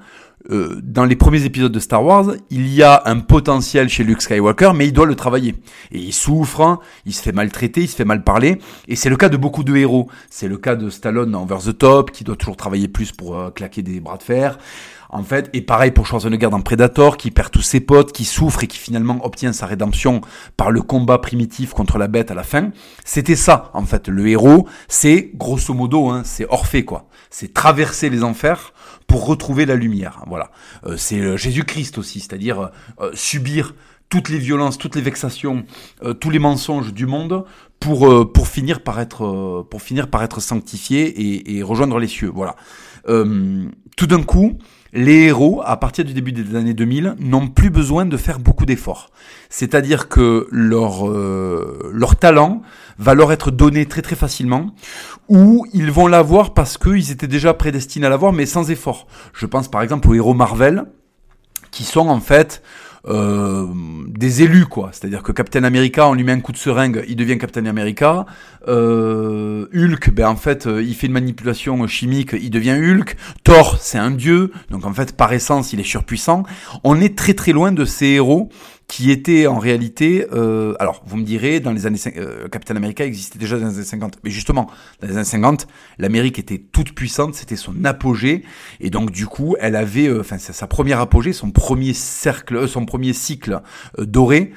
euh, 0.51 0.81
dans 0.83 1.05
les 1.05 1.15
premiers 1.15 1.45
épisodes 1.45 1.71
de 1.71 1.79
Star 1.79 2.05
Wars, 2.05 2.35
il 2.51 2.69
y 2.69 2.83
a 2.83 3.03
un 3.07 3.21
potentiel 3.21 3.89
chez 3.89 4.03
Luke 4.03 4.23
Skywalker, 4.23 4.73
mais 4.75 4.87
il 4.87 4.93
doit 4.93 5.07
le 5.07 5.15
travailler. 5.15 5.55
Et 5.93 5.99
il 5.99 6.13
souffre, 6.13 6.81
il 7.07 7.15
se 7.15 7.23
fait 7.23 7.33
maltraiter, 7.33 7.83
il 7.83 7.89
se 7.89 7.95
fait 7.95 8.05
mal 8.05 8.25
parler. 8.25 8.59
Et 8.89 8.97
c'est 8.97 9.09
le 9.09 9.17
cas 9.17 9.29
de 9.29 9.37
beaucoup 9.37 9.63
de 9.63 9.77
héros. 9.77 10.09
C'est 10.31 10.49
le 10.49 10.57
cas 10.57 10.75
de 10.75 10.91
Stallone 10.91 11.31
dans 11.31 11.45
Over 11.45 11.59
the 11.65 11.79
Top, 11.79 12.11
qui 12.11 12.25
doit 12.25 12.37
toujours 12.37 12.57
travailler 12.57 12.89
plus 12.89 13.13
pour 13.13 13.39
euh, 13.39 13.51
claquer 13.51 13.83
des 13.83 14.01
bras 14.01 14.17
de 14.17 14.23
fer. 14.23 14.59
En 15.15 15.23
fait, 15.23 15.51
et 15.53 15.61
pareil 15.61 15.91
pour 15.91 16.07
Schwarzenegger 16.07 16.49
dans 16.49 16.63
Predator, 16.63 17.19
qui 17.19 17.31
perd 17.31 17.51
tous 17.51 17.61
ses 17.61 17.81
potes, 17.81 18.13
qui 18.13 18.25
souffre 18.25 18.65
et 18.65 18.67
qui 18.67 18.79
finalement 18.79 19.25
obtient 19.25 19.53
sa 19.53 19.67
rédemption 19.67 20.23
par 20.57 20.71
le 20.71 20.81
combat 20.81 21.19
primitif 21.19 21.75
contre 21.75 21.99
la 21.99 22.09
bête 22.09 22.31
à 22.31 22.35
la 22.35 22.43
fin. 22.43 22.71
C'était 23.05 23.37
ça, 23.37 23.71
en 23.75 23.85
fait. 23.85 24.09
Le 24.09 24.27
héros, 24.27 24.67
c'est 24.89 25.31
grosso 25.35 25.75
modo, 25.75 26.09
hein, 26.09 26.23
c'est 26.25 26.47
Orphée, 26.49 26.87
quoi. 26.87 27.09
C'est 27.29 27.53
traverser 27.53 28.09
les 28.09 28.25
enfers 28.25 28.73
pour 29.07 29.27
retrouver 29.27 29.67
la 29.67 29.77
lumière. 29.77 30.25
Voilà. 30.29 30.51
Euh, 30.87 30.97
c'est 30.97 31.21
euh, 31.21 31.37
Jésus-Christ 31.37 31.99
aussi, 31.99 32.21
c'est-à-dire 32.21 32.71
euh, 32.99 33.11
subir 33.13 33.75
toutes 34.09 34.31
les 34.31 34.39
violences, 34.39 34.79
toutes 34.79 34.95
les 34.95 35.01
vexations, 35.01 35.65
tous 36.21 36.29
les 36.29 36.39
mensonges 36.39 36.93
du 36.93 37.07
monde 37.07 37.47
pour 37.81 38.31
pour 38.31 38.47
finir 38.47 38.83
par 38.83 39.01
être 39.01 39.67
pour 39.71 39.81
finir 39.81 40.09
par 40.09 40.23
être 40.23 40.39
sanctifié 40.39 41.07
et, 41.07 41.57
et 41.57 41.63
rejoindre 41.63 41.99
les 41.99 42.09
cieux. 42.09 42.31
Voilà. 42.31 42.57
tout 43.07 44.07
d'un 44.07 44.23
coup, 44.23 44.59
les 44.93 45.25
héros, 45.25 45.63
à 45.65 45.77
partir 45.79 46.05
du 46.05 46.13
début 46.13 46.33
des 46.33 46.55
années 46.55 46.75
2000, 46.75 47.17
n'ont 47.19 47.49
plus 47.49 47.71
besoin 47.71 48.05
de 48.05 48.17
faire 48.17 48.39
beaucoup 48.39 48.67
d'efforts. 48.67 49.11
C'est-à-dire 49.49 50.09
que 50.09 50.47
leur, 50.51 51.09
euh, 51.09 51.91
leur 51.93 52.17
talent 52.17 52.63
va 52.99 53.15
leur 53.15 53.33
être 53.33 53.51
donné 53.51 53.87
très 53.87 54.03
très 54.03 54.17
facilement, 54.17 54.75
ou 55.29 55.67
ils 55.73 55.91
vont 55.91 56.07
l'avoir 56.07 56.53
parce 56.53 56.77
qu'ils 56.77 57.11
étaient 57.11 57.27
déjà 57.27 57.55
prédestinés 57.55 58.07
à 58.07 58.11
l'avoir, 58.11 58.33
mais 58.33 58.45
sans 58.45 58.71
effort. 58.71 59.07
Je 59.33 59.47
pense 59.47 59.69
par 59.69 59.81
exemple 59.81 60.09
aux 60.11 60.15
héros 60.15 60.35
Marvel, 60.35 60.85
qui 61.71 61.85
sont 61.85 62.09
en 62.09 62.21
fait 62.21 62.63
euh, 63.09 63.67
des 64.07 64.43
élus, 64.43 64.67
quoi. 64.67 64.91
C'est-à-dire 64.93 65.23
que 65.23 65.33
Captain 65.33 65.65
America, 65.65 66.09
on 66.09 66.15
lui 66.15 66.25
met 66.25 66.33
un 66.33 66.41
coup 66.41 66.53
de 66.53 66.57
seringue, 66.57 67.05
il 67.09 67.17
devient 67.17 67.39
Captain 67.39 67.67
America. 67.67 68.27
Euh, 68.69 69.67
Hulk, 69.75 70.11
ben 70.11 70.29
en 70.29 70.37
fait, 70.37 70.67
euh, 70.67 70.83
il 70.83 70.95
fait 70.95 71.09
une 71.09 71.13
manipulation 71.13 71.85
chimique, 71.87 72.33
il 72.33 72.51
devient 72.51 72.79
Hulk. 72.79 73.17
Thor, 73.43 73.79
c'est 73.81 73.99
un 73.99 74.13
dieu, 74.13 74.53
donc 74.71 74.85
en 74.85 74.93
fait, 74.93 75.17
par 75.17 75.33
essence, 75.33 75.73
il 75.73 75.81
est 75.81 75.85
surpuissant. 75.85 76.45
On 76.85 77.01
est 77.01 77.19
très 77.19 77.35
très 77.35 77.53
loin 77.53 77.73
de 77.73 77.85
ces 77.85 78.07
héros 78.07 78.51
qui 78.93 79.11
était 79.11 79.47
en 79.47 79.59
réalité, 79.59 80.27
euh, 80.35 80.75
alors 80.79 81.03
vous 81.07 81.17
me 81.17 81.25
direz, 81.25 81.61
dans 81.61 81.73
les 81.73 81.87
années 81.87 81.99
euh, 82.19 82.47
Captain 82.49 82.77
America 82.77 83.07
existait 83.07 83.39
déjà 83.39 83.59
dans 83.59 83.69
les 83.69 83.77
années 83.77 83.85
50, 83.85 84.19
mais 84.23 84.29
justement, 84.29 84.71
dans 85.01 85.09
les 85.09 85.15
années 85.15 85.25
50, 85.25 85.67
l'Amérique 85.97 86.39
était 86.39 86.59
toute 86.59 86.95
puissante, 86.95 87.35
c'était 87.35 87.57
son 87.57 87.87
apogée, 87.87 88.45
et 88.81 88.91
donc 88.91 89.11
du 89.11 89.27
coup, 89.27 89.57
elle 89.61 89.77
avait, 89.77 90.09
euh, 90.09 90.21
enfin, 90.21 90.37
sa 90.37 90.67
première 90.67 91.01
apogée, 91.01 91.33
son 91.33 91.51
premier 91.51 91.95
cercle, 91.95 92.55
euh, 92.55 92.67
son 92.67 92.85
premier 92.85 93.15
cycle 93.15 93.63
euh, 93.99 94.05
doré, 94.05 94.53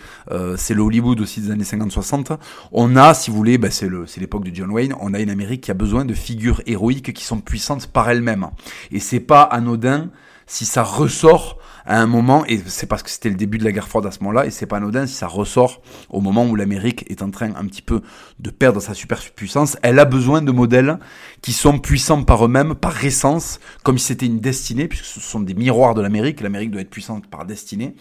c'est 0.57 0.73
le 0.73 0.81
Hollywood 0.81 1.21
aussi 1.21 1.39
des 1.39 1.51
années 1.51 1.63
50-60. 1.63 2.37
On 2.73 2.97
a, 2.97 3.13
si 3.13 3.31
vous 3.31 3.37
voulez, 3.37 3.57
bah, 3.57 3.71
c'est 3.71 3.87
l'époque 4.17 4.43
de 4.43 4.53
John 4.53 4.69
Wayne, 4.69 4.95
on 4.99 5.13
a 5.13 5.21
une 5.21 5.29
Amérique 5.29 5.61
qui 5.61 5.71
a 5.71 5.75
besoin 5.75 6.03
de 6.03 6.13
figures 6.13 6.61
héroïques 6.65 7.13
qui 7.13 7.23
sont 7.23 7.39
puissantes 7.39 7.87
par 7.87 8.09
elles-mêmes, 8.09 8.49
et 8.91 8.99
c'est 8.99 9.21
pas 9.21 9.43
anodin 9.43 10.09
si 10.45 10.65
ça 10.65 10.83
ressort 10.83 11.57
à 11.85 12.01
un 12.01 12.07
moment, 12.07 12.45
et 12.45 12.61
c'est 12.65 12.87
parce 12.87 13.03
que 13.03 13.09
c'était 13.09 13.29
le 13.29 13.35
début 13.35 13.57
de 13.57 13.63
la 13.63 13.71
guerre 13.71 13.87
froide 13.87 14.05
à 14.05 14.11
ce 14.11 14.19
moment-là, 14.19 14.45
et 14.45 14.51
c'est 14.51 14.65
pas 14.65 14.77
anodin 14.77 15.05
si 15.05 15.15
ça 15.15 15.27
ressort 15.27 15.81
au 16.09 16.21
moment 16.21 16.45
où 16.45 16.55
l'Amérique 16.55 17.05
est 17.09 17.21
en 17.21 17.29
train 17.29 17.53
un 17.55 17.65
petit 17.65 17.81
peu 17.81 18.01
de 18.39 18.49
perdre 18.49 18.81
sa 18.81 18.93
superpuissance, 18.93 19.77
elle 19.81 19.99
a 19.99 20.05
besoin 20.05 20.41
de 20.41 20.51
modèles 20.51 20.99
qui 21.41 21.53
sont 21.53 21.79
puissants 21.79 22.23
par 22.23 22.45
eux-mêmes, 22.45 22.75
par 22.75 23.03
essence, 23.03 23.59
comme 23.83 23.97
si 23.97 24.07
c'était 24.07 24.25
une 24.25 24.39
destinée, 24.39 24.87
puisque 24.87 25.05
ce 25.05 25.19
sont 25.19 25.39
des 25.39 25.53
miroirs 25.53 25.93
de 25.93 26.01
l'Amérique, 26.01 26.41
l'Amérique 26.41 26.71
doit 26.71 26.81
être 26.81 26.89
puissante 26.89 27.27
par 27.27 27.45
destinée 27.45 27.95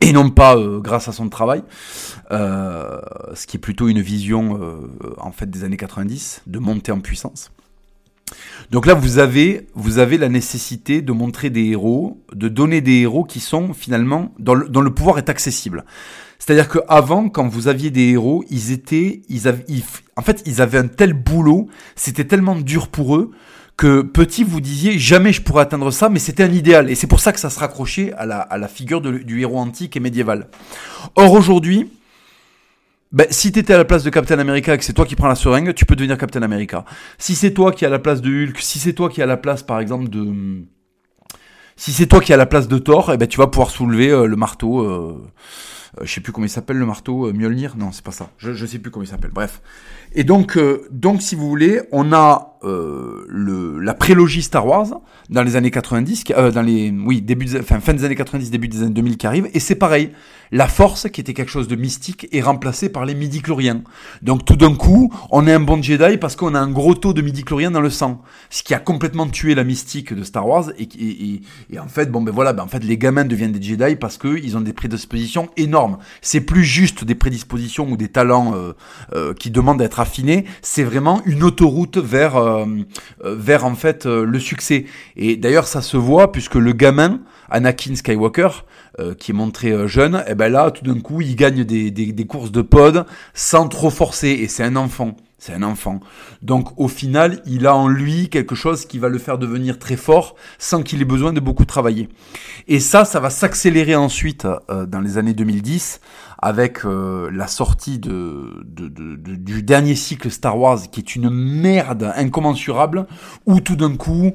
et 0.00 0.12
non 0.12 0.30
pas 0.30 0.56
euh, 0.56 0.80
grâce 0.80 1.08
à 1.08 1.12
son 1.12 1.28
travail, 1.28 1.62
euh, 2.30 3.00
ce 3.34 3.46
qui 3.46 3.56
est 3.56 3.60
plutôt 3.60 3.88
une 3.88 4.00
vision 4.00 4.58
euh, 4.62 5.14
en 5.18 5.32
fait 5.32 5.50
des 5.50 5.64
années 5.64 5.76
90 5.76 6.42
de 6.46 6.58
monter 6.58 6.92
en 6.92 7.00
puissance. 7.00 7.50
Donc 8.70 8.86
là, 8.86 8.94
vous 8.94 9.18
avez, 9.18 9.66
vous 9.74 9.98
avez 9.98 10.18
la 10.18 10.28
nécessité 10.28 11.00
de 11.00 11.12
montrer 11.12 11.50
des 11.50 11.64
héros, 11.64 12.22
de 12.34 12.48
donner 12.48 12.80
des 12.80 13.00
héros 13.00 13.24
qui 13.24 13.40
sont 13.40 13.72
finalement, 13.72 14.34
dont 14.38 14.54
le, 14.54 14.90
pouvoir 14.94 15.18
est 15.18 15.28
accessible. 15.28 15.84
C'est-à-dire 16.38 16.68
qu'avant, 16.68 17.28
quand 17.28 17.48
vous 17.48 17.68
aviez 17.68 17.90
des 17.90 18.10
héros, 18.10 18.44
ils 18.50 18.72
étaient, 18.72 19.22
ils 19.28 19.48
avaient, 19.48 19.64
en 20.16 20.22
fait, 20.22 20.42
ils 20.46 20.60
avaient 20.60 20.78
un 20.78 20.86
tel 20.86 21.12
boulot, 21.12 21.68
c'était 21.96 22.24
tellement 22.24 22.56
dur 22.56 22.88
pour 22.88 23.16
eux 23.16 23.30
que 23.76 24.02
petit 24.02 24.42
vous 24.42 24.60
disiez 24.60 24.98
jamais 24.98 25.32
je 25.32 25.40
pourrais 25.40 25.62
atteindre 25.62 25.92
ça, 25.92 26.08
mais 26.08 26.18
c'était 26.18 26.42
un 26.42 26.52
idéal. 26.52 26.90
Et 26.90 26.96
c'est 26.96 27.06
pour 27.06 27.20
ça 27.20 27.32
que 27.32 27.38
ça 27.38 27.48
se 27.48 27.60
raccrochait 27.60 28.12
à 28.14 28.26
la, 28.26 28.40
à 28.40 28.58
la 28.58 28.66
figure 28.66 29.00
du 29.00 29.40
héros 29.40 29.58
antique 29.58 29.96
et 29.96 30.00
médiéval. 30.00 30.48
Or 31.14 31.32
aujourd'hui, 31.32 31.88
ben, 33.12 33.26
si 33.30 33.52
t'étais 33.52 33.74
à 33.74 33.78
la 33.78 33.84
place 33.84 34.04
de 34.04 34.10
Captain 34.10 34.38
America 34.38 34.74
et 34.74 34.78
que 34.78 34.84
c'est 34.84 34.92
toi 34.92 35.06
qui 35.06 35.16
prends 35.16 35.28
la 35.28 35.34
seringue, 35.34 35.74
tu 35.74 35.86
peux 35.86 35.96
devenir 35.96 36.18
Captain 36.18 36.42
America. 36.42 36.84
Si 37.16 37.34
c'est 37.34 37.52
toi 37.52 37.72
qui 37.72 37.84
es 37.84 37.86
à 37.86 37.90
la 37.90 37.98
place 37.98 38.20
de 38.20 38.28
Hulk, 38.28 38.58
si 38.58 38.78
c'est 38.78 38.92
toi 38.92 39.08
qui 39.08 39.20
es 39.20 39.24
à 39.24 39.26
la 39.26 39.36
place, 39.36 39.62
par 39.62 39.80
exemple, 39.80 40.08
de... 40.08 40.64
Si 41.76 41.92
c'est 41.92 42.06
toi 42.06 42.20
qui 42.20 42.32
es 42.32 42.34
à 42.34 42.38
la 42.38 42.46
place 42.46 42.68
de 42.68 42.78
Thor, 42.78 43.12
eh 43.12 43.16
ben, 43.16 43.26
tu 43.28 43.38
vas 43.38 43.46
pouvoir 43.46 43.70
soulever 43.70 44.10
euh, 44.10 44.26
le 44.26 44.36
marteau... 44.36 44.80
Euh... 44.80 45.26
euh 45.98 46.04
je 46.04 46.12
sais 46.12 46.20
plus 46.20 46.32
comment 46.32 46.46
il 46.46 46.50
s'appelle 46.50 46.76
le 46.76 46.86
marteau, 46.86 47.26
euh, 47.26 47.32
Mjolnir 47.32 47.76
Non, 47.76 47.92
c'est 47.92 48.04
pas 48.04 48.12
ça. 48.12 48.30
Je, 48.38 48.52
je 48.52 48.66
sais 48.66 48.78
plus 48.78 48.90
comment 48.90 49.04
il 49.04 49.08
s'appelle. 49.08 49.30
Bref. 49.32 49.60
Et 50.14 50.24
donc, 50.24 50.58
donc, 50.90 51.20
si 51.20 51.34
vous 51.34 51.48
voulez, 51.48 51.82
on 51.92 52.12
a 52.12 52.58
euh, 52.64 53.24
le, 53.28 53.78
la 53.78 53.94
prélogie 53.94 54.42
Star 54.42 54.66
Wars 54.66 55.00
dans 55.30 55.44
les 55.44 55.54
années 55.54 55.70
90, 55.70 56.24
euh, 56.30 56.50
dans 56.50 56.62
les 56.62 56.90
oui 56.90 57.22
début, 57.22 57.46
fin 57.46 57.94
des 57.94 58.04
années 58.04 58.16
90, 58.16 58.50
début 58.50 58.66
des 58.66 58.82
années 58.82 58.90
2000 58.90 59.16
qui 59.16 59.26
arrive, 59.28 59.48
et 59.54 59.60
c'est 59.60 59.76
pareil. 59.76 60.10
La 60.50 60.66
Force, 60.66 61.08
qui 61.10 61.20
était 61.20 61.34
quelque 61.34 61.50
chose 61.50 61.68
de 61.68 61.76
mystique, 61.76 62.26
est 62.32 62.40
remplacée 62.40 62.88
par 62.88 63.04
les 63.04 63.14
midi-chloriens. 63.14 63.82
Donc 64.22 64.44
tout 64.44 64.56
d'un 64.56 64.74
coup, 64.74 65.12
on 65.30 65.46
est 65.46 65.52
un 65.52 65.60
bon 65.60 65.80
Jedi 65.80 66.16
parce 66.16 66.34
qu'on 66.34 66.54
a 66.54 66.58
un 66.58 66.70
gros 66.70 66.94
taux 66.94 67.12
de 67.12 67.22
midi-chloriens 67.22 67.70
dans 67.70 67.82
le 67.82 67.90
sang, 67.90 68.22
ce 68.50 68.62
qui 68.62 68.74
a 68.74 68.78
complètement 68.78 69.28
tué 69.28 69.54
la 69.54 69.62
mystique 69.62 70.12
de 70.12 70.24
Star 70.24 70.48
Wars. 70.48 70.70
Et, 70.78 70.88
et, 71.70 71.78
en 71.78 71.86
fait, 71.86 72.10
bon 72.10 72.22
ben 72.22 72.32
voilà, 72.32 72.54
ben 72.54 72.64
en 72.64 72.68
fait 72.68 72.82
les 72.82 72.98
gamins 72.98 73.26
deviennent 73.26 73.52
des 73.52 73.62
Jedi 73.62 73.94
parce 73.96 74.16
que 74.16 74.36
ils 74.42 74.56
ont 74.56 74.62
des 74.62 74.72
prédispositions 74.72 75.48
énormes. 75.56 75.77
C'est 76.20 76.40
plus 76.40 76.64
juste 76.64 77.04
des 77.04 77.14
prédispositions 77.14 77.88
ou 77.90 77.96
des 77.96 78.08
talents 78.08 78.54
euh, 78.54 78.72
euh 79.14 79.34
qui 79.34 79.50
demandent 79.50 79.78
d'être 79.78 80.00
affinés, 80.00 80.44
c'est 80.62 80.84
vraiment 80.84 81.22
une 81.26 81.42
autoroute 81.44 81.98
vers 81.98 82.36
euh, 82.36 82.64
vers 83.24 83.66
le 84.04 84.38
succès. 84.38 84.86
Et 85.16 85.36
d'ailleurs, 85.36 85.66
ça 85.66 85.82
se 85.82 85.96
voit 85.96 86.32
puisque 86.32 86.54
le 86.54 86.72
gamin 86.72 87.20
Anakin 87.50 87.94
Skywalker, 87.94 88.64
qui 89.18 89.30
est 89.30 89.34
montré 89.34 89.88
jeune, 89.88 90.16
et 90.26 90.32
eh 90.32 90.34
ben 90.34 90.50
là, 90.50 90.70
tout 90.70 90.84
d'un 90.84 91.00
coup, 91.00 91.20
il 91.20 91.36
gagne 91.36 91.64
des 91.64 92.26
courses 92.26 92.50
de 92.50 92.62
pod 92.62 93.06
sans 93.32 93.68
trop 93.68 93.90
forcer. 93.90 94.28
Et 94.28 94.48
c'est 94.48 94.64
un 94.64 94.76
enfant. 94.76 95.16
C'est 95.40 95.54
un 95.54 95.62
enfant. 95.62 96.00
Donc 96.42 96.68
au 96.78 96.88
final, 96.88 97.40
il 97.46 97.68
a 97.68 97.76
en 97.76 97.86
lui 97.86 98.28
quelque 98.28 98.56
chose 98.56 98.86
qui 98.86 98.98
va 98.98 99.08
le 99.08 99.18
faire 99.18 99.38
devenir 99.38 99.78
très 99.78 99.96
fort 99.96 100.34
sans 100.58 100.82
qu'il 100.82 101.00
ait 101.00 101.04
besoin 101.04 101.32
de 101.32 101.38
beaucoup 101.38 101.64
travailler. 101.64 102.08
Et 102.66 102.80
ça, 102.80 103.04
ça 103.04 103.20
va 103.20 103.30
s'accélérer 103.30 103.94
ensuite 103.94 104.48
euh, 104.68 104.84
dans 104.84 105.00
les 105.00 105.16
années 105.16 105.34
2010 105.34 106.00
avec 106.42 106.84
euh, 106.84 107.30
la 107.32 107.46
sortie 107.46 108.00
de, 108.00 108.64
de, 108.64 108.88
de, 108.88 109.16
du 109.16 109.62
dernier 109.62 109.94
cycle 109.94 110.28
Star 110.28 110.58
Wars 110.58 110.80
qui 110.90 111.00
est 111.00 111.14
une 111.14 111.30
merde 111.30 112.12
incommensurable 112.16 113.06
où 113.46 113.60
tout 113.60 113.76
d'un 113.76 113.96
coup 113.96 114.32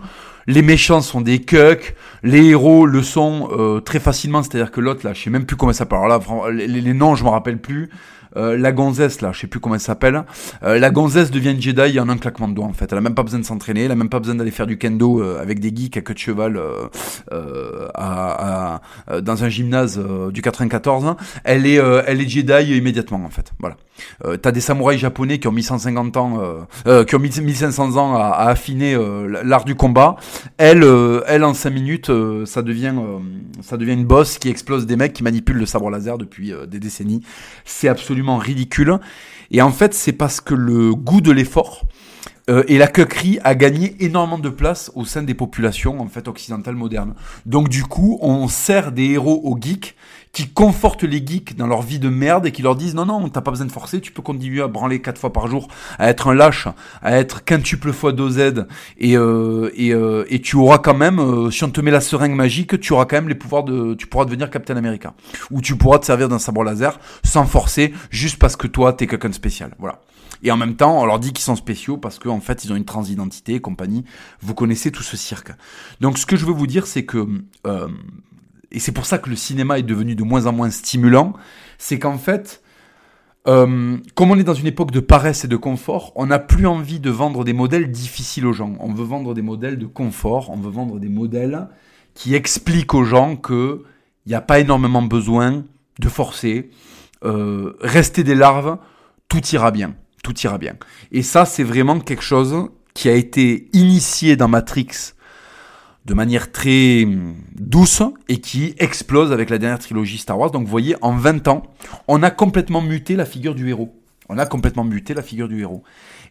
les 0.47 0.61
méchants 0.61 1.01
sont 1.01 1.21
des 1.21 1.39
cucks, 1.41 1.95
les 2.23 2.47
héros 2.47 2.85
le 2.85 3.01
sont 3.03 3.49
euh, 3.51 3.79
très 3.79 3.99
facilement, 3.99 4.43
c'est-à-dire 4.43 4.71
que 4.71 4.81
l'autre 4.81 5.05
là, 5.05 5.13
je 5.13 5.21
sais 5.21 5.29
même 5.29 5.45
plus 5.45 5.55
comment 5.55 5.71
ça 5.73 5.79
s'appelle. 5.79 5.99
Alors 5.99 6.47
là, 6.47 6.51
les, 6.51 6.67
les 6.67 6.93
noms, 6.93 7.15
je 7.15 7.23
me 7.23 7.29
rappelle 7.29 7.59
plus. 7.59 7.89
Euh, 8.37 8.57
la 8.57 8.71
gonzesse 8.71 9.21
là, 9.21 9.31
je 9.31 9.39
sais 9.41 9.47
plus 9.47 9.59
comment 9.59 9.75
elle 9.75 9.81
s'appelle. 9.81 10.23
Euh, 10.63 10.79
la 10.79 10.89
gonzesse 10.89 11.31
devient 11.31 11.55
Jedi 11.59 11.99
en 11.99 12.09
un 12.09 12.17
claquement 12.17 12.47
de 12.47 12.53
doigts 12.53 12.65
en 12.65 12.73
fait. 12.73 12.91
Elle 12.91 12.97
a 12.97 13.01
même 13.01 13.15
pas 13.15 13.23
besoin 13.23 13.39
de 13.39 13.45
s'entraîner, 13.45 13.83
elle 13.83 13.91
a 13.91 13.95
même 13.95 14.09
pas 14.09 14.19
besoin 14.19 14.35
d'aller 14.35 14.51
faire 14.51 14.67
du 14.67 14.77
kendo 14.77 15.21
euh, 15.21 15.41
avec 15.41 15.59
des 15.59 15.75
geeks 15.75 15.97
à 15.97 16.01
queue 16.01 16.13
de 16.13 16.19
cheval 16.19 16.59
dans 19.21 19.43
un 19.43 19.49
gymnase 19.49 20.01
du 20.31 20.41
94. 20.41 21.15
Elle 21.43 21.65
est, 21.65 21.75
elle 21.75 22.21
est 22.21 22.29
Jedi 22.29 22.77
immédiatement 22.77 23.23
en 23.23 23.29
fait. 23.29 23.51
Voilà. 23.59 23.77
T'as 24.41 24.51
des 24.51 24.61
samouraïs 24.61 24.99
japonais 24.99 25.39
qui 25.39 25.47
ont 25.47 25.51
mis 25.51 25.63
150 25.63 26.17
ans, 26.17 26.65
qui 27.07 27.15
ont 27.15 27.19
mis 27.19 27.29
1500 27.29 27.97
ans 27.97 28.15
à, 28.15 28.25
à 28.25 28.49
affiner 28.49 28.97
l'art 29.43 29.65
du 29.65 29.75
combat. 29.75 30.15
Elle, 30.57 30.85
elle 31.27 31.43
en 31.43 31.53
5 31.53 31.69
minutes, 31.69 32.11
ça 32.45 32.61
devient, 32.61 32.93
ça 33.61 33.77
devient 33.77 33.93
une 33.93 34.05
boss 34.05 34.37
qui 34.37 34.49
explose 34.49 34.85
des 34.85 34.95
mecs 34.95 35.13
qui 35.13 35.23
manipulent 35.23 35.59
le 35.59 35.65
sabre 35.65 35.89
laser 35.89 36.17
depuis 36.17 36.53
des 36.67 36.79
décennies. 36.79 37.21
C'est 37.65 37.87
absolument 37.87 38.22
ridicule. 38.29 38.99
Et 39.51 39.61
en 39.61 39.71
fait, 39.71 39.93
c'est 39.93 40.13
parce 40.13 40.41
que 40.41 40.53
le 40.55 40.95
goût 40.95 41.21
de 41.21 41.31
l'effort 41.31 41.85
Euh, 42.49 42.63
et 42.67 42.77
la 42.77 42.87
cuquerie 42.87 43.39
a 43.43 43.55
gagné 43.55 43.95
énormément 44.03 44.37
de 44.37 44.49
place 44.49 44.91
au 44.95 45.05
sein 45.05 45.23
des 45.23 45.33
populations 45.33 46.01
en 46.01 46.07
fait 46.07 46.27
occidentales 46.27 46.75
modernes. 46.75 47.13
Donc 47.45 47.69
du 47.69 47.83
coup, 47.83 48.19
on 48.21 48.47
sert 48.49 48.91
des 48.91 49.11
héros 49.11 49.39
aux 49.45 49.57
geeks 49.59 49.95
qui 50.33 50.49
confortent 50.49 51.03
les 51.03 51.23
geeks 51.25 51.55
dans 51.55 51.67
leur 51.67 51.83
vie 51.83 51.99
de 51.99 52.09
merde 52.09 52.47
et 52.47 52.51
qui 52.51 52.63
leur 52.63 52.75
disent 52.75 52.95
non 52.95 53.05
non 53.05 53.29
t'as 53.29 53.41
pas 53.41 53.51
besoin 53.51 53.67
de 53.67 53.71
forcer 53.71 54.01
tu 54.01 54.11
peux 54.11 54.23
continuer 54.23 54.61
à 54.61 54.67
branler 54.67 54.99
quatre 54.99 55.19
fois 55.19 55.31
par 55.31 55.47
jour 55.47 55.67
à 55.99 56.09
être 56.09 56.27
un 56.27 56.33
lâche 56.33 56.67
à 57.03 57.17
être 57.17 57.45
quintuple 57.45 57.93
fois 57.93 58.11
dosed 58.11 58.67
et 58.97 59.15
euh, 59.15 59.69
et, 59.75 59.93
euh, 59.93 60.25
et 60.29 60.41
tu 60.41 60.55
auras 60.55 60.79
quand 60.79 60.95
même 60.95 61.19
euh, 61.19 61.51
si 61.51 61.63
on 61.63 61.69
te 61.69 61.79
met 61.81 61.91
la 61.91 62.01
seringue 62.01 62.35
magique 62.35 62.79
tu 62.79 62.93
auras 62.93 63.05
quand 63.05 63.17
même 63.17 63.29
les 63.29 63.35
pouvoirs 63.35 63.63
de 63.63 63.93
tu 63.93 64.07
pourras 64.07 64.25
devenir 64.25 64.49
Captain 64.49 64.75
America 64.75 65.13
ou 65.51 65.61
tu 65.61 65.75
pourras 65.75 65.99
te 65.99 66.05
servir 66.07 66.29
d'un 66.29 66.39
sabre 66.39 66.63
laser 66.63 66.99
sans 67.23 67.45
forcer 67.45 67.93
juste 68.09 68.39
parce 68.39 68.55
que 68.55 68.65
toi 68.65 68.91
t'es 68.91 69.05
quelqu'un 69.05 69.29
de 69.29 69.35
spécial 69.35 69.75
voilà 69.77 70.01
et 70.45 70.51
en 70.51 70.57
même 70.57 70.75
temps, 70.75 71.01
on 71.01 71.05
leur 71.05 71.19
dit 71.19 71.31
qu'ils 71.31 71.45
sont 71.45 71.55
spéciaux 71.55 71.95
parce 71.95 72.19
qu'en 72.19 72.35
en 72.35 72.41
fait, 72.41 72.65
ils 72.65 72.73
ont 72.73 72.75
une 72.75 72.83
transidentité 72.83 73.53
et 73.53 73.61
compagnie. 73.61 74.03
Vous 74.41 74.53
connaissez 74.53 74.91
tout 74.91 75.01
ce 75.01 75.15
cirque. 75.15 75.53
Donc, 76.01 76.17
ce 76.17 76.25
que 76.25 76.35
je 76.35 76.45
veux 76.45 76.51
vous 76.51 76.67
dire, 76.67 76.85
c'est 76.85 77.05
que 77.05 77.25
euh, 77.65 77.87
et 78.73 78.79
c'est 78.79 78.91
pour 78.91 79.05
ça 79.05 79.19
que 79.19 79.29
le 79.29 79.35
cinéma 79.35 79.79
est 79.79 79.83
devenu 79.83 80.15
de 80.15 80.23
moins 80.23 80.47
en 80.47 80.51
moins 80.51 80.71
stimulant, 80.71 81.33
c'est 81.77 81.99
qu'en 81.99 82.17
fait, 82.17 82.61
euh, 83.47 83.97
comme 84.15 84.31
on 84.31 84.37
est 84.37 84.43
dans 84.43 84.53
une 84.53 84.67
époque 84.67 84.91
de 84.91 84.99
paresse 84.99 85.45
et 85.45 85.47
de 85.47 85.55
confort, 85.55 86.11
on 86.15 86.25
n'a 86.25 86.39
plus 86.39 86.65
envie 86.65 86.99
de 86.99 87.09
vendre 87.09 87.43
des 87.43 87.53
modèles 87.53 87.91
difficiles 87.91 88.45
aux 88.45 88.53
gens. 88.53 88.75
On 88.79 88.93
veut 88.93 89.03
vendre 89.03 89.33
des 89.33 89.41
modèles 89.41 89.77
de 89.77 89.85
confort, 89.85 90.49
on 90.49 90.57
veut 90.57 90.71
vendre 90.71 90.99
des 90.99 91.09
modèles 91.09 91.67
qui 92.15 92.35
expliquent 92.35 92.93
aux 92.93 93.03
gens 93.03 93.35
que 93.35 93.83
il 94.25 94.29
n'y 94.29 94.35
a 94.35 94.41
pas 94.41 94.59
énormément 94.59 95.01
besoin 95.01 95.65
de 95.99 96.09
forcer, 96.09 96.69
euh, 97.25 97.73
rester 97.81 98.23
des 98.23 98.35
larves, 98.35 98.77
tout 99.27 99.45
ira 99.47 99.71
bien, 99.71 99.95
tout 100.23 100.33
ira 100.39 100.57
bien. 100.57 100.75
Et 101.11 101.21
ça, 101.23 101.45
c'est 101.45 101.63
vraiment 101.63 101.99
quelque 101.99 102.23
chose 102.23 102.69
qui 102.93 103.09
a 103.09 103.13
été 103.13 103.69
initié 103.73 104.37
dans 104.37 104.47
Matrix 104.47 105.13
de 106.05 106.13
manière 106.13 106.51
très 106.51 107.03
hum, 107.03 107.35
douce 107.55 108.01
et 108.27 108.39
qui 108.39 108.75
explose 108.77 109.31
avec 109.31 109.49
la 109.49 109.57
dernière 109.57 109.79
trilogie 109.79 110.17
Star 110.17 110.37
Wars. 110.37 110.51
Donc 110.51 110.63
vous 110.63 110.71
voyez, 110.71 110.95
en 111.01 111.15
20 111.15 111.47
ans, 111.47 111.63
on 112.07 112.23
a 112.23 112.31
complètement 112.31 112.81
muté 112.81 113.15
la 113.15 113.25
figure 113.25 113.55
du 113.55 113.69
héros. 113.69 113.95
On 114.29 114.37
a 114.37 114.45
complètement 114.45 114.83
muté 114.83 115.13
la 115.13 115.21
figure 115.21 115.47
du 115.47 115.61
héros. 115.61 115.83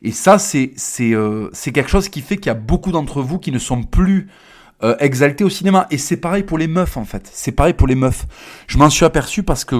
Et 0.02 0.12
ça, 0.12 0.38
c'est 0.38 0.74
euh, 1.00 1.50
quelque 1.50 1.88
chose 1.88 2.08
qui 2.08 2.20
fait 2.20 2.36
qu'il 2.36 2.46
y 2.46 2.50
a 2.50 2.54
beaucoup 2.54 2.90
d'entre 2.90 3.22
vous 3.22 3.38
qui 3.38 3.52
ne 3.52 3.58
sont 3.58 3.82
plus 3.82 4.28
euh, 4.82 4.96
exaltés 4.98 5.44
au 5.44 5.50
cinéma. 5.50 5.86
Et 5.90 5.98
c'est 5.98 6.16
pareil 6.16 6.42
pour 6.42 6.58
les 6.58 6.66
meufs, 6.66 6.96
en 6.96 7.04
fait. 7.04 7.30
C'est 7.32 7.52
pareil 7.52 7.74
pour 7.74 7.86
les 7.86 7.94
meufs. 7.94 8.26
Je 8.66 8.78
m'en 8.78 8.90
suis 8.90 9.04
aperçu 9.04 9.42
parce 9.42 9.64
que 9.64 9.76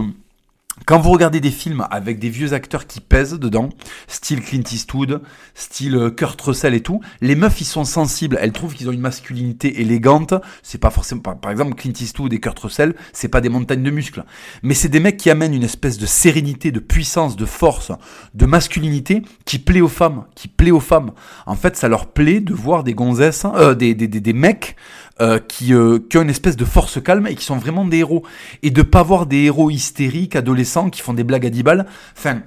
quand 0.87 0.99
vous 0.99 1.11
regardez 1.11 1.41
des 1.41 1.51
films 1.51 1.87
avec 1.91 2.19
des 2.19 2.31
vieux 2.31 2.55
acteurs 2.55 2.87
qui 2.87 3.01
pèsent 3.01 3.39
dedans, 3.39 3.69
style 4.09 4.41
Clint 4.41 4.65
Eastwood, 4.73 5.21
style 5.55 5.97
euh, 5.97 6.11
Kurt 6.11 6.41
Russell 6.41 6.75
et 6.75 6.81
tout, 6.81 7.01
les 7.21 7.37
meufs 7.37 7.61
ils 7.61 7.67
sont 7.67 7.85
sensibles, 7.85 8.39
elles 8.41 8.53
trouvent 8.53 8.75
qu'ils 8.75 8.89
ont 8.89 8.93
une 8.93 9.01
masculinité 9.01 9.81
élégante. 9.81 10.35
C'est 10.63 10.79
pas 10.79 10.91
forcément, 10.91 11.21
par, 11.21 11.53
exemple 11.53 11.75
Clint 11.75 11.93
Eastwood 12.01 12.33
et 12.33 12.41
Kurt 12.41 12.59
Russell, 12.59 12.95
c'est 13.13 13.29
pas 13.29 13.43
des 13.43 13.51
montagnes 13.51 13.83
de 13.83 13.91
muscles, 13.91 14.25
mais 14.63 14.75
c'est 14.75 14.89
des 14.89 15.01
mecs 15.01 15.19
qui 15.19 15.31
amènent 15.31 15.55
une 15.55 15.63
espèce 15.63 15.99
de 15.99 16.07
sérénité, 16.07 16.73
de 16.73 16.81
puissance, 16.81 17.37
de 17.37 17.47
force, 17.47 17.93
de 18.35 18.47
masculinité 18.47 19.23
qui 19.45 19.59
plaît 19.59 19.83
aux 19.83 19.89
femmes, 19.89 20.25
qui 20.35 20.49
plaît 20.49 20.71
aux 20.71 20.81
femmes. 20.81 21.13
En 21.47 21.55
fait, 21.55 21.77
ça 21.77 21.89
leur 21.89 22.07
plaît 22.07 22.41
de 22.41 22.55
voir 22.55 22.83
des 22.83 22.95
gonzesses, 22.95 23.45
euh, 23.45 23.75
des, 23.75 23.95
des, 23.95 24.09
des, 24.09 24.21
des 24.21 24.33
mecs 24.33 24.77
euh, 25.21 25.39
qui, 25.39 25.75
euh, 25.75 25.99
qui 26.09 26.17
ont 26.17 26.23
une 26.23 26.31
espèce 26.31 26.57
de 26.57 26.65
force 26.65 27.03
calme 27.03 27.27
et 27.27 27.35
qui 27.35 27.45
sont 27.45 27.59
vraiment 27.59 27.85
des 27.85 27.99
héros. 27.99 28.25
Et 28.63 28.71
de 28.71 28.81
pas 28.81 29.03
voir 29.03 29.27
des 29.27 29.43
héros 29.43 29.71
hystériques, 29.71 30.37
adolescents, 30.37 30.89
qui 30.89 31.03
font 31.03 31.13
des 31.13 31.23
blagues 31.23 31.45
à 31.45 31.51
10 31.51 31.63
balles. 31.63 31.87
Enfin, 32.17 32.41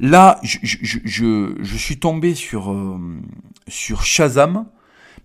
là, 0.00 0.40
je, 0.42 0.58
je, 0.62 0.98
je, 1.04 1.54
je 1.60 1.76
suis 1.76 2.00
tombé 2.00 2.34
sur, 2.34 2.72
euh, 2.72 2.98
sur 3.68 4.04
Shazam, 4.04 4.66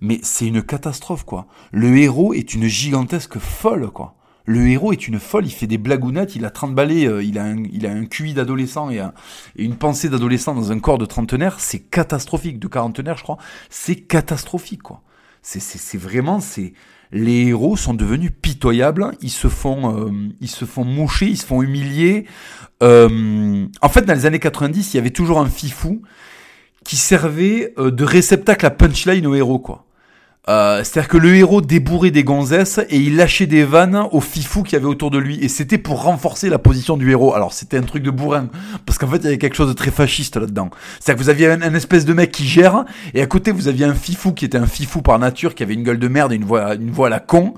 mais 0.01 0.19
c'est 0.21 0.45
une 0.45 0.61
catastrophe, 0.61 1.23
quoi. 1.23 1.47
Le 1.71 1.97
héros 1.97 2.35
est 2.35 2.53
une 2.53 2.67
gigantesque 2.67 3.39
folle, 3.39 3.89
quoi. 3.89 4.13
Le 4.45 4.67
héros 4.69 4.93
est 4.93 5.07
une 5.07 5.19
folle, 5.19 5.45
il 5.47 5.51
fait 5.51 5.67
des 5.67 5.79
blagounettes, 5.79 6.35
il 6.35 6.45
a 6.45 6.51
30 6.51 6.73
balais, 6.75 7.01
il 7.25 7.37
a 7.37 7.43
un, 7.43 7.63
il 7.73 7.85
a 7.85 7.91
un 7.91 8.05
QI 8.05 8.33
d'adolescent 8.33 8.89
et, 8.91 9.03
et, 9.57 9.63
une 9.65 9.75
pensée 9.75 10.07
d'adolescent 10.07 10.55
dans 10.55 10.71
un 10.71 10.79
corps 10.79 10.97
de 10.97 11.05
trentenaire, 11.05 11.59
c'est 11.59 11.79
catastrophique, 11.79 12.57
de 12.57 12.67
quarantenaire 12.67 13.17
je 13.17 13.23
crois, 13.23 13.37
c'est 13.69 13.95
catastrophique 13.95 14.83
quoi. 14.83 15.01
C'est 15.41 15.97
vraiment, 15.97 16.39
c'est 16.39 16.73
les 17.11 17.47
héros 17.47 17.77
sont 17.77 17.93
devenus 17.93 18.31
pitoyables. 18.41 19.11
Ils 19.21 19.31
se 19.31 19.47
font, 19.47 20.07
euh, 20.07 20.11
ils 20.41 20.49
se 20.49 20.65
font 20.65 20.83
moucher, 20.83 21.27
ils 21.27 21.37
se 21.37 21.45
font 21.45 21.61
humilier. 21.61 22.25
Euh, 22.83 23.65
en 23.81 23.89
fait, 23.89 24.01
dans 24.01 24.13
les 24.13 24.25
années 24.25 24.39
90, 24.39 24.93
il 24.93 24.97
y 24.97 24.99
avait 24.99 25.11
toujours 25.11 25.39
un 25.39 25.49
fifou 25.49 26.01
qui 26.83 26.95
servait 26.95 27.73
euh, 27.77 27.91
de 27.91 28.03
réceptacle 28.03 28.65
à 28.65 28.71
punchline 28.71 29.25
aux 29.25 29.35
héros, 29.35 29.59
quoi. 29.59 29.86
Euh, 30.49 30.83
c'est-à-dire 30.83 31.09
que 31.09 31.17
le 31.17 31.35
héros 31.35 31.61
débourrait 31.61 32.11
des 32.11 32.23
gonzesses 32.23 32.79
et 32.89 32.97
il 32.97 33.17
lâchait 33.17 33.47
des 33.47 33.63
vannes 33.63 34.07
aux 34.11 34.21
fifous 34.21 34.63
qu'il 34.63 34.73
y 34.73 34.75
avait 34.77 34.85
autour 34.85 35.11
de 35.11 35.17
lui. 35.17 35.43
Et 35.43 35.49
c'était 35.49 35.77
pour 35.77 36.03
renforcer 36.03 36.49
la 36.49 36.57
position 36.57 36.95
du 36.95 37.11
héros. 37.11 37.33
Alors 37.33 37.53
c'était 37.53 37.77
un 37.77 37.81
truc 37.83 38.03
de 38.03 38.11
bourrin. 38.11 38.47
Parce 38.85 38.97
qu'en 38.97 39.07
fait, 39.07 39.17
il 39.17 39.23
y 39.25 39.27
avait 39.27 39.37
quelque 39.37 39.55
chose 39.55 39.67
de 39.67 39.73
très 39.73 39.91
fasciste 39.91 40.37
là-dedans. 40.37 40.69
C'est-à-dire 40.99 41.19
que 41.19 41.23
vous 41.23 41.29
aviez 41.29 41.47
un, 41.47 41.73
espèce 41.73 42.05
de 42.05 42.13
mec 42.13 42.31
qui 42.31 42.47
gère. 42.47 42.85
Et 43.13 43.21
à 43.21 43.25
côté, 43.25 43.51
vous 43.51 43.67
aviez 43.67 43.85
un 43.85 43.93
fifou 43.93 44.31
qui 44.31 44.45
était 44.45 44.57
un 44.57 44.67
fifou 44.67 45.01
par 45.01 45.19
nature, 45.19 45.53
qui 45.53 45.63
avait 45.63 45.73
une 45.73 45.83
gueule 45.83 45.99
de 45.99 46.07
merde 46.07 46.31
et 46.31 46.35
une 46.35 46.45
voix, 46.45 46.75
une 46.75 46.91
voix 46.91 47.07
à 47.07 47.09
la 47.09 47.19
con. 47.19 47.53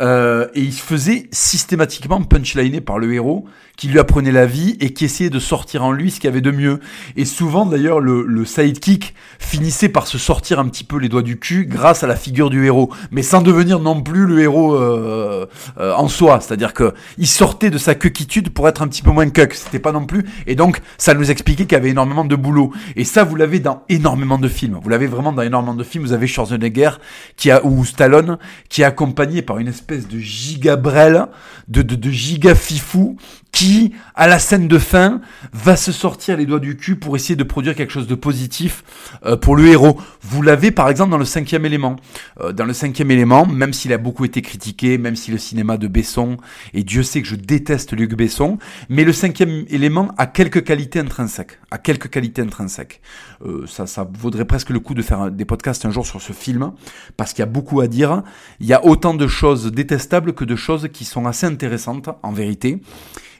Euh, 0.00 0.48
et 0.54 0.60
il 0.60 0.72
se 0.72 0.82
faisait 0.82 1.28
systématiquement 1.30 2.22
punchliner 2.22 2.80
par 2.80 2.98
le 2.98 3.12
héros 3.12 3.46
qui 3.76 3.88
lui 3.88 3.98
apprenait 3.98 4.32
la 4.32 4.46
vie 4.46 4.76
et 4.80 4.92
qui 4.92 5.04
essayait 5.04 5.30
de 5.30 5.38
sortir 5.38 5.84
en 5.84 5.92
lui 5.92 6.10
ce 6.10 6.16
qu'il 6.16 6.28
y 6.28 6.28
avait 6.28 6.40
de 6.40 6.50
mieux. 6.50 6.80
Et 7.16 7.24
souvent 7.24 7.66
d'ailleurs 7.66 8.00
le, 8.00 8.24
le 8.24 8.44
sidekick 8.44 9.14
finissait 9.38 9.88
par 9.88 10.06
se 10.06 10.18
sortir 10.18 10.60
un 10.60 10.68
petit 10.68 10.84
peu 10.84 10.98
les 10.98 11.08
doigts 11.08 11.22
du 11.22 11.38
cul 11.38 11.66
grâce 11.66 12.04
à 12.04 12.06
la 12.06 12.16
figure 12.16 12.50
du 12.50 12.64
héros, 12.64 12.90
mais 13.10 13.22
sans 13.22 13.42
devenir 13.42 13.80
non 13.80 14.00
plus 14.00 14.26
le 14.26 14.40
héros 14.40 14.74
euh, 14.74 15.46
euh, 15.78 15.92
en 15.94 16.08
soi. 16.08 16.40
C'est-à-dire 16.40 16.72
que 16.72 16.94
il 17.18 17.26
sortait 17.26 17.70
de 17.70 17.78
sa 17.78 17.94
quequitude 17.94 18.50
pour 18.50 18.68
être 18.68 18.82
un 18.82 18.88
petit 18.88 19.02
peu 19.02 19.10
moins 19.10 19.28
cuck. 19.28 19.54
C'était 19.54 19.78
pas 19.80 19.92
non 19.92 20.06
plus. 20.06 20.24
Et 20.46 20.54
donc 20.54 20.80
ça 20.98 21.14
nous 21.14 21.30
expliquait 21.30 21.64
qu'il 21.64 21.72
y 21.72 21.80
avait 21.80 21.90
énormément 21.90 22.24
de 22.24 22.36
boulot. 22.36 22.72
Et 22.96 23.04
ça 23.04 23.24
vous 23.24 23.36
l'avez 23.36 23.58
dans 23.58 23.82
énormément 23.88 24.38
de 24.38 24.48
films. 24.48 24.78
Vous 24.80 24.88
l'avez 24.88 25.06
vraiment 25.06 25.32
dans 25.32 25.42
énormément 25.42 25.74
de 25.74 25.84
films. 25.84 26.04
Vous 26.04 26.12
avez 26.12 26.26
Schwarzenegger 26.26 26.90
qui 27.36 27.50
a 27.50 27.64
ou 27.64 27.84
Stallone 27.84 28.38
qui 28.68 28.82
est 28.82 28.84
accompagné 28.84 29.42
par 29.42 29.58
une 29.58 29.68
espèce 29.68 29.83
de 29.86 30.20
gigabrel, 30.20 31.28
de, 31.68 31.82
de, 31.82 31.96
de 31.96 32.12
giga 32.12 32.54
fifou 32.54 33.16
qui, 33.54 33.92
à 34.16 34.26
la 34.26 34.40
scène 34.40 34.66
de 34.66 34.78
fin, 34.78 35.20
va 35.52 35.76
se 35.76 35.92
sortir 35.92 36.36
les 36.36 36.44
doigts 36.44 36.58
du 36.58 36.76
cul 36.76 36.96
pour 36.96 37.14
essayer 37.14 37.36
de 37.36 37.44
produire 37.44 37.76
quelque 37.76 37.92
chose 37.92 38.08
de 38.08 38.16
positif 38.16 38.82
euh, 39.24 39.36
pour 39.36 39.54
le 39.54 39.68
héros. 39.68 39.96
Vous 40.22 40.42
l'avez 40.42 40.72
par 40.72 40.88
exemple 40.90 41.12
dans 41.12 41.18
le 41.18 41.24
cinquième 41.24 41.64
élément. 41.64 41.96
Euh, 42.40 42.52
dans 42.52 42.64
le 42.64 42.72
cinquième 42.72 43.12
élément, 43.12 43.46
même 43.46 43.72
s'il 43.72 43.92
a 43.92 43.98
beaucoup 43.98 44.24
été 44.24 44.42
critiqué, 44.42 44.98
même 44.98 45.14
si 45.14 45.30
le 45.30 45.38
cinéma 45.38 45.76
de 45.76 45.86
Besson, 45.86 46.36
et 46.74 46.82
Dieu 46.82 47.04
sait 47.04 47.22
que 47.22 47.28
je 47.28 47.36
déteste 47.36 47.92
Luc 47.92 48.14
Besson, 48.16 48.58
mais 48.88 49.04
le 49.04 49.12
cinquième 49.12 49.64
élément 49.68 50.12
a 50.18 50.26
quelques 50.26 50.64
qualités 50.64 50.98
intrinsèques. 50.98 51.60
A 51.70 51.78
quelques 51.78 52.10
qualités 52.10 52.42
intrinsèques. 52.42 53.00
Euh, 53.46 53.66
ça, 53.68 53.86
ça 53.86 54.08
vaudrait 54.18 54.46
presque 54.46 54.70
le 54.70 54.80
coup 54.80 54.94
de 54.94 55.02
faire 55.02 55.30
des 55.30 55.44
podcasts 55.44 55.86
un 55.86 55.90
jour 55.90 56.04
sur 56.04 56.20
ce 56.20 56.32
film, 56.32 56.72
parce 57.16 57.32
qu'il 57.32 57.40
y 57.40 57.42
a 57.44 57.46
beaucoup 57.46 57.80
à 57.80 57.86
dire. 57.86 58.24
Il 58.58 58.66
y 58.66 58.72
a 58.72 58.84
autant 58.84 59.14
de 59.14 59.28
choses 59.28 59.70
détestables 59.70 60.32
que 60.32 60.44
de 60.44 60.56
choses 60.56 60.88
qui 60.92 61.04
sont 61.04 61.26
assez 61.26 61.46
intéressantes, 61.46 62.08
en 62.24 62.32
vérité. 62.32 62.80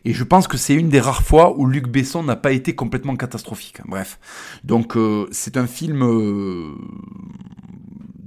Et 0.04 0.12
je 0.12 0.24
pense 0.24 0.48
que 0.48 0.56
c'est 0.56 0.74
une 0.74 0.88
des 0.88 1.00
rares 1.00 1.22
fois 1.22 1.58
où 1.58 1.66
Luc 1.66 1.88
Besson 1.88 2.22
n'a 2.22 2.36
pas 2.36 2.52
été 2.52 2.74
complètement 2.74 3.16
catastrophique. 3.16 3.78
Bref. 3.86 4.18
Donc 4.64 4.96
euh, 4.96 5.26
c'est 5.30 5.56
un 5.56 5.66
film 5.66 6.02
euh, 6.02 6.74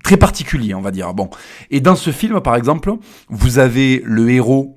très 0.03 0.17
particulier, 0.17 0.73
on 0.73 0.81
va 0.81 0.91
dire. 0.91 1.13
Bon. 1.13 1.29
Et 1.69 1.81
dans 1.81 1.95
ce 1.95 2.11
film, 2.11 2.39
par 2.41 2.55
exemple, 2.55 2.93
vous 3.29 3.59
avez 3.59 4.01
le 4.05 4.29
héros 4.29 4.76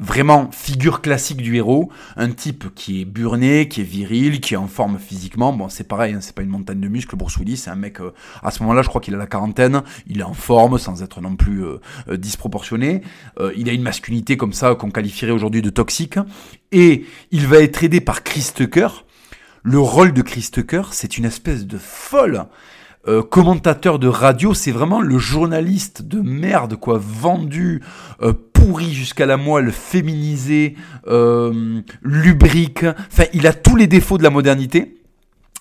vraiment 0.00 0.50
figure 0.50 1.00
classique 1.00 1.40
du 1.40 1.56
héros, 1.56 1.90
un 2.16 2.30
type 2.30 2.74
qui 2.74 3.00
est 3.00 3.04
burné, 3.04 3.68
qui 3.68 3.80
est 3.80 3.84
viril, 3.84 4.40
qui 4.40 4.54
est 4.54 4.56
en 4.56 4.66
forme 4.66 4.98
physiquement. 4.98 5.52
Bon, 5.52 5.68
c'est 5.68 5.86
pareil, 5.86 6.14
hein, 6.14 6.18
c'est 6.20 6.34
pas 6.34 6.42
une 6.42 6.48
montagne 6.48 6.80
de 6.80 6.88
muscles. 6.88 7.16
Bruce 7.16 7.38
c'est 7.56 7.70
un 7.70 7.76
mec. 7.76 8.00
Euh, 8.00 8.12
à 8.42 8.50
ce 8.50 8.62
moment-là, 8.62 8.82
je 8.82 8.88
crois 8.88 9.00
qu'il 9.00 9.14
a 9.14 9.18
la 9.18 9.26
quarantaine. 9.26 9.82
Il 10.06 10.20
est 10.20 10.24
en 10.24 10.34
forme, 10.34 10.78
sans 10.78 11.02
être 11.02 11.20
non 11.20 11.36
plus 11.36 11.64
euh, 11.64 11.80
euh, 12.08 12.16
disproportionné. 12.16 13.02
il 13.56 13.68
a 13.68 13.72
une 13.72 13.82
masculinité 13.82 14.36
comme 14.36 14.52
ça 14.52 14.74
qu'on 14.74 14.90
qualifierait 14.90 15.32
aujourd'hui 15.32 15.62
de 15.62 15.70
toxique. 15.70 16.18
Et 16.72 17.06
il 17.30 17.46
va 17.46 17.58
être 17.58 17.84
aidé 17.84 18.00
par 18.00 18.24
Chris 18.24 18.50
Tucker. 18.54 18.88
Le 19.62 19.78
rôle 19.78 20.12
de 20.12 20.22
Chris 20.22 20.48
Tucker, 20.52 20.82
c'est 20.90 21.18
une 21.18 21.24
espèce 21.24 21.66
de 21.66 21.78
folle. 21.78 22.46
Commentateur 23.30 23.98
de 23.98 24.08
radio, 24.08 24.54
c'est 24.54 24.70
vraiment 24.70 25.00
le 25.00 25.18
journaliste 25.18 26.02
de 26.02 26.20
merde, 26.20 26.76
quoi, 26.76 26.98
vendu, 26.98 27.82
pourri 28.64 28.94
jusqu'à 28.94 29.26
la 29.26 29.36
moelle, 29.36 29.72
féminisé, 29.72 30.74
euh, 31.06 31.82
lubrique. 32.02 32.84
Enfin, 32.84 33.24
il 33.34 33.46
a 33.46 33.52
tous 33.52 33.76
les 33.76 33.86
défauts 33.86 34.18
de 34.18 34.22
la 34.22 34.30
modernité. 34.30 35.02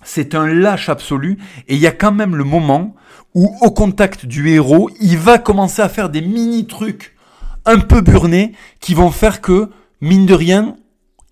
C'est 0.03 0.35
un 0.35 0.47
lâche 0.47 0.89
absolu. 0.89 1.37
Et 1.67 1.75
il 1.75 1.81
y 1.81 1.87
a 1.87 1.91
quand 1.91 2.13
même 2.13 2.35
le 2.35 2.43
moment 2.43 2.95
où, 3.33 3.53
au 3.61 3.71
contact 3.71 4.25
du 4.25 4.49
héros, 4.49 4.89
il 5.01 5.17
va 5.17 5.37
commencer 5.37 5.81
à 5.81 5.89
faire 5.89 6.09
des 6.09 6.21
mini 6.21 6.65
trucs 6.65 7.15
un 7.65 7.79
peu 7.79 8.01
burnés 8.01 8.53
qui 8.79 8.93
vont 8.93 9.11
faire 9.11 9.41
que, 9.41 9.69
mine 10.01 10.25
de 10.25 10.33
rien, 10.33 10.75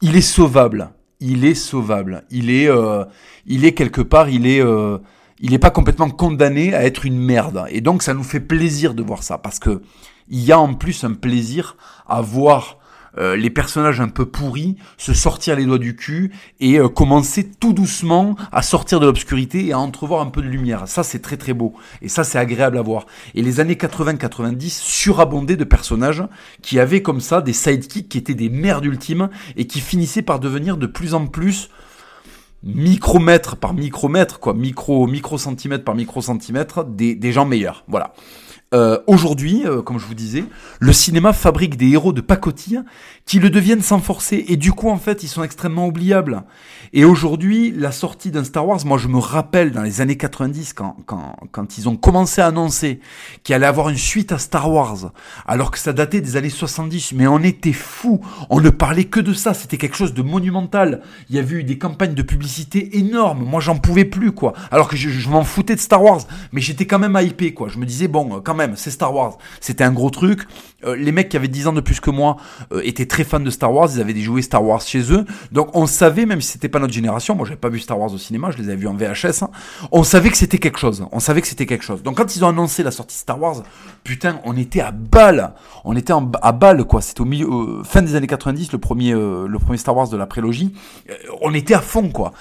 il 0.01 0.15
est 0.15 0.21
sauvable. 0.21 0.89
Il 1.19 1.45
est 1.45 1.55
sauvable. 1.55 2.23
Il 2.31 2.49
est, 2.49 2.69
euh, 2.69 3.05
il 3.45 3.65
est 3.65 3.73
quelque 3.73 4.01
part, 4.01 4.29
il 4.29 4.47
est, 4.47 4.61
euh, 4.61 4.97
il 5.41 5.51
n'est 5.51 5.59
pas 5.59 5.71
complètement 5.71 6.09
condamné 6.09 6.73
à 6.73 6.85
être 6.85 7.05
une 7.05 7.19
merde. 7.19 7.65
Et 7.69 7.81
donc 7.81 8.03
ça 8.03 8.13
nous 8.13 8.23
fait 8.23 8.39
plaisir 8.39 8.93
de 8.93 9.03
voir 9.03 9.23
ça, 9.23 9.37
parce 9.37 9.59
que 9.59 9.81
il 10.29 10.39
y 10.39 10.51
a 10.51 10.59
en 10.59 10.73
plus 10.73 11.03
un 11.03 11.13
plaisir 11.13 11.75
à 12.07 12.21
voir 12.21 12.77
euh, 13.17 13.35
les 13.35 13.49
personnages 13.49 13.99
un 13.99 14.07
peu 14.07 14.25
pourris 14.25 14.77
se 14.97 15.13
sortir 15.13 15.57
les 15.57 15.65
doigts 15.65 15.77
du 15.77 15.97
cul 15.97 16.31
et 16.61 16.79
euh, 16.79 16.87
commencer 16.87 17.51
tout 17.59 17.73
doucement 17.73 18.37
à 18.53 18.61
sortir 18.61 19.01
de 19.01 19.05
l'obscurité 19.05 19.65
et 19.65 19.73
à 19.73 19.79
entrevoir 19.79 20.21
un 20.21 20.27
peu 20.27 20.41
de 20.41 20.47
lumière. 20.47 20.87
Ça 20.87 21.03
c'est 21.03 21.19
très 21.19 21.35
très 21.35 21.53
beau 21.53 21.75
et 22.01 22.07
ça 22.07 22.23
c'est 22.23 22.37
agréable 22.37 22.77
à 22.77 22.81
voir. 22.81 23.05
Et 23.35 23.41
les 23.41 23.59
années 23.59 23.75
80-90 23.75 24.69
surabondaient 24.69 25.57
de 25.57 25.65
personnages 25.65 26.23
qui 26.61 26.79
avaient 26.79 27.01
comme 27.01 27.19
ça 27.19 27.41
des 27.41 27.53
sidekicks 27.53 28.07
qui 28.07 28.17
étaient 28.17 28.33
des 28.33 28.49
merdes 28.49 28.85
ultimes 28.85 29.29
et 29.57 29.67
qui 29.67 29.81
finissaient 29.81 30.21
par 30.21 30.39
devenir 30.39 30.77
de 30.77 30.87
plus 30.87 31.13
en 31.13 31.27
plus 31.27 31.69
micromètre 32.63 33.57
par 33.57 33.73
micromètre, 33.73 34.39
quoi, 34.39 34.53
micro, 34.53 35.07
micro 35.07 35.37
centimètre 35.37 35.83
par 35.83 35.95
micro 35.95 36.21
centimètre, 36.21 36.83
des, 36.83 37.15
des 37.15 37.31
gens 37.31 37.45
meilleurs. 37.45 37.83
Voilà. 37.87 38.13
Euh, 38.73 38.99
Aujourd'hui, 39.05 39.63
euh, 39.65 39.81
comme 39.81 39.99
je 39.99 40.05
vous 40.05 40.13
disais, 40.13 40.45
le 40.79 40.93
cinéma 40.93 41.33
fabrique 41.33 41.75
des 41.75 41.89
héros 41.89 42.13
de 42.13 42.21
pacotille 42.21 42.81
qui 43.25 43.39
le 43.39 43.49
deviennent 43.49 43.81
sans 43.81 43.99
forcer 43.99 44.45
et 44.47 44.57
du 44.57 44.71
coup 44.71 44.89
en 44.89 44.97
fait 44.97 45.23
ils 45.23 45.27
sont 45.27 45.43
extrêmement 45.43 45.87
oubliables. 45.87 46.43
Et 46.93 47.05
aujourd'hui, 47.05 47.71
la 47.71 47.91
sortie 47.91 48.31
d'un 48.31 48.43
Star 48.43 48.67
Wars, 48.67 48.85
moi 48.85 48.97
je 48.97 49.07
me 49.07 49.17
rappelle 49.17 49.71
dans 49.71 49.83
les 49.83 50.01
années 50.01 50.17
90 50.17 50.73
quand, 50.73 50.97
quand, 51.05 51.37
quand 51.51 51.77
ils 51.77 51.87
ont 51.87 51.95
commencé 51.95 52.41
à 52.41 52.47
annoncer 52.47 52.99
qu'il 53.43 53.55
allait 53.55 53.65
avoir 53.65 53.89
une 53.89 53.97
suite 53.97 54.31
à 54.31 54.37
Star 54.37 54.69
Wars, 54.69 55.11
alors 55.47 55.71
que 55.71 55.79
ça 55.79 55.93
datait 55.93 56.21
des 56.21 56.35
années 56.35 56.49
70, 56.49 57.13
mais 57.13 57.27
on 57.27 57.39
était 57.39 57.71
fous, 57.71 58.19
on 58.49 58.59
ne 58.59 58.69
parlait 58.69 59.05
que 59.05 59.19
de 59.19 59.33
ça, 59.33 59.53
c'était 59.53 59.77
quelque 59.77 59.95
chose 59.95 60.13
de 60.13 60.21
monumental. 60.21 61.01
Il 61.29 61.35
y 61.35 61.39
avait 61.39 61.57
eu 61.57 61.63
des 61.63 61.77
campagnes 61.77 62.13
de 62.13 62.23
publicité 62.23 62.97
énormes, 62.97 63.43
moi 63.45 63.61
j'en 63.61 63.77
pouvais 63.77 64.05
plus 64.05 64.33
quoi, 64.33 64.53
alors 64.71 64.89
que 64.89 64.97
je, 64.97 65.09
je 65.09 65.29
m'en 65.29 65.43
foutais 65.43 65.75
de 65.75 65.79
Star 65.79 66.03
Wars, 66.03 66.21
mais 66.51 66.59
j'étais 66.59 66.85
quand 66.85 66.99
même 66.99 67.17
hypé 67.21 67.53
quoi, 67.53 67.69
je 67.69 67.77
me 67.77 67.85
disais 67.85 68.07
bon 68.07 68.41
quand 68.43 68.55
même 68.55 68.75
c'est 68.75 68.91
Star 68.91 69.13
Wars. 69.13 69.37
C'était 69.59 69.83
un 69.83 69.91
gros 69.91 70.09
truc. 70.09 70.41
Euh, 70.83 70.95
les 70.95 71.11
mecs 71.11 71.29
qui 71.29 71.37
avaient 71.37 71.47
10 71.47 71.67
ans 71.67 71.73
de 71.73 71.81
plus 71.81 71.99
que 71.99 72.09
moi 72.09 72.37
euh, 72.71 72.81
étaient 72.83 73.05
très 73.05 73.20
fans 73.23 73.39
de 73.39 73.49
Star 73.49 73.73
Wars, 73.73 73.89
ils 73.93 74.01
avaient 74.01 74.15
jouets 74.19 74.41
Star 74.41 74.63
Wars 74.63 74.81
chez 74.81 75.11
eux. 75.11 75.25
Donc 75.51 75.75
on 75.75 75.85
savait, 75.85 76.25
même 76.25 76.41
si 76.41 76.53
c'était 76.53 76.69
pas 76.69 76.79
notre 76.79 76.93
génération, 76.93 77.35
moi 77.35 77.45
j'avais 77.45 77.59
pas 77.59 77.69
vu 77.69 77.79
Star 77.79 77.99
Wars 77.99 78.13
au 78.13 78.17
cinéma, 78.17 78.51
je 78.51 78.57
les 78.57 78.69
avais 78.69 78.77
vus 78.77 78.87
en 78.87 78.95
VHS, 78.95 79.43
hein. 79.43 79.49
on 79.91 80.03
savait 80.03 80.29
que 80.29 80.37
c'était 80.37 80.57
quelque 80.57 80.79
chose. 80.79 81.05
On 81.11 81.19
savait 81.19 81.41
que 81.41 81.47
c'était 81.47 81.65
quelque 81.65 81.83
chose. 81.83 82.03
Donc 82.03 82.17
quand 82.17 82.35
ils 82.35 82.43
ont 82.43 82.49
annoncé 82.49 82.83
la 82.83 82.91
sortie 82.91 83.17
Star 83.17 83.41
Wars, 83.41 83.63
putain, 84.03 84.39
on 84.45 84.55
était 84.57 84.81
à 84.81 84.91
balle. 84.91 85.53
On 85.83 85.95
était 85.95 86.13
à 86.41 86.51
balle 86.51 86.83
quoi. 86.85 87.01
C'était 87.01 87.21
au 87.21 87.25
milieu, 87.25 87.47
euh, 87.47 87.83
fin 87.83 88.01
des 88.01 88.15
années 88.15 88.27
90, 88.27 88.71
le 88.71 88.77
premier, 88.77 89.13
le 89.13 89.57
premier 89.59 89.77
Star 89.77 89.95
Wars 89.95 90.09
de 90.09 90.17
la 90.17 90.25
prélogie. 90.25 90.73
on 91.41 91.53
était 91.53 91.73
à 91.73 91.81
fond 91.81 92.09
quoi. 92.09 92.33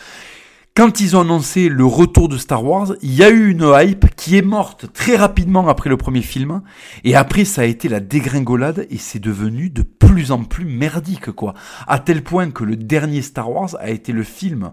Quand 0.77 1.01
ils 1.01 1.17
ont 1.17 1.23
annoncé 1.23 1.69
le 1.69 1.85
retour 1.85 2.29
de 2.29 2.39
Star 2.39 2.65
Wars, 2.65 2.93
il 3.03 3.13
y 3.13 3.25
a 3.25 3.29
eu 3.29 3.51
une 3.51 3.71
hype 3.75 4.15
qui 4.15 4.37
est 4.37 4.43
morte 4.43 4.87
très 4.93 5.17
rapidement 5.17 5.69
après 5.69 5.91
le 5.91 5.97
premier 5.97 6.23
film. 6.23 6.63
Et 7.03 7.17
après, 7.17 7.45
ça 7.45 7.63
a 7.63 7.65
été 7.65 7.89
la 7.89 7.99
dégringolade 7.99 8.87
et 8.89 8.97
c'est 8.97 9.19
devenu 9.19 9.69
de 9.69 9.83
plus 9.83 10.31
en 10.31 10.45
plus 10.45 10.65
merdique, 10.65 11.33
quoi. 11.33 11.55
À 11.89 11.99
tel 11.99 12.23
point 12.23 12.51
que 12.53 12.63
le 12.63 12.77
dernier 12.77 13.21
Star 13.21 13.51
Wars 13.51 13.77
a 13.81 13.91
été 13.91 14.13
le 14.13 14.23
film, 14.23 14.71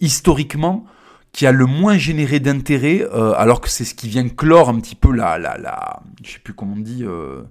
historiquement, 0.00 0.84
qui 1.32 1.44
a 1.46 1.52
le 1.52 1.66
moins 1.66 1.98
généré 1.98 2.38
d'intérêt, 2.38 3.04
euh, 3.12 3.34
alors 3.36 3.60
que 3.60 3.68
c'est 3.68 3.84
ce 3.84 3.94
qui 3.94 4.08
vient 4.08 4.28
clore 4.28 4.68
un 4.68 4.78
petit 4.78 4.94
peu 4.94 5.12
la, 5.12 5.38
la, 5.38 5.58
la, 5.58 6.02
je 6.24 6.32
sais 6.32 6.38
plus 6.38 6.54
comment 6.54 6.74
on 6.76 6.80
dit, 6.80 7.02
euh, 7.02 7.42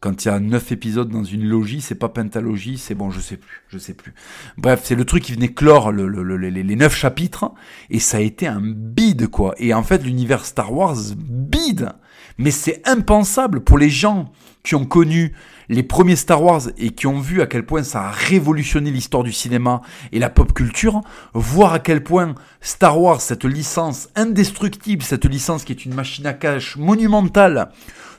quand 0.00 0.24
il 0.24 0.28
y 0.28 0.30
a 0.30 0.38
neuf 0.38 0.70
épisodes 0.70 1.08
dans 1.08 1.24
une 1.24 1.44
logie, 1.44 1.80
c'est 1.80 1.96
pas 1.96 2.08
pentalogie, 2.08 2.78
c'est 2.78 2.94
bon, 2.94 3.10
je 3.10 3.20
sais 3.20 3.36
plus, 3.36 3.62
je 3.68 3.78
sais 3.78 3.94
plus. 3.94 4.14
Bref, 4.56 4.82
c'est 4.84 4.94
le 4.94 5.04
truc 5.04 5.24
qui 5.24 5.32
venait 5.32 5.52
clore 5.52 5.90
le, 5.90 6.06
le, 6.06 6.36
les 6.36 6.76
neuf 6.76 6.94
chapitres, 6.94 7.52
et 7.90 7.98
ça 7.98 8.18
a 8.18 8.20
été 8.20 8.46
un 8.46 8.60
bide, 8.62 9.26
quoi. 9.26 9.54
Et 9.58 9.74
en 9.74 9.82
fait, 9.82 10.04
l'univers 10.04 10.44
Star 10.44 10.72
Wars 10.72 10.96
bide. 11.16 11.90
Mais 12.38 12.52
c'est 12.52 12.86
impensable 12.88 13.60
pour 13.60 13.78
les 13.78 13.90
gens 13.90 14.32
qui 14.62 14.76
ont 14.76 14.84
connu 14.84 15.32
les 15.68 15.82
premiers 15.82 16.16
Star 16.16 16.42
Wars 16.42 16.62
et 16.78 16.90
qui 16.90 17.06
ont 17.06 17.20
vu 17.20 17.42
à 17.42 17.46
quel 17.46 17.66
point 17.66 17.82
ça 17.82 18.04
a 18.04 18.10
révolutionné 18.10 18.90
l'histoire 18.90 19.22
du 19.22 19.32
cinéma 19.32 19.82
et 20.12 20.18
la 20.18 20.30
pop 20.30 20.52
culture, 20.52 21.02
voir 21.34 21.72
à 21.72 21.78
quel 21.78 22.02
point 22.02 22.34
Star 22.60 23.00
Wars, 23.00 23.20
cette 23.20 23.44
licence 23.44 24.08
indestructible, 24.16 25.02
cette 25.02 25.26
licence 25.26 25.64
qui 25.64 25.72
est 25.72 25.84
une 25.84 25.94
machine 25.94 26.26
à 26.26 26.32
cash 26.32 26.76
monumentale, 26.76 27.70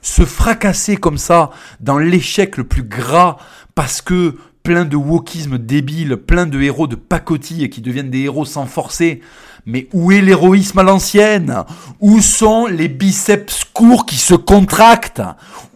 se 0.02 0.24
fracasser 0.24 0.96
comme 0.96 1.18
ça 1.18 1.50
dans 1.80 1.98
l'échec 1.98 2.56
le 2.56 2.64
plus 2.64 2.84
gras 2.84 3.36
parce 3.74 4.00
que 4.00 4.36
plein 4.62 4.84
de 4.84 4.96
wokisme 4.96 5.58
débile, 5.58 6.16
plein 6.16 6.46
de 6.46 6.60
héros 6.60 6.86
de 6.86 6.96
pacotille 6.96 7.70
qui 7.70 7.80
deviennent 7.80 8.10
des 8.10 8.20
héros 8.20 8.44
sans 8.44 8.66
forcer. 8.66 9.20
Mais 9.66 9.88
où 9.92 10.12
est 10.12 10.20
l'héroïsme 10.20 10.78
à 10.78 10.82
l'ancienne? 10.82 11.64
Où 12.00 12.20
sont 12.20 12.66
les 12.66 12.88
biceps 12.88 13.64
courts 13.72 14.06
qui 14.06 14.16
se 14.16 14.34
contractent? 14.34 15.22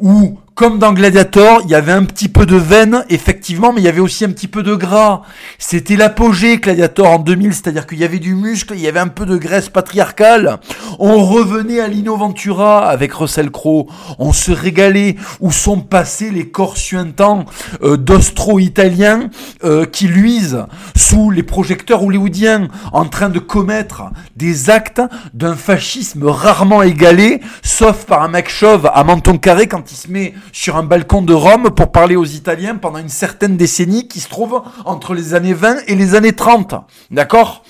Où 0.00 0.38
comme 0.54 0.78
dans 0.78 0.92
Gladiator, 0.92 1.62
il 1.64 1.70
y 1.70 1.74
avait 1.74 1.92
un 1.92 2.04
petit 2.04 2.28
peu 2.28 2.46
de 2.46 2.54
veine, 2.54 3.04
effectivement, 3.10 3.72
mais 3.72 3.80
il 3.80 3.84
y 3.84 3.88
avait 3.88 4.00
aussi 4.00 4.24
un 4.24 4.30
petit 4.30 4.46
peu 4.46 4.62
de 4.62 4.76
gras. 4.76 5.22
C'était 5.58 5.96
l'apogée 5.96 6.58
Gladiator 6.58 7.10
en 7.10 7.18
2000, 7.18 7.52
c'est-à-dire 7.54 7.88
qu'il 7.88 7.98
y 7.98 8.04
avait 8.04 8.20
du 8.20 8.36
muscle, 8.36 8.74
il 8.76 8.80
y 8.80 8.86
avait 8.86 9.00
un 9.00 9.08
peu 9.08 9.26
de 9.26 9.36
graisse 9.36 9.68
patriarcale. 9.68 10.60
On 11.00 11.24
revenait 11.24 11.80
à 11.80 11.88
Lino 11.88 12.16
Ventura 12.16 12.88
avec 12.88 13.12
Russell 13.14 13.50
Crowe. 13.50 13.88
On 14.20 14.32
se 14.32 14.52
régalait 14.52 15.16
où 15.40 15.50
sont 15.50 15.80
passés 15.80 16.30
les 16.30 16.48
corps 16.48 16.76
suintants 16.76 17.46
euh, 17.82 17.96
d'ostro-italiens 17.96 19.30
euh, 19.64 19.86
qui 19.86 20.06
luisent 20.06 20.66
sous 20.94 21.30
les 21.30 21.42
projecteurs 21.42 22.04
hollywoodiens 22.04 22.68
en 22.92 23.06
train 23.06 23.28
de 23.28 23.40
commettre 23.40 24.04
des 24.36 24.70
actes 24.70 25.02
d'un 25.32 25.56
fascisme 25.56 26.26
rarement 26.26 26.82
égalé, 26.82 27.40
sauf 27.62 28.04
par 28.04 28.22
un 28.22 28.28
mec 28.28 28.48
chauve 28.48 28.88
à 28.94 29.02
menton 29.02 29.36
carré 29.36 29.66
quand 29.66 29.90
il 29.90 29.96
se 29.96 30.08
met 30.08 30.32
sur 30.52 30.76
un 30.76 30.82
balcon 30.82 31.22
de 31.22 31.34
Rome 31.34 31.70
pour 31.70 31.92
parler 31.92 32.16
aux 32.16 32.24
Italiens 32.24 32.76
pendant 32.76 32.98
une 32.98 33.08
certaine 33.08 33.56
décennie 33.56 34.08
qui 34.08 34.20
se 34.20 34.28
trouve 34.28 34.62
entre 34.84 35.14
les 35.14 35.34
années 35.34 35.54
20 35.54 35.76
et 35.86 35.94
les 35.94 36.14
années 36.14 36.32
30. 36.32 36.74
D'accord 37.10 37.62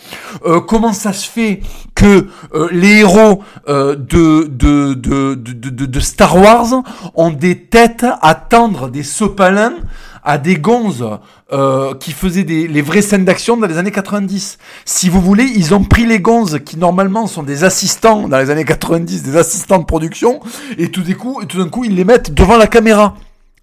euh, 0.47 0.61
Comment 0.61 0.93
ça 0.93 1.13
se 1.13 1.29
fait 1.29 1.61
que 1.95 2.29
euh, 2.55 2.69
les 2.73 3.01
héros 3.01 3.43
euh, 3.69 3.97
de, 3.97 4.45
de, 4.51 4.95
de, 4.95 5.35
de, 5.35 5.87
de 5.87 6.01
Star 6.01 6.37
Wars 6.37 6.83
ont 7.15 7.31
des 7.31 7.61
têtes 7.61 8.07
à 8.21 8.35
tendre 8.35 8.89
des 8.89 9.03
sopalins 9.03 9.75
à 10.25 10.39
des 10.39 10.57
gonzes 10.57 11.07
euh, 11.53 11.95
qui 11.95 12.13
faisaient 12.13 12.45
des, 12.45 12.67
les 12.67 12.83
vraies 12.83 13.03
scènes 13.03 13.25
d'action 13.25 13.57
dans 13.57 13.67
les 13.67 13.79
années 13.79 13.91
90. 13.91 14.59
Si 14.85 15.09
vous 15.09 15.21
voulez, 15.21 15.45
ils 15.45 15.75
ont 15.75 15.85
pris 15.85 16.07
les 16.07 16.19
gonzes 16.19 16.61
qui 16.65 16.79
normalement 16.79 17.27
sont 17.27 17.43
des 17.43 17.63
assistants 17.63 18.29
dans 18.29 18.39
les 18.39 18.51
années 18.51 18.65
90, 18.65 19.23
des 19.23 19.37
assistants 19.37 19.79
de 19.79 19.85
production, 19.85 20.41
et 20.79 20.91
tout 20.91 21.03
d'un 21.03 21.13
coup, 21.15 21.45
tout 21.45 21.59
d'un 21.59 21.69
coup, 21.69 21.85
ils 21.85 21.95
les 21.95 22.05
mettent 22.05 22.33
devant 22.33 22.57
la 22.57 22.67
caméra. 22.67 23.15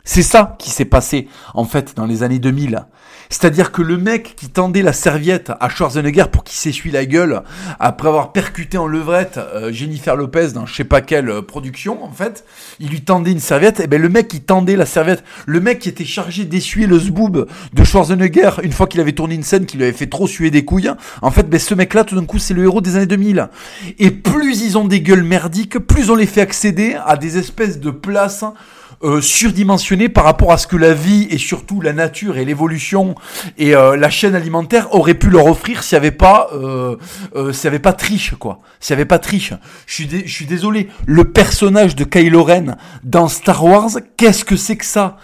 C'est 0.04 0.24
ça 0.24 0.56
qui 0.58 0.72
s'est 0.72 0.86
passé 0.86 1.28
en 1.54 1.64
fait 1.64 1.96
dans 1.96 2.06
les 2.06 2.24
années 2.24 2.40
2000. 2.40 2.86
C'est-à-dire 3.32 3.72
que 3.72 3.82
le 3.82 3.98
mec 3.98 4.36
qui 4.36 4.50
tendait 4.50 4.82
la 4.82 4.92
serviette 4.92 5.54
à 5.62 5.70
Schwarzenegger 5.70 6.26
pour 6.30 6.44
qu'il 6.44 6.58
s'essuie 6.58 6.92
la 6.92 7.06
gueule 7.06 7.44
après 7.80 8.10
avoir 8.10 8.34
percuté 8.34 8.78
en 8.78 8.88
levrette 8.88 9.38
euh, 9.38 9.72
Jennifer 9.72 10.18
Lopez 10.18 10.50
dans 10.54 10.66
je 10.66 10.76
sais 10.76 10.84
pas 10.84 11.00
quelle 11.00 11.30
euh, 11.30 11.42
production 11.42 12.04
en 12.04 12.12
fait, 12.12 12.44
il 12.82 12.90
lui 12.90 13.02
tendait 13.02 13.32
une 13.32 13.40
serviette 13.40 13.80
et 13.80 13.88
ben 13.88 14.02
le 14.02 14.10
mec 14.10 14.28
qui 14.28 14.42
tendait 14.42 14.76
la 14.76 14.86
serviette, 14.86 15.24
le 15.46 15.62
mec 15.62 15.80
qui 15.80 15.88
était 15.88 16.04
chargé 16.04 16.44
d'essuyer 16.44 16.88
le 16.88 17.00
zboob 17.00 17.48
de 17.72 17.84
Schwarzenegger 17.86 18.52
une 18.64 18.74
fois 18.74 18.86
qu'il 18.86 19.00
avait 19.00 19.14
tourné 19.14 19.36
une 19.36 19.44
scène 19.44 19.66
qui 19.66 19.78
lui 19.78 19.86
avait 19.86 19.94
fait 19.94 20.08
trop 20.08 20.28
suer 20.28 20.52
des 20.52 20.66
couilles, 20.66 20.92
en 21.22 21.32
fait 21.32 21.50
ben 21.50 21.60
ce 21.60 21.74
mec 21.74 21.94
là 21.94 22.04
tout 22.04 22.16
d'un 22.16 22.26
coup 22.26 22.38
c'est 22.38 22.54
le 22.54 22.64
héros 22.64 22.82
des 22.82 22.98
années 22.98 23.06
2000. 23.06 23.48
Et 23.98 24.12
plus 24.12 24.62
ils 24.62 24.78
ont 24.78 24.86
des 24.86 25.00
gueules 25.00 25.24
merdiques, 25.24 25.80
plus 25.80 26.10
on 26.10 26.16
les 26.16 26.26
fait 26.26 26.42
accéder 26.42 26.98
à 27.06 27.16
des 27.16 27.38
espèces 27.38 27.80
de 27.80 27.92
places 27.92 28.44
euh, 29.04 29.22
surdimensionné 29.22 30.10
par 30.10 30.24
rapport 30.24 30.52
à 30.52 30.58
ce 30.58 30.68
que 30.68 30.76
la 30.76 30.94
vie 30.94 31.28
et 31.30 31.38
surtout 31.38 31.82
la 31.82 31.94
nature 31.94 32.38
et 32.38 32.46
l'évolution 32.46 33.16
et 33.58 33.76
euh, 33.76 33.96
la 33.96 34.10
chaîne 34.10 34.36
alimentaire 34.36 34.94
auraient 34.94 35.16
pu 35.16 35.30
leur 35.30 35.46
offrir 35.46 35.84
s'il 35.84 35.96
n'y 35.98 36.06
avait 36.06 36.12
pas 36.16 36.50
euh, 36.54 36.98
euh, 37.36 37.52
s'il 37.54 37.66
y 37.66 37.68
avait 37.68 37.80
pas 37.80 37.94
triche 37.94 38.36
quoi. 38.36 38.60
S'il 38.80 38.94
y 38.94 38.98
avait 38.98 39.06
pas 39.06 39.20
triche. 39.20 39.54
Je 39.86 40.06
suis 40.26 40.46
désolé. 40.46 40.90
Le 41.06 41.32
personnage 41.32 41.96
de 41.96 42.04
Kylo 42.04 42.44
Ren 42.44 42.78
dans 43.04 43.28
Star 43.28 43.64
Wars 43.64 43.92
qu'est-ce 44.18 44.46
que 44.46 44.56
c'est 44.56 44.78
que 44.78 44.86
ça? 44.86 45.18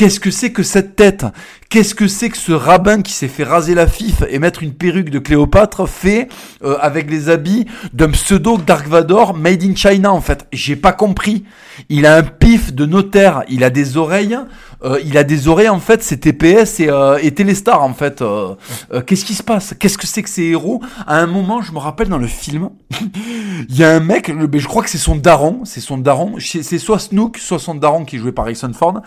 Qu'est-ce 0.00 0.18
que 0.18 0.30
c'est 0.30 0.50
que 0.50 0.62
cette 0.62 0.96
tête? 0.96 1.26
Qu'est-ce 1.68 1.94
que 1.94 2.08
c'est 2.08 2.30
que 2.30 2.38
ce 2.38 2.52
rabbin 2.52 3.02
qui 3.02 3.12
s'est 3.12 3.28
fait 3.28 3.44
raser 3.44 3.74
la 3.74 3.86
fif 3.86 4.22
et 4.30 4.38
mettre 4.38 4.62
une 4.62 4.72
perruque 4.72 5.10
de 5.10 5.18
Cléopâtre 5.18 5.86
fait 5.86 6.28
euh, 6.64 6.78
avec 6.80 7.10
les 7.10 7.28
habits 7.28 7.66
d'un 7.92 8.08
pseudo 8.08 8.56
Dark 8.56 8.88
Vador 8.88 9.34
made 9.34 9.62
in 9.62 9.74
China 9.76 10.10
en 10.10 10.22
fait? 10.22 10.46
J'ai 10.54 10.74
pas 10.74 10.94
compris. 10.94 11.44
Il 11.90 12.06
a 12.06 12.16
un 12.16 12.22
pif 12.22 12.72
de 12.72 12.86
notaire, 12.86 13.42
il 13.50 13.62
a 13.62 13.68
des 13.68 13.98
oreilles, 13.98 14.38
euh, 14.84 14.98
il 15.04 15.18
a 15.18 15.22
des 15.22 15.48
oreilles 15.48 15.68
en 15.68 15.80
fait, 15.80 16.02
c'est 16.02 16.16
TPS 16.16 16.80
et, 16.80 16.88
euh, 16.88 17.18
et 17.20 17.34
Téléstar 17.34 17.82
en 17.82 17.92
fait. 17.92 18.22
Euh, 18.22 18.54
Qu'est-ce 19.06 19.26
qui 19.26 19.34
se 19.34 19.42
passe? 19.42 19.74
Qu'est-ce 19.78 19.98
que 19.98 20.06
c'est 20.06 20.22
que 20.22 20.30
ces 20.30 20.44
héros? 20.44 20.80
À 21.06 21.18
un 21.18 21.26
moment, 21.26 21.60
je 21.60 21.72
me 21.72 21.78
rappelle 21.78 22.08
dans 22.08 22.16
le 22.16 22.26
film, 22.26 22.70
il 23.68 23.76
y 23.76 23.84
a 23.84 23.90
un 23.90 24.00
mec, 24.00 24.32
je 24.34 24.66
crois 24.66 24.82
que 24.82 24.88
c'est 24.88 24.96
son 24.96 25.16
daron, 25.16 25.66
c'est 25.66 25.80
son 25.82 25.98
daron, 25.98 26.36
c'est 26.38 26.78
soit 26.78 27.00
Snook, 27.00 27.36
soit 27.36 27.58
son 27.58 27.74
daron 27.74 28.06
qui 28.06 28.16
est 28.16 28.18
joué 28.18 28.32
par 28.32 28.46
Harrison 28.46 28.72
Ford 28.72 29.02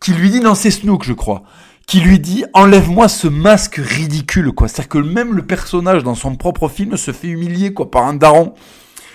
qui 0.00 0.12
lui 0.12 0.30
dit, 0.30 0.40
non 0.40 0.54
c'est 0.54 0.70
Snook 0.70 1.04
je 1.04 1.12
crois, 1.12 1.42
qui 1.86 2.00
lui 2.00 2.18
dit 2.18 2.44
enlève-moi 2.52 3.08
ce 3.08 3.28
masque 3.28 3.76
ridicule 3.76 4.52
quoi. 4.52 4.68
C'est-à-dire 4.68 4.88
que 4.88 4.98
même 4.98 5.34
le 5.34 5.46
personnage 5.46 6.02
dans 6.02 6.14
son 6.14 6.36
propre 6.36 6.68
film 6.68 6.96
se 6.96 7.12
fait 7.12 7.28
humilier 7.28 7.72
quoi 7.72 7.90
par 7.90 8.04
un 8.06 8.14
daron. 8.14 8.54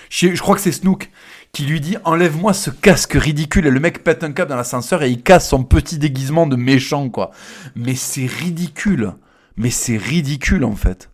Je, 0.10 0.28
crois 0.42 0.56
que 0.56 0.62
c'est 0.62 0.72
Snook 0.72 1.10
qui 1.52 1.64
lui 1.64 1.82
dit 1.82 1.98
enlève-moi 2.06 2.54
ce 2.54 2.70
casque 2.70 3.14
ridicule 3.14 3.68
et 3.68 3.72
le 3.72 3.80
mec 3.80 4.04
pète 4.04 4.24
un 4.24 4.32
câble 4.32 4.50
dans 4.50 4.58
l'ascenseur 4.58 5.04
et 5.04 5.10
il 5.10 5.22
casse 5.22 5.50
son 5.50 5.64
petit 5.64 5.98
déguisement 5.98 6.48
de 6.48 6.56
méchant 6.56 7.10
quoi. 7.10 7.32
Mais 7.76 7.96
c'est 7.96 8.26
ridicule. 8.26 9.14
Mais 9.58 9.70
c'est 9.70 9.98
ridicule 9.98 10.64
en 10.64 10.76
fait. 10.76 11.10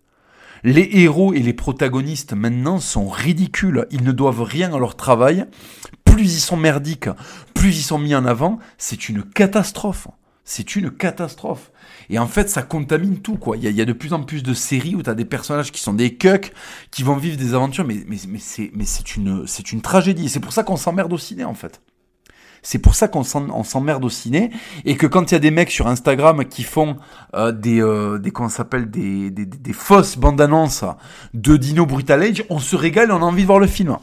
Les 0.63 0.89
héros 0.93 1.33
et 1.33 1.39
les 1.39 1.53
protagonistes 1.53 2.33
maintenant 2.33 2.79
sont 2.79 3.07
ridicules. 3.07 3.87
Ils 3.91 4.03
ne 4.03 4.11
doivent 4.11 4.43
rien 4.43 4.73
à 4.73 4.79
leur 4.79 4.95
travail. 4.95 5.45
Plus 6.17 6.33
ils 6.33 6.39
sont 6.39 6.57
merdiques, 6.57 7.09
plus 7.53 7.77
ils 7.77 7.83
sont 7.83 7.99
mis 7.99 8.15
en 8.15 8.25
avant. 8.25 8.57
C'est 8.79 9.07
une 9.07 9.21
catastrophe. 9.21 10.07
C'est 10.45 10.75
une 10.75 10.89
catastrophe. 10.89 11.71
Et 12.09 12.17
en 12.17 12.25
fait, 12.25 12.49
ça 12.49 12.63
contamine 12.63 13.19
tout, 13.19 13.35
quoi. 13.35 13.55
Il 13.55 13.69
y 13.69 13.81
a, 13.81 13.85
de 13.85 13.93
plus 13.93 14.13
en 14.13 14.23
plus 14.23 14.41
de 14.41 14.55
séries 14.55 14.95
où 14.95 15.03
tu 15.03 15.11
as 15.11 15.13
des 15.13 15.25
personnages 15.25 15.71
qui 15.71 15.79
sont 15.79 15.93
des 15.93 16.15
cucks, 16.15 16.53
qui 16.89 17.03
vont 17.03 17.17
vivre 17.17 17.37
des 17.37 17.53
aventures, 17.53 17.85
mais, 17.85 17.97
mais, 18.07 18.17
mais 18.27 18.39
c'est 18.39 19.15
une, 19.15 19.45
une 19.71 19.81
tragédie. 19.81 20.27
C'est 20.27 20.39
pour 20.39 20.53
ça 20.53 20.63
qu'on 20.63 20.75
s'emmerde 20.75 21.13
au 21.13 21.19
ciné, 21.19 21.43
en 21.45 21.53
fait. 21.53 21.81
C'est 22.63 22.79
pour 22.79 22.95
ça 22.95 23.07
qu'on 23.07 23.23
s'emmerde 23.23 24.03
au 24.03 24.09
ciné 24.09 24.49
et 24.85 24.97
que 24.97 25.05
quand 25.05 25.29
il 25.29 25.35
y 25.35 25.37
a 25.37 25.39
des 25.39 25.51
mecs 25.51 25.69
sur 25.69 25.85
Instagram 25.85 26.45
qui 26.45 26.63
font 26.63 26.97
euh, 27.35 27.51
des, 27.51 27.79
euh, 27.79 28.17
des 28.17 28.33
s'appelle 28.49 28.89
des, 28.89 29.29
des, 29.29 29.45
des, 29.45 29.73
fausses 29.73 30.17
bandes 30.17 30.41
annonces 30.41 30.83
de 31.35 31.57
Dino 31.57 31.85
Brutal 31.85 32.23
Age, 32.23 32.43
on 32.49 32.57
se 32.57 32.75
régale, 32.75 33.11
on 33.11 33.17
a 33.17 33.25
envie 33.25 33.43
de 33.43 33.47
voir 33.47 33.59
le 33.59 33.67
film. 33.67 33.95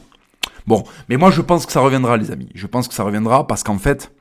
Bon, 0.67 0.83
mais 1.09 1.17
moi 1.17 1.31
je 1.31 1.41
pense 1.41 1.65
que 1.65 1.71
ça 1.71 1.79
reviendra, 1.79 2.17
les 2.17 2.31
amis. 2.31 2.49
Je 2.55 2.67
pense 2.67 2.87
que 2.87 2.93
ça 2.93 3.03
reviendra 3.03 3.47
parce 3.47 3.63
qu'en 3.63 3.77
fait, 3.77 4.11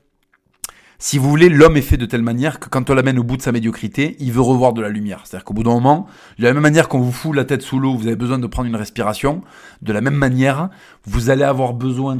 si 0.98 1.18
vous 1.18 1.28
voulez, 1.28 1.48
l'homme 1.48 1.76
est 1.76 1.82
fait 1.82 1.96
de 1.96 2.06
telle 2.06 2.22
manière 2.22 2.60
que 2.60 2.68
quand 2.68 2.88
on 2.88 2.94
l'amène 2.94 3.18
au 3.18 3.24
bout 3.24 3.36
de 3.36 3.42
sa 3.42 3.52
médiocrité, 3.52 4.16
il 4.20 4.32
veut 4.32 4.40
revoir 4.40 4.72
de 4.72 4.80
la 4.80 4.88
lumière. 4.88 5.22
C'est-à-dire 5.24 5.44
qu'au 5.44 5.54
bout 5.54 5.62
d'un 5.62 5.72
moment, 5.72 6.06
de 6.38 6.44
la 6.44 6.54
même 6.54 6.62
manière 6.62 6.88
qu'on 6.88 7.00
vous 7.00 7.12
fout 7.12 7.34
la 7.34 7.44
tête 7.44 7.62
sous 7.62 7.78
l'eau, 7.78 7.94
vous 7.96 8.06
avez 8.06 8.16
besoin 8.16 8.38
de 8.38 8.46
prendre 8.46 8.68
une 8.68 8.76
respiration, 8.76 9.42
de 9.82 9.92
la 9.92 10.00
même 10.00 10.14
manière, 10.14 10.70
vous 11.04 11.30
allez 11.30 11.42
avoir 11.42 11.74
besoin 11.74 12.16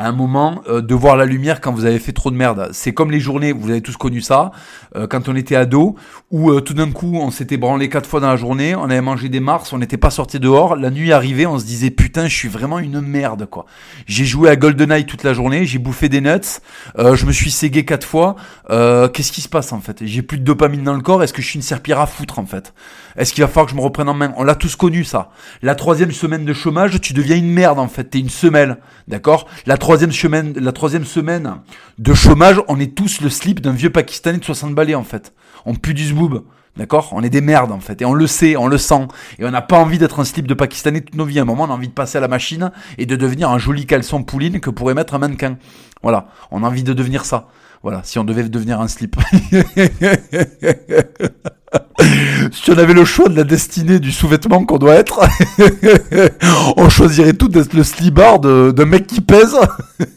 à 0.00 0.08
un 0.08 0.12
moment 0.12 0.62
euh, 0.66 0.80
de 0.80 0.94
voir 0.94 1.14
la 1.18 1.26
lumière 1.26 1.60
quand 1.60 1.72
vous 1.72 1.84
avez 1.84 1.98
fait 1.98 2.12
trop 2.12 2.30
de 2.30 2.36
merde. 2.36 2.70
C'est 2.72 2.94
comme 2.94 3.10
les 3.10 3.20
journées, 3.20 3.52
vous 3.52 3.68
avez 3.70 3.82
tous 3.82 3.98
connu 3.98 4.22
ça, 4.22 4.50
euh, 4.96 5.06
quand 5.06 5.28
on 5.28 5.36
était 5.36 5.56
ado, 5.56 5.94
où 6.30 6.50
euh, 6.50 6.62
tout 6.62 6.72
d'un 6.72 6.90
coup 6.90 7.16
on 7.16 7.30
s'était 7.30 7.58
branlé 7.58 7.90
quatre 7.90 8.08
fois 8.08 8.20
dans 8.20 8.30
la 8.30 8.36
journée, 8.36 8.74
on 8.74 8.84
avait 8.84 9.02
mangé 9.02 9.28
des 9.28 9.40
mars, 9.40 9.74
on 9.74 9.78
n'était 9.78 9.98
pas 9.98 10.08
sorti 10.08 10.40
dehors, 10.40 10.74
la 10.74 10.90
nuit 10.90 11.12
arrivait, 11.12 11.44
on 11.44 11.58
se 11.58 11.66
disait 11.66 11.90
putain 11.90 12.28
je 12.28 12.34
suis 12.34 12.48
vraiment 12.48 12.78
une 12.78 13.02
merde 13.02 13.44
quoi. 13.44 13.66
J'ai 14.06 14.24
joué 14.24 14.48
à 14.48 14.56
GoldenEye 14.56 15.04
toute 15.04 15.22
la 15.22 15.34
journée, 15.34 15.66
j'ai 15.66 15.78
bouffé 15.78 16.08
des 16.08 16.22
nuts, 16.22 16.60
je 16.96 17.26
me 17.26 17.32
suis 17.32 17.50
ségué 17.50 17.84
quatre 17.84 18.06
fois, 18.06 18.36
qu'est-ce 18.68 19.32
qui 19.32 19.42
se 19.42 19.48
passe 19.50 19.72
en 19.72 19.80
fait? 19.80 19.98
J'ai 20.06 20.22
plus 20.22 20.38
de 20.38 20.44
dopamine 20.44 20.82
dans 20.82 20.94
le 20.94 21.02
corps, 21.02 21.22
est-ce 21.22 21.34
que 21.34 21.42
je 21.42 21.46
suis 21.46 21.58
une 21.58 21.62
serpillère 21.62 22.00
à 22.00 22.06
foutre 22.06 22.38
en 22.38 22.46
fait? 22.46 22.72
Est-ce 23.20 23.34
qu'il 23.34 23.44
va 23.44 23.48
falloir 23.48 23.66
que 23.66 23.72
je 23.72 23.76
me 23.76 23.82
reprenne 23.82 24.08
en 24.08 24.14
main? 24.14 24.32
On 24.38 24.44
l'a 24.44 24.54
tous 24.54 24.76
connu 24.76 25.04
ça. 25.04 25.28
La 25.60 25.74
troisième 25.74 26.10
semaine 26.10 26.46
de 26.46 26.54
chômage, 26.54 26.98
tu 27.02 27.12
deviens 27.12 27.36
une 27.36 27.50
merde 27.50 27.78
en 27.78 27.86
fait, 27.86 28.04
t'es 28.04 28.18
une 28.18 28.30
semelle, 28.30 28.78
d'accord? 29.08 29.46
La 29.66 29.76
troisième 29.76 30.10
semaine, 30.10 30.54
la 30.58 30.72
troisième 30.72 31.04
semaine 31.04 31.56
de 31.98 32.14
chômage, 32.14 32.62
on 32.68 32.80
est 32.80 32.94
tous 32.94 33.20
le 33.20 33.28
slip 33.28 33.60
d'un 33.60 33.72
vieux 33.72 33.90
Pakistanais 33.90 34.38
de 34.38 34.44
60 34.44 34.74
balais 34.74 34.94
en 34.94 35.04
fait. 35.04 35.34
On 35.66 35.74
pue 35.74 35.92
du 35.92 36.06
zboob. 36.06 36.44
D'accord? 36.78 37.10
On 37.12 37.22
est 37.22 37.28
des 37.28 37.42
merdes 37.42 37.72
en 37.72 37.80
fait. 37.80 38.00
Et 38.00 38.06
on 38.06 38.14
le 38.14 38.26
sait, 38.26 38.56
on 38.56 38.68
le 38.68 38.78
sent. 38.78 39.06
Et 39.38 39.44
on 39.44 39.50
n'a 39.50 39.60
pas 39.60 39.78
envie 39.78 39.98
d'être 39.98 40.18
un 40.18 40.24
slip 40.24 40.46
de 40.46 40.54
Pakistanais 40.54 41.02
toute 41.02 41.14
nos 41.14 41.26
vies. 41.26 41.40
À 41.40 41.42
un 41.42 41.44
moment, 41.44 41.64
on 41.64 41.70
a 41.70 41.74
envie 41.74 41.88
de 41.88 41.92
passer 41.92 42.16
à 42.16 42.22
la 42.22 42.28
machine 42.28 42.70
et 42.96 43.04
de 43.04 43.16
devenir 43.16 43.50
un 43.50 43.58
joli 43.58 43.84
caleçon 43.84 44.22
pouline 44.22 44.60
que 44.60 44.70
pourrait 44.70 44.94
mettre 44.94 45.14
un 45.14 45.18
mannequin. 45.18 45.58
Voilà. 46.02 46.28
On 46.50 46.64
a 46.64 46.66
envie 46.66 46.84
de 46.84 46.94
devenir 46.94 47.26
ça. 47.26 47.48
Voilà. 47.82 48.00
Si 48.02 48.18
on 48.18 48.24
devait 48.24 48.48
devenir 48.48 48.80
un 48.80 48.88
slip. 48.88 49.16
si 52.52 52.70
on 52.70 52.78
avait 52.78 52.94
le 52.94 53.04
choix 53.04 53.28
de 53.28 53.36
la 53.36 53.44
destinée 53.44 53.98
du 53.98 54.12
sous-vêtement 54.12 54.64
qu'on 54.64 54.78
doit 54.78 54.94
être, 54.94 55.20
on 56.76 56.88
choisirait 56.88 57.34
tout 57.34 57.48
d'être 57.48 57.74
le 57.74 57.84
slibard 57.84 58.40
d'un 58.40 58.84
mec 58.84 59.06
qui 59.06 59.20
pèse. 59.20 59.56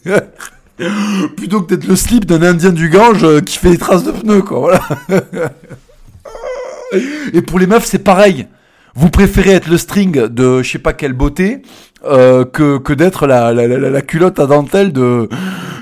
Plutôt 1.36 1.62
que 1.62 1.74
d'être 1.74 1.86
le 1.86 1.94
slip 1.94 2.24
d'un 2.24 2.42
indien 2.42 2.70
du 2.70 2.88
Gange 2.88 3.22
euh, 3.22 3.40
qui 3.40 3.58
fait 3.58 3.70
des 3.70 3.78
traces 3.78 4.02
de 4.02 4.10
pneus, 4.10 4.42
quoi. 4.42 4.58
Voilà. 4.58 5.52
Et 7.32 7.42
pour 7.42 7.60
les 7.60 7.66
meufs, 7.66 7.84
c'est 7.84 8.00
pareil. 8.00 8.48
Vous 8.96 9.08
préférez 9.08 9.50
être 9.50 9.68
le 9.68 9.78
string 9.78 10.26
de 10.28 10.62
je 10.62 10.70
sais 10.70 10.78
pas 10.78 10.92
quelle 10.92 11.12
beauté 11.12 11.62
euh, 12.06 12.44
que, 12.44 12.78
que 12.78 12.92
d'être 12.92 13.26
la, 13.26 13.52
la, 13.52 13.66
la, 13.66 13.90
la, 13.90 14.02
culotte 14.02 14.38
à 14.38 14.46
dentelle 14.46 14.92
de, 14.92 15.28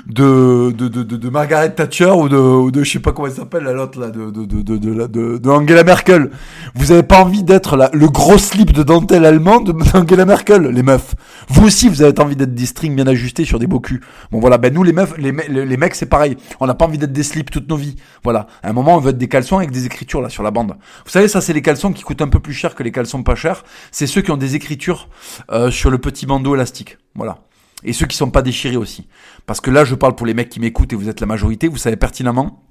de, 0.07 0.71
de, 0.71 0.87
de, 0.87 1.03
de, 1.03 1.29
Margaret 1.29 1.73
Thatcher 1.73 2.11
ou 2.11 2.29
de, 2.29 2.37
ou 2.37 2.71
de 2.71 2.83
je 2.83 2.91
sais 2.91 2.99
pas 2.99 3.11
comment 3.11 3.27
elle 3.27 3.33
s'appelle, 3.33 3.63
la 3.63 3.73
l'autre 3.73 3.99
là, 3.99 4.09
de, 4.09 4.31
de, 4.31 4.45
de, 4.45 4.77
de, 4.77 5.37
de, 5.37 5.49
Angela 5.49 5.83
Merkel. 5.83 6.29
Vous 6.75 6.91
avez 6.91 7.03
pas 7.03 7.21
envie 7.21 7.43
d'être 7.43 7.89
le 7.93 8.07
gros 8.07 8.37
slip 8.37 8.71
de 8.71 8.83
dentelle 8.83 9.25
allemande 9.25 9.75
d'Angela 9.93 10.25
Merkel, 10.25 10.67
les 10.67 10.83
meufs. 10.83 11.15
Vous 11.49 11.65
aussi, 11.65 11.89
vous 11.89 12.01
avez 12.01 12.17
envie 12.21 12.35
d'être 12.35 12.53
des 12.53 12.65
strings 12.65 12.95
bien 12.95 13.07
ajustés 13.07 13.45
sur 13.45 13.59
des 13.59 13.67
beaux 13.67 13.79
culs. 13.79 14.01
Bon 14.31 14.39
voilà, 14.39 14.57
ben 14.57 14.73
nous 14.73 14.83
les 14.83 14.93
meufs, 14.93 15.17
les, 15.17 15.31
les, 15.31 15.77
mecs 15.77 15.95
c'est 15.95 16.05
pareil. 16.05 16.37
On 16.59 16.67
n'a 16.67 16.73
pas 16.73 16.85
envie 16.85 16.97
d'être 16.97 17.13
des 17.13 17.23
slips 17.23 17.51
toute 17.51 17.69
nos 17.69 17.77
vies. 17.77 17.95
Voilà. 18.23 18.47
À 18.61 18.69
un 18.69 18.73
moment, 18.73 18.95
on 18.95 18.99
veut 18.99 19.11
être 19.11 19.17
des 19.17 19.27
caleçons 19.27 19.57
avec 19.57 19.71
des 19.71 19.85
écritures 19.85 20.21
là 20.21 20.29
sur 20.29 20.43
la 20.43 20.51
bande. 20.51 20.75
Vous 21.05 21.11
savez, 21.11 21.27
ça 21.27 21.41
c'est 21.41 21.53
les 21.53 21.61
caleçons 21.61 21.91
qui 21.91 22.03
coûtent 22.03 22.21
un 22.21 22.29
peu 22.29 22.39
plus 22.39 22.53
cher 22.53 22.75
que 22.75 22.83
les 22.83 22.91
caleçons 22.91 23.23
pas 23.23 23.35
chers. 23.35 23.63
C'est 23.91 24.07
ceux 24.07 24.21
qui 24.21 24.31
ont 24.31 24.37
des 24.37 24.55
écritures 24.55 25.09
euh, 25.51 25.71
sur 25.71 25.89
le 25.89 25.97
petit 25.97 26.12
bandeau 26.25 26.55
élastique. 26.55 26.97
Voilà. 27.15 27.39
Et 27.83 27.93
ceux 27.93 28.05
qui 28.05 28.15
sont 28.15 28.31
pas 28.31 28.41
déchirés 28.41 28.77
aussi. 28.77 29.07
Parce 29.45 29.59
que 29.59 29.69
là, 29.69 29.83
je 29.83 29.95
parle 29.95 30.15
pour 30.15 30.25
les 30.25 30.33
mecs 30.33 30.49
qui 30.49 30.59
m'écoutent 30.59 30.93
et 30.93 30.95
vous 30.95 31.09
êtes 31.09 31.19
la 31.19 31.27
majorité, 31.27 31.67
vous 31.67 31.77
savez 31.77 31.97
pertinemment 31.97 32.63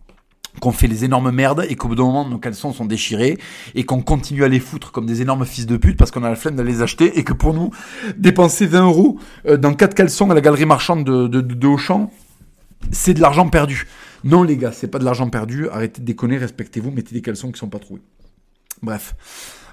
qu'on 0.60 0.72
fait 0.72 0.86
les 0.86 1.04
énormes 1.04 1.30
merdes 1.30 1.64
et 1.68 1.76
qu'au 1.76 1.88
bout 1.88 1.94
d'un 1.94 2.02
moment 2.02 2.28
nos 2.28 2.36
caleçons 2.36 2.74
sont 2.74 2.84
déchirés 2.84 3.38
et 3.74 3.84
qu'on 3.84 4.02
continue 4.02 4.44
à 4.44 4.48
les 4.48 4.60
foutre 4.60 4.92
comme 4.92 5.06
des 5.06 5.22
énormes 5.22 5.46
fils 5.46 5.64
de 5.64 5.78
pute 5.78 5.96
parce 5.96 6.10
qu'on 6.10 6.24
a 6.24 6.28
la 6.28 6.36
flemme 6.36 6.56
de 6.56 6.62
les 6.62 6.82
acheter 6.82 7.18
et 7.18 7.24
que 7.24 7.32
pour 7.32 7.54
nous 7.54 7.70
dépenser 8.18 8.66
20 8.66 8.84
euros 8.84 9.18
euh, 9.46 9.56
dans 9.56 9.72
quatre 9.72 9.94
caleçons 9.94 10.30
à 10.30 10.34
la 10.34 10.42
galerie 10.42 10.66
marchande 10.66 11.04
de, 11.04 11.26
de, 11.26 11.40
de 11.40 11.66
Auchan 11.66 12.10
c'est 12.90 13.14
de 13.14 13.20
l'argent 13.20 13.48
perdu. 13.48 13.86
Non 14.24 14.42
les 14.42 14.56
gars, 14.56 14.72
c'est 14.72 14.88
pas 14.88 14.98
de 14.98 15.04
l'argent 15.04 15.28
perdu, 15.28 15.68
arrêtez 15.68 16.00
de 16.00 16.06
déconner, 16.06 16.36
respectez-vous, 16.36 16.90
mettez 16.90 17.14
des 17.14 17.22
caleçons 17.22 17.50
qui 17.50 17.58
sont 17.58 17.68
pas 17.68 17.78
troués. 17.78 18.02
Bref. 18.82 19.14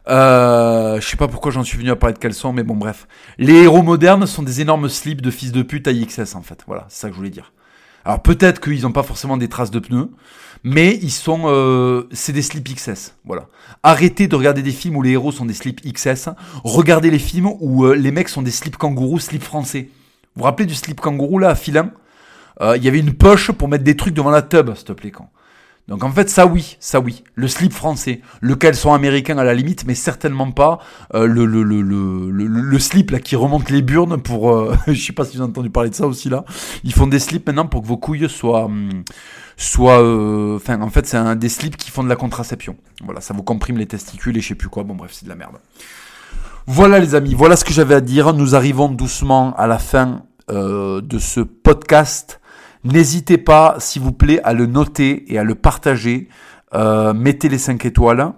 Euh, 0.10 1.00
je 1.00 1.08
sais 1.08 1.18
pas 1.18 1.28
pourquoi 1.28 1.52
j'en 1.52 1.64
suis 1.64 1.78
venu 1.78 1.92
à 1.92 1.96
parler 1.96 2.14
de 2.14 2.20
caleçon, 2.20 2.52
mais 2.52 2.64
bon, 2.64 2.76
bref. 2.76 3.08
Les 3.38 3.64
héros 3.64 3.84
modernes 3.84 4.26
sont 4.26 4.44
des 4.44 4.62
énormes 4.62 4.90
slips 4.90 5.22
de 5.22 5.32
fils 5.32 5.52
de 5.52 5.62
pute 5.62 5.88
à 5.88 5.94
XS, 5.94 6.36
en 6.36 6.42
fait. 6.42 6.64
Voilà, 6.66 6.86
c'est 6.90 7.02
ça 7.02 7.08
que 7.08 7.14
je 7.14 7.18
voulais 7.18 7.30
dire. 7.30 7.54
Alors 8.06 8.22
peut-être 8.22 8.62
qu'ils 8.62 8.82
n'ont 8.84 8.92
pas 8.92 9.04
forcément 9.04 9.38
des 9.38 9.50
traces 9.50 9.72
de 9.72 9.80
pneus, 9.80 10.10
mais 10.64 10.98
ils 11.02 11.12
sont, 11.12 11.42
euh, 11.46 12.08
c'est 12.12 12.32
des 12.32 12.42
slips 12.42 12.76
XS. 12.76 13.14
Voilà. 13.26 13.48
Arrêtez 13.84 14.28
de 14.28 14.36
regarder 14.36 14.62
des 14.62 14.72
films 14.72 14.96
où 14.96 15.02
les 15.02 15.12
héros 15.12 15.32
sont 15.32 15.46
des 15.46 15.54
slips 15.54 15.82
XS. 15.82 16.30
Regardez 16.64 17.12
les 17.12 17.20
films 17.20 17.52
où 17.60 17.86
euh, 17.86 17.94
les 17.94 18.12
mecs 18.12 18.30
sont 18.30 18.42
des 18.42 18.52
slips 18.52 18.78
kangourous, 18.78 19.20
slips 19.20 19.44
français. 19.44 19.90
Vous 20.36 20.40
vous 20.40 20.44
rappelez 20.46 20.66
du 20.66 20.76
slip 20.76 21.00
kangourou 21.02 21.40
là 21.40 21.50
à 21.50 21.56
filin? 21.56 21.92
Euh, 22.62 22.78
Il 22.78 22.84
y 22.84 22.88
avait 22.88 23.00
une 23.00 23.14
poche 23.14 23.52
pour 23.52 23.68
mettre 23.68 23.84
des 23.84 23.96
trucs 23.96 24.14
devant 24.14 24.32
la 24.32 24.42
tub, 24.42 24.74
s'il 24.76 24.86
te 24.86 24.94
plaît, 24.94 25.12
quand. 25.12 25.30
Donc 25.90 26.04
en 26.04 26.12
fait, 26.12 26.30
ça 26.30 26.46
oui, 26.46 26.78
ça 26.80 27.00
oui. 27.00 27.24
Le 27.34 27.48
slip 27.48 27.74
français, 27.74 28.22
le 28.42 28.56
caleçon 28.56 28.94
américain 28.94 29.40
à 29.40 29.44
la 29.44 29.56
limite, 29.56 29.86
mais 29.88 29.96
certainement 29.96 30.52
pas 30.52 30.78
euh, 31.16 31.26
le, 31.26 31.46
le, 31.46 31.64
le, 31.64 32.30
le, 32.30 32.80
slip 32.80 33.10
là 33.10 33.20
qui 33.20 33.36
remonte 33.36 33.72
les 33.72 33.82
burnes 33.82 34.22
pour... 34.22 34.52
Euh, 34.52 34.76
je 34.88 34.94
sais 34.94 35.14
pas 35.14 35.26
si 35.26 35.36
vous 35.36 35.42
avez 35.42 35.50
entendu 35.50 35.72
parler 35.72 35.90
de 35.90 35.96
ça 35.96 36.06
aussi 36.06 36.30
là. 36.30 36.46
Ils 36.84 36.94
font 36.94 37.08
des 37.08 37.18
slips 37.18 37.48
maintenant 37.48 37.66
pour 37.66 37.82
que 37.82 37.88
vos 37.88 37.98
couilles 37.98 38.30
soient... 38.30 38.66
Hum, 38.66 39.04
soient 39.58 40.02
euh, 40.02 40.58
enfin, 40.58 40.80
en 40.80 40.90
fait, 40.90 41.08
c'est 41.08 41.18
un 41.18 41.36
des 41.36 41.50
slips 41.50 41.76
qui 41.76 41.90
font 41.90 42.04
de 42.04 42.10
la 42.10 42.16
contraception. 42.16 42.78
Voilà, 43.04 43.20
ça 43.20 43.34
vous 43.34 43.44
comprime 43.44 43.80
les 43.80 43.88
testicules 43.88 44.38
et 44.38 44.42
je 44.42 44.50
sais 44.50 44.56
plus 44.56 44.70
quoi. 44.70 44.84
Bon 44.84 44.94
bref, 44.94 45.12
c'est 45.12 45.26
de 45.26 45.30
la 45.30 45.36
merde. 45.36 45.56
Voilà 46.68 47.00
les 47.00 47.16
amis, 47.16 47.34
voilà 47.34 47.56
ce 47.56 47.66
que 47.66 47.74
j'avais 47.74 47.96
à 47.96 48.02
dire. 48.02 48.32
Nous 48.34 48.54
arrivons 48.54 48.90
doucement 48.90 49.56
à 49.58 49.66
la 49.66 49.80
fin 49.80 50.22
de 50.50 51.20
ce 51.20 51.42
podcast. 51.42 52.39
N'hésitez 52.84 53.38
pas, 53.38 53.76
s'il 53.80 54.02
vous 54.02 54.14
plaît, 54.14 54.42
à 54.44 54.54
le 54.54 54.66
noter 54.66 55.32
et 55.32 55.38
à 55.38 55.44
le 55.44 55.56
partager. 55.56 56.30
Euh, 56.74 57.14
mettez 57.14 57.50
les 57.50 57.58
5 57.58 57.86
étoiles. 57.86 58.34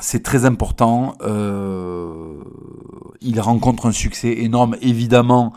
C'est 0.00 0.22
très 0.22 0.44
important. 0.44 1.14
Euh, 1.22 2.42
il 3.20 3.40
rencontre 3.40 3.86
un 3.86 3.92
succès 3.92 4.34
énorme, 4.40 4.76
évidemment 4.82 5.52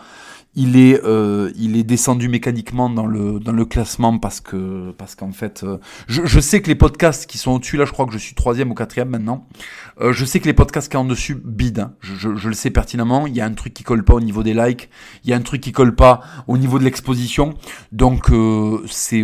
il 0.58 0.76
est, 0.76 1.00
euh, 1.06 1.52
il 1.56 1.78
est 1.78 1.84
descendu 1.84 2.30
mécaniquement 2.30 2.90
dans 2.90 3.06
le, 3.06 3.40
dans 3.40 3.52
le 3.52 3.64
classement 3.64 4.18
parce 4.18 4.42
que, 4.42 4.90
parce 4.98 5.14
qu'en 5.14 5.32
fait, 5.32 5.62
euh, 5.64 5.78
je, 6.08 6.26
je, 6.26 6.40
sais 6.40 6.64
que 6.64 6.68
les 6.68 6.74
podcasts 6.74 7.30
qui 7.30 7.38
sont 7.38 7.52
au-dessus, 7.52 7.78
là, 7.78 7.86
je 7.86 7.92
crois 7.92 8.08
que 8.08 8.12
je 8.12 8.18
suis 8.18 8.34
troisième 8.34 8.72
ou 8.72 8.74
quatrième 8.74 9.10
maintenant. 9.10 9.48
Euh, 10.02 10.14
je 10.14 10.26
sais 10.26 10.40
que 10.40 10.46
les 10.46 10.54
podcasts 10.54 10.90
qui 10.90 10.94
sont 10.94 11.04
en 11.04 11.06
dessus 11.06 11.36
bident. 11.36 11.82
Hein. 11.82 11.94
Je, 12.02 12.16
je, 12.16 12.36
je, 12.36 12.48
le 12.48 12.56
sais 12.56 12.72
pertinemment. 12.72 13.28
Il 13.28 13.36
y 13.36 13.42
a 13.42 13.46
un 13.46 13.54
truc 13.54 13.72
qui 13.76 13.84
colle 13.84 14.04
pas 14.04 14.16
au 14.16 14.20
niveau 14.20 14.42
des 14.42 14.56
likes. 14.56 14.90
Il 15.24 15.30
y 15.30 15.34
a 15.34 15.36
un 15.36 15.42
truc 15.42 15.62
qui 15.62 15.72
colle 15.72 15.94
pas 15.94 16.22
au 16.48 16.58
niveau 16.58 16.80
de 16.80 16.84
l'exposition. 16.84 17.54
Donc, 17.92 18.32
c'est, 18.88 19.24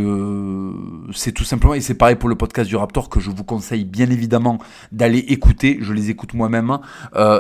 c'est 1.13 1.31
tout 1.31 1.43
simplement, 1.43 1.73
et 1.73 1.81
c'est 1.81 1.95
pareil 1.95 2.15
pour 2.15 2.29
le 2.29 2.36
podcast 2.36 2.69
du 2.69 2.75
Raptor 2.75 3.09
que 3.09 3.19
je 3.19 3.31
vous 3.31 3.43
conseille 3.43 3.86
bien 3.86 4.09
évidemment 4.11 4.59
d'aller 4.91 5.19
écouter. 5.19 5.79
Je 5.81 5.93
les 5.93 6.11
écoute 6.11 6.36
moi-même 6.36 6.77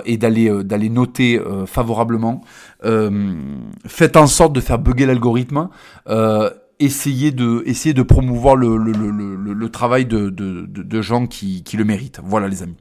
et 0.05 0.17
d'aller, 0.17 0.63
d'aller 0.63 0.89
noter 0.89 1.39
favorablement. 1.67 2.43
Euh, 2.85 3.35
faites 3.85 4.17
en 4.17 4.27
sorte 4.27 4.53
de 4.53 4.61
faire 4.61 4.79
bugger 4.79 5.05
l'algorithme. 5.05 5.69
Euh, 6.07 6.49
essayer 6.79 7.31
de, 7.31 7.63
de 7.63 8.01
promouvoir 8.01 8.55
le, 8.55 8.77
le, 8.77 8.91
le, 8.91 9.53
le 9.53 9.69
travail 9.69 10.05
de, 10.05 10.29
de, 10.29 10.65
de, 10.67 11.01
gens 11.01 11.27
qui, 11.27 11.63
qui 11.63 11.77
le 11.77 11.85
méritent. 11.85 12.19
Voilà 12.23 12.47
les 12.47 12.63
amis. 12.63 12.75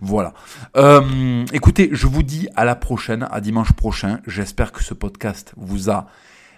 Voilà. 0.00 0.32
Euh, 0.76 1.44
écoutez, 1.52 1.90
je 1.92 2.06
vous 2.06 2.22
dis 2.22 2.48
à 2.56 2.64
la 2.64 2.74
prochaine, 2.74 3.28
à 3.30 3.40
dimanche 3.40 3.72
prochain. 3.72 4.20
J'espère 4.26 4.72
que 4.72 4.82
ce 4.82 4.94
podcast 4.94 5.52
vous 5.56 5.90
a 5.90 6.06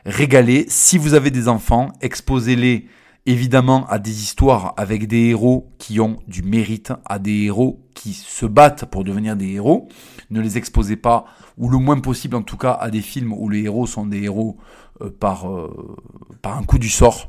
régalé. 0.07 0.64
Si 0.68 0.97
vous 0.97 1.14
avez 1.14 1.30
des 1.30 1.49
enfants, 1.49 1.92
exposez-les 2.01 2.86
évidemment 3.27 3.87
à 3.89 3.99
des 3.99 4.22
histoires 4.22 4.74
avec 4.77 5.07
des 5.07 5.29
héros 5.29 5.72
qui 5.79 6.01
ont 6.01 6.18
du 6.27 6.43
mérite, 6.43 6.93
à 7.05 7.18
des 7.18 7.45
héros 7.45 7.85
qui 7.95 8.12
se 8.14 8.47
battent 8.47 8.87
pour 8.87 9.05
devenir 9.05 9.37
des 9.37 9.53
héros. 9.53 9.89
Ne 10.31 10.41
les 10.41 10.57
exposez 10.57 10.97
pas, 10.97 11.27
ou 11.59 11.68
le 11.68 11.79
moins 11.79 11.99
possible 12.01 12.37
en 12.37 12.43
tout 12.43 12.57
cas, 12.57 12.72
à 12.72 12.91
des 12.91 13.03
films 13.03 13.33
où 13.33 13.49
les 13.49 13.64
héros 13.64 13.87
sont 13.87 14.07
des 14.07 14.22
héros 14.22 14.57
euh, 15.03 15.11
par, 15.11 15.51
euh, 15.51 15.97
par 16.43 16.57
un 16.57 16.62
coup 16.62 16.79
du 16.79 16.89
sort. 16.89 17.29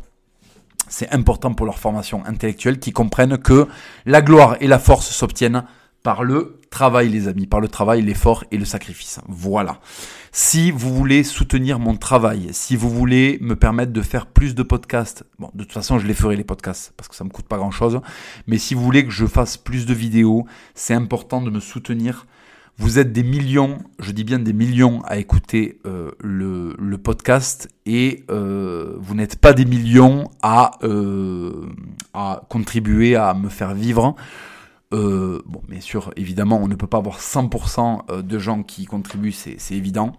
C'est 0.87 1.13
important 1.13 1.53
pour 1.53 1.65
leur 1.65 1.79
formation 1.79 2.23
intellectuelle 2.25 2.79
qu'ils 2.79 2.93
comprennent 2.93 3.37
que 3.37 3.67
la 4.05 4.21
gloire 4.21 4.55
et 4.61 4.67
la 4.67 4.79
force 4.79 5.09
s'obtiennent 5.09 5.63
par 6.01 6.23
le 6.23 6.61
travail, 6.69 7.09
les 7.09 7.27
amis, 7.27 7.47
par 7.47 7.59
le 7.59 7.67
travail, 7.67 8.01
l'effort 8.01 8.45
et 8.51 8.57
le 8.57 8.63
sacrifice. 8.63 9.19
Voilà. 9.27 9.79
Si 10.31 10.71
vous 10.71 10.93
voulez 10.93 11.23
soutenir 11.23 11.79
mon 11.79 11.95
travail, 11.95 12.49
si 12.51 12.75
vous 12.75 12.89
voulez 12.89 13.37
me 13.41 13.55
permettre 13.55 13.93
de 13.93 14.01
faire 14.01 14.25
plus 14.25 14.55
de 14.55 14.63
podcasts, 14.63 15.23
bon, 15.39 15.49
de 15.53 15.63
toute 15.63 15.73
façon, 15.73 15.99
je 15.99 16.07
les 16.07 16.13
ferai 16.13 16.35
les 16.35 16.43
podcasts 16.43 16.93
parce 16.97 17.07
que 17.07 17.15
ça 17.15 17.23
me 17.23 17.29
coûte 17.29 17.47
pas 17.47 17.57
grand 17.57 17.71
chose, 17.71 18.01
mais 18.45 18.57
si 18.57 18.73
vous 18.73 18.83
voulez 18.83 19.05
que 19.05 19.11
je 19.11 19.25
fasse 19.25 19.57
plus 19.57 19.85
de 19.85 19.93
vidéos, 19.93 20.45
c'est 20.75 20.93
important 20.93 21.41
de 21.41 21.49
me 21.49 21.59
soutenir. 21.59 22.25
Vous 22.79 22.99
êtes 22.99 23.11
des 23.11 23.23
millions, 23.23 23.79
je 23.97 24.11
dis 24.11 24.23
bien 24.23 24.37
des 24.37 24.53
millions 24.53 25.01
à 25.05 25.17
écouter 25.17 25.79
euh, 25.87 26.11
le, 26.19 26.97
podcast 26.97 27.69
et 27.87 28.23
euh, 28.29 28.95
vous 28.99 29.15
n'êtes 29.15 29.39
pas 29.39 29.53
des 29.53 29.65
millions 29.65 30.29
à, 30.43 30.77
euh, 30.83 31.65
à 32.13 32.41
contribuer 32.49 33.15
à 33.15 33.33
me 33.33 33.49
faire 33.49 33.73
vivre. 33.73 34.15
Euh, 34.93 35.41
bon, 35.45 35.61
bien 35.67 35.81
sûr, 35.81 36.11
évidemment, 36.15 36.59
on 36.61 36.67
ne 36.67 36.75
peut 36.75 36.87
pas 36.87 36.97
avoir 36.97 37.19
100% 37.19 38.03
euh, 38.09 38.21
de 38.21 38.39
gens 38.39 38.63
qui 38.63 38.85
contribuent, 38.85 39.33
c'est 39.33 39.57
évident. 39.71 40.13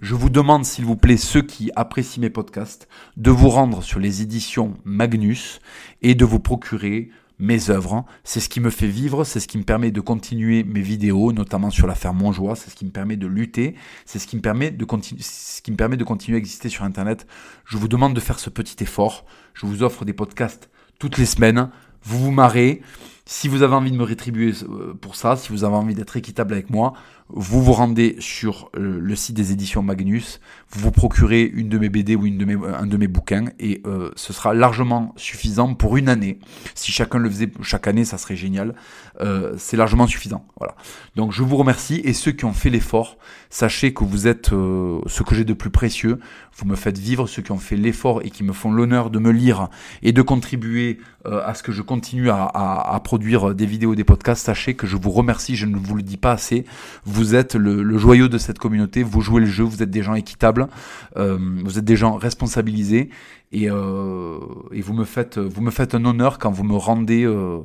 Je 0.00 0.14
vous 0.14 0.30
demande, 0.30 0.64
s'il 0.64 0.84
vous 0.84 0.96
plaît, 0.96 1.16
ceux 1.16 1.42
qui 1.42 1.70
apprécient 1.74 2.20
mes 2.20 2.30
podcasts, 2.30 2.88
de 3.16 3.30
vous 3.30 3.48
rendre 3.48 3.82
sur 3.82 3.98
les 3.98 4.22
éditions 4.22 4.74
Magnus 4.84 5.58
et 6.02 6.14
de 6.14 6.24
vous 6.24 6.38
procurer 6.38 7.10
mes 7.40 7.70
œuvres. 7.70 8.04
C'est 8.22 8.38
ce 8.38 8.48
qui 8.48 8.60
me 8.60 8.70
fait 8.70 8.86
vivre, 8.86 9.24
c'est 9.24 9.40
ce 9.40 9.48
qui 9.48 9.58
me 9.58 9.64
permet 9.64 9.90
de 9.90 10.00
continuer 10.00 10.62
mes 10.62 10.80
vidéos, 10.80 11.32
notamment 11.32 11.70
sur 11.70 11.88
l'affaire 11.88 12.14
Monjoie, 12.14 12.54
c'est 12.54 12.70
ce 12.70 12.76
qui 12.76 12.84
me 12.84 12.92
permet 12.92 13.16
de 13.16 13.26
lutter, 13.26 13.74
c'est 14.04 14.20
ce 14.20 14.28
qui 14.28 14.36
me 14.36 14.42
permet 14.42 14.70
de 14.70 14.84
continuer, 14.84 15.22
ce 15.22 15.60
qui 15.60 15.72
me 15.72 15.76
permet 15.76 15.96
de 15.96 16.04
continuer 16.04 16.36
à 16.36 16.38
exister 16.38 16.68
sur 16.68 16.84
Internet. 16.84 17.26
Je 17.64 17.76
vous 17.76 17.88
demande 17.88 18.14
de 18.14 18.20
faire 18.20 18.38
ce 18.38 18.50
petit 18.50 18.84
effort. 18.84 19.24
Je 19.54 19.66
vous 19.66 19.82
offre 19.82 20.04
des 20.04 20.12
podcasts 20.12 20.70
toutes 21.00 21.18
les 21.18 21.26
semaines. 21.26 21.70
Vous 22.04 22.18
vous 22.18 22.30
marrez. 22.30 22.82
Si 23.24 23.48
vous 23.48 23.62
avez 23.62 23.74
envie 23.74 23.92
de 23.92 23.96
me 23.96 24.02
rétribuer 24.02 24.52
euh, 24.68 24.94
pour 24.94 25.14
ça, 25.14 25.36
si 25.36 25.50
vous 25.50 25.64
avez 25.64 25.76
envie 25.76 25.94
d'être 25.94 26.16
équitable 26.16 26.54
avec 26.54 26.70
moi, 26.70 26.94
vous 27.34 27.62
vous 27.62 27.72
rendez 27.72 28.16
sur 28.18 28.70
euh, 28.76 28.98
le 29.00 29.16
site 29.16 29.34
des 29.34 29.52
éditions 29.52 29.82
Magnus, 29.82 30.40
vous 30.70 30.80
vous 30.80 30.90
procurez 30.90 31.42
une 31.42 31.68
de 31.68 31.78
mes 31.78 31.88
BD 31.88 32.14
ou 32.14 32.26
une 32.26 32.36
de 32.36 32.44
mes, 32.44 32.56
un 32.66 32.86
de 32.86 32.96
mes 32.96 33.08
bouquins 33.08 33.46
et 33.58 33.80
euh, 33.86 34.10
ce 34.16 34.32
sera 34.32 34.52
largement 34.52 35.14
suffisant 35.16 35.74
pour 35.74 35.96
une 35.96 36.08
année. 36.08 36.38
Si 36.74 36.92
chacun 36.92 37.18
le 37.18 37.30
faisait 37.30 37.50
chaque 37.62 37.86
année, 37.86 38.04
ça 38.04 38.18
serait 38.18 38.36
génial. 38.36 38.74
Euh, 39.20 39.54
c'est 39.56 39.76
largement 39.76 40.06
suffisant. 40.06 40.46
Voilà. 40.58 40.74
Donc 41.16 41.32
je 41.32 41.42
vous 41.42 41.56
remercie 41.56 42.02
et 42.04 42.12
ceux 42.12 42.32
qui 42.32 42.44
ont 42.44 42.52
fait 42.52 42.70
l'effort, 42.70 43.16
sachez 43.48 43.94
que 43.94 44.04
vous 44.04 44.26
êtes 44.26 44.48
ce 44.50 45.22
que 45.22 45.34
j'ai 45.34 45.44
de 45.44 45.54
plus 45.54 45.70
précieux. 45.70 46.18
Vous 46.56 46.66
me 46.66 46.76
faites 46.76 46.98
vivre, 46.98 47.26
ceux 47.26 47.40
qui 47.40 47.52
ont 47.52 47.58
fait 47.58 47.76
l'effort 47.76 48.20
et 48.22 48.30
qui 48.30 48.44
me 48.44 48.52
font 48.52 48.70
l'honneur 48.70 49.08
de 49.08 49.18
me 49.18 49.30
lire 49.30 49.68
et 50.02 50.12
de 50.12 50.20
contribuer 50.20 51.00
à 51.24 51.54
ce 51.54 51.62
que 51.62 51.72
je 51.72 51.82
continue 51.82 52.28
à, 52.30 52.44
à, 52.44 52.94
à, 52.94 53.00
produire 53.00 53.21
des 53.54 53.66
vidéos, 53.66 53.94
des 53.94 54.04
podcasts. 54.04 54.44
Sachez 54.46 54.74
que 54.74 54.86
je 54.86 54.96
vous 54.96 55.10
remercie, 55.10 55.56
je 55.56 55.66
ne 55.66 55.76
vous 55.76 55.94
le 55.94 56.02
dis 56.02 56.16
pas 56.16 56.32
assez. 56.32 56.64
Vous 57.04 57.34
êtes 57.34 57.54
le, 57.54 57.98
joyau 57.98 58.28
de 58.28 58.38
cette 58.38 58.58
communauté, 58.58 59.02
vous 59.02 59.20
jouez 59.20 59.40
le 59.40 59.46
jeu, 59.46 59.64
vous 59.64 59.82
êtes 59.82 59.90
des 59.90 60.02
gens 60.02 60.14
équitables, 60.14 60.68
euh, 61.16 61.38
vous 61.64 61.78
êtes 61.78 61.84
des 61.84 61.96
gens 61.96 62.16
responsabilisés 62.16 63.10
et, 63.52 63.70
euh, 63.70 64.38
et, 64.72 64.80
vous 64.80 64.94
me 64.94 65.04
faites 65.04 65.38
vous 65.38 65.60
me 65.60 65.70
faites 65.70 65.94
un 65.94 66.04
honneur 66.06 66.38
quand 66.38 66.50
vous 66.50 66.64
me 66.64 66.76
rendez 66.76 67.24
euh, 67.24 67.60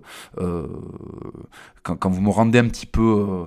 quand, 1.83 2.09
vous 2.09 2.21
me 2.21 2.29
rendez 2.29 2.59
un 2.59 2.67
petit 2.67 2.85
peu 2.85 3.45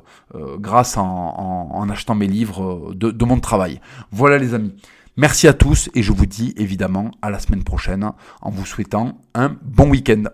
grâce 0.59 0.97
en, 0.97 1.71
en, 1.73 1.91
achetant 1.91 2.15
mes 2.15 2.27
livres 2.27 2.95
de 2.95 3.25
mon 3.25 3.41
travail. 3.41 3.81
Voilà 4.11 4.39
les 4.39 4.55
amis. 4.55 4.75
Merci 5.17 5.49
à 5.49 5.53
tous 5.53 5.91
et 5.95 6.03
je 6.03 6.13
vous 6.13 6.25
dis 6.25 6.55
évidemment 6.57 7.11
à 7.21 7.29
la 7.31 7.39
semaine 7.41 7.65
prochaine 7.65 8.11
en 8.41 8.51
vous 8.51 8.65
souhaitant 8.65 9.19
un 9.35 9.55
bon 9.63 9.91
week-end. 9.91 10.25